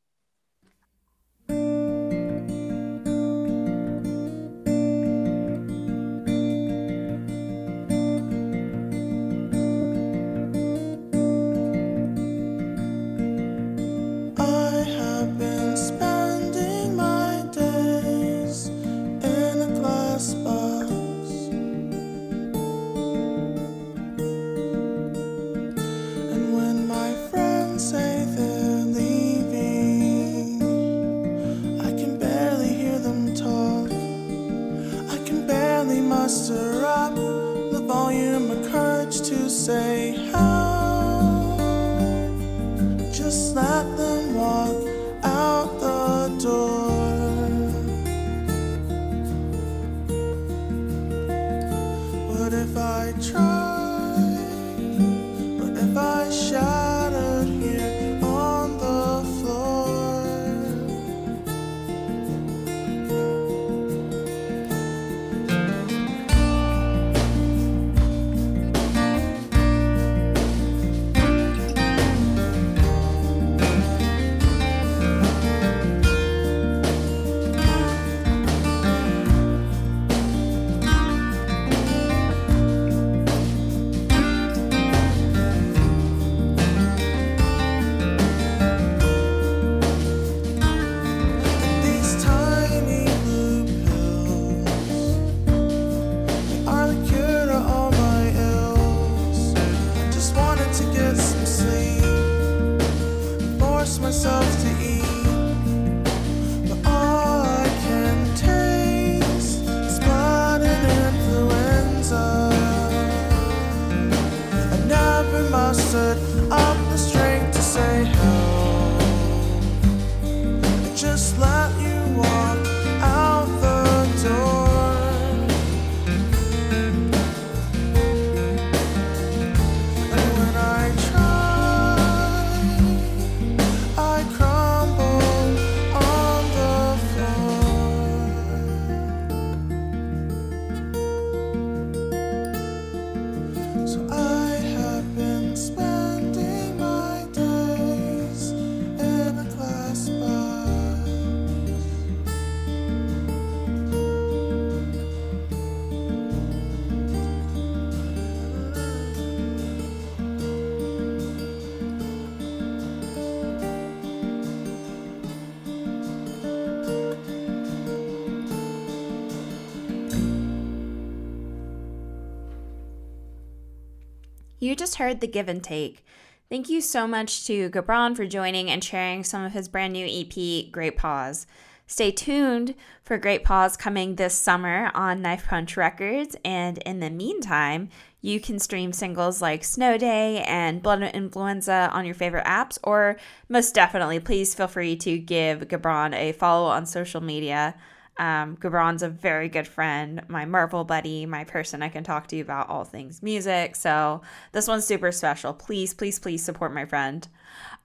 Just 174.77 174.95
heard 174.95 175.19
the 175.19 175.27
give 175.27 175.49
and 175.49 175.63
take. 175.63 176.05
Thank 176.49 176.69
you 176.69 176.79
so 176.79 177.07
much 177.07 177.45
to 177.47 177.69
Gabron 177.69 178.15
for 178.15 178.25
joining 178.25 178.69
and 178.69 178.83
sharing 178.83 179.23
some 179.23 179.43
of 179.43 179.51
his 179.51 179.67
brand 179.67 179.91
new 179.91 180.07
EP, 180.07 180.71
Great 180.71 180.95
Pause. 180.95 181.45
Stay 181.87 182.11
tuned 182.11 182.75
for 183.01 183.17
Great 183.17 183.43
Pause 183.43 183.77
coming 183.77 184.15
this 184.15 184.33
summer 184.33 184.91
on 184.93 185.21
Knife 185.21 185.47
Punch 185.47 185.75
Records, 185.77 186.35
and 186.43 186.77
in 186.79 186.99
the 186.99 187.09
meantime, 187.09 187.89
you 188.21 188.39
can 188.39 188.59
stream 188.59 188.91
singles 188.91 189.41
like 189.41 189.63
Snow 189.63 189.97
Day 189.97 190.41
and 190.43 190.83
Blood 190.83 191.01
Influenza 191.01 191.89
on 191.93 192.05
your 192.05 192.15
favorite 192.15 192.45
apps, 192.45 192.77
or 192.83 193.17
most 193.47 193.73
definitely, 193.73 194.19
please 194.19 194.53
feel 194.53 194.67
free 194.67 194.97
to 194.97 195.17
give 195.17 195.67
Gabron 195.67 196.13
a 196.13 196.33
follow 196.33 196.67
on 196.67 196.85
social 196.85 197.21
media. 197.21 197.75
Um, 198.19 198.57
Gabron's 198.57 199.03
a 199.03 199.09
very 199.09 199.47
good 199.47 199.67
friend, 199.67 200.23
my 200.27 200.45
Marvel 200.45 200.83
buddy, 200.83 201.25
my 201.25 201.43
person 201.43 201.83
I 201.83 201.89
can 201.89 202.03
talk 202.03 202.27
to 202.27 202.35
you 202.35 202.41
about 202.41 202.69
all 202.69 202.83
things 202.83 203.21
music. 203.21 203.75
So 203.75 204.21
this 204.53 204.67
one's 204.67 204.85
super 204.85 205.11
special. 205.11 205.53
Please, 205.53 205.93
please, 205.93 206.17
please 206.17 206.43
support 206.43 206.73
my 206.73 206.85
friend. 206.85 207.27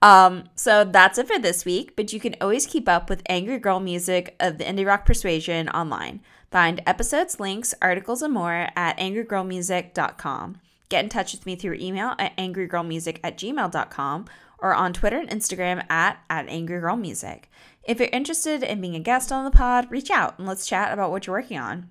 Um, 0.01 0.45
so 0.55 0.85
that's 0.85 1.19
it 1.19 1.29
for 1.29 1.39
this 1.39 1.65
week, 1.65 1.95
but 1.97 2.13
you 2.13 2.21
can 2.21 2.35
always 2.41 2.67
keep 2.67 2.89
up 2.89 3.09
with 3.09 3.23
Angry 3.29 3.59
Girl 3.59 3.79
music 3.79 4.35
of 4.41 4.59
the 4.59 4.65
Indie 4.65 4.87
Rock 4.87 5.05
Persuasion 5.07 5.69
online. 5.69 6.21
Find 6.51 6.83
episodes, 6.87 7.39
links, 7.41 7.75
articles, 7.81 8.21
and 8.21 8.35
more 8.35 8.69
at 8.75 8.99
angrygirlmusic.com. 8.99 10.61
Get 10.89 11.05
in 11.05 11.09
touch 11.09 11.33
with 11.33 11.47
me 11.47 11.57
through 11.57 11.75
email 11.75 12.15
at 12.19 12.37
angrygirlmusic 12.37 13.19
at 13.25 13.39
gmail.com 13.39 14.27
or 14.59 14.75
on 14.75 14.93
Twitter 14.93 15.19
and 15.19 15.31
Instagram 15.31 15.85
at, 15.91 16.19
at 16.29 16.47
angrygirlmusic. 16.49 17.45
If 17.85 17.99
you're 17.99 18.09
interested 18.13 18.63
in 18.63 18.81
being 18.81 18.95
a 18.95 19.01
guest 19.01 19.33
on 19.33 19.45
the 19.45 19.51
pod, 19.51 19.91
reach 19.91 20.11
out 20.11 20.39
and 20.39 20.47
let's 20.47 20.67
chat 20.67 20.93
about 20.93 21.11
what 21.11 21.27
you're 21.27 21.37
working 21.37 21.59
on. 21.59 21.91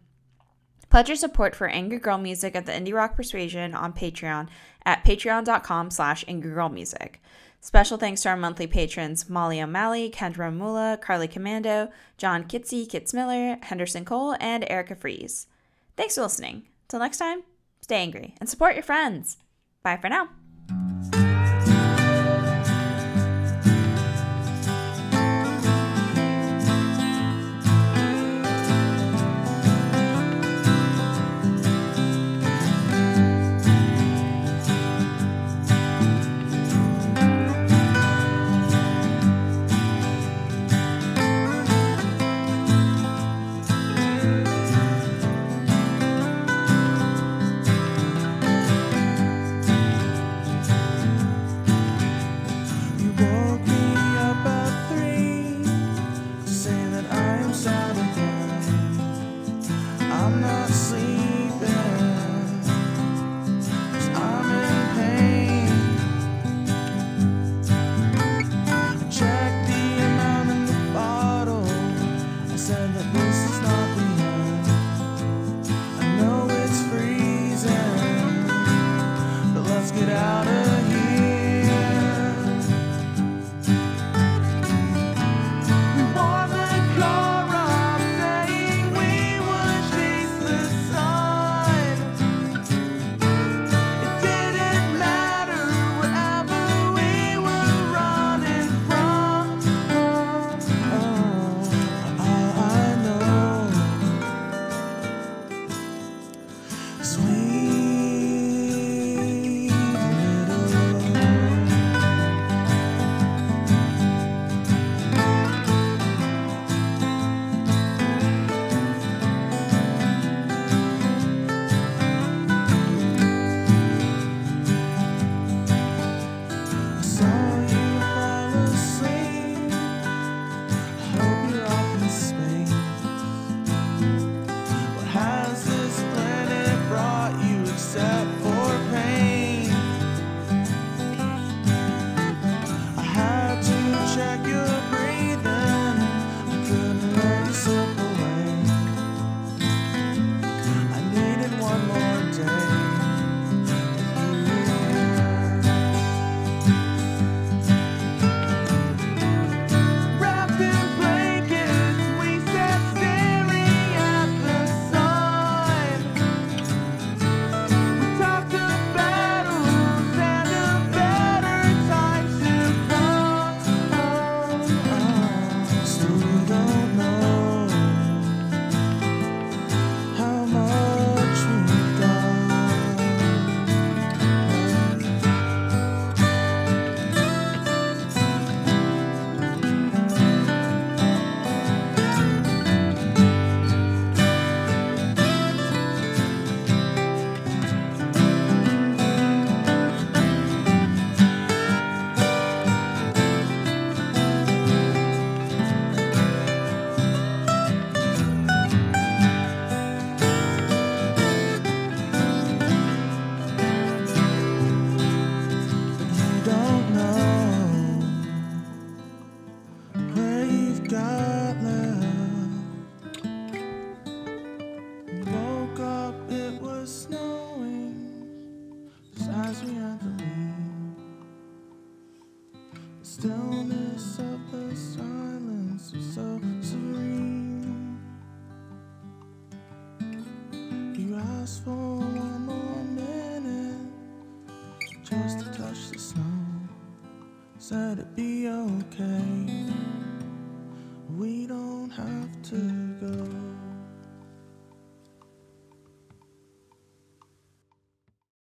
Pledge 0.89 1.10
your 1.10 1.16
support 1.16 1.56
for 1.56 1.68
Angry 1.68 2.00
Girl 2.00 2.18
Music 2.18 2.56
at 2.56 2.66
the 2.66 2.72
Indie 2.72 2.94
Rock 2.94 3.16
Persuasion 3.16 3.74
on 3.74 3.94
Patreon 3.94 4.50
at 4.86 5.06
patreon.com 5.06 5.89
slash 5.89 6.26
angrygirlmusic. 6.26 7.16
Special 7.62 7.98
thanks 7.98 8.24
to 8.24 8.30
our 8.30 8.36
monthly 8.36 8.68
patrons 8.68 9.30
Molly 9.30 9.62
O'Malley, 9.62 10.10
Kendra 10.10 10.54
Mula, 10.54 10.98
Carly 11.02 11.28
Commando, 11.28 11.89
John 12.18 12.44
Kitsy, 12.44 12.89
Kits 12.89 13.14
Miller, 13.14 13.58
Henderson 13.62 14.04
Cole, 14.04 14.36
and 14.39 14.66
Erica 14.70 14.96
Fries. 14.96 15.48
Thanks 15.96 16.16
for 16.16 16.24
listening. 16.24 16.64
Till 16.88 17.00
next 17.00 17.20
time, 17.20 17.44
stay 17.82 18.02
angry 18.02 18.36
and 18.39 18.50
support 18.50 18.76
your 18.76 18.84
friends. 18.84 19.38
Bye 19.84 19.98
for 19.98 20.10
now. 20.10 20.30